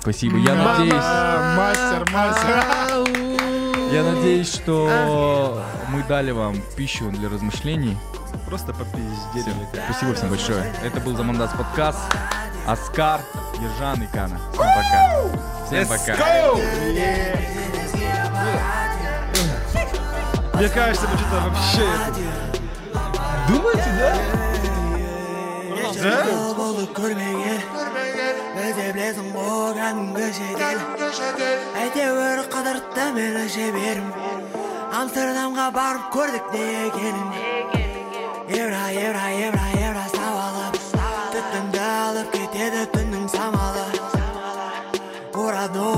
[0.00, 0.38] Спасибо.
[0.38, 3.45] Я надеюсь, мастер, мастер.
[3.92, 7.96] Я надеюсь, что мы дали вам пищу для размышлений.
[8.46, 9.54] Просто попиздели.
[9.88, 10.72] Спасибо всем большое.
[10.82, 11.98] Это был Замандас подкаст.
[12.66, 13.20] Оскар,
[13.60, 14.40] Ержан и Кана.
[14.52, 15.16] Всем пока.
[15.66, 16.16] Всем пока.
[20.54, 21.86] Мне кажется, мы что-то вообще...
[23.48, 24.16] Думаете, да?
[26.02, 26.24] Да?
[28.74, 28.86] Де.
[28.96, 30.80] білесің ғой кәдімгі шетел
[31.82, 34.08] әйтеуір қыдыртты мені жіберім
[35.00, 37.28] амстердамға барып көрдік не екенін.
[38.48, 40.76] Евро евро евро евро сабалып
[41.34, 43.84] түтінді алып кетеді түннің самалы.
[45.34, 45.95] Уродной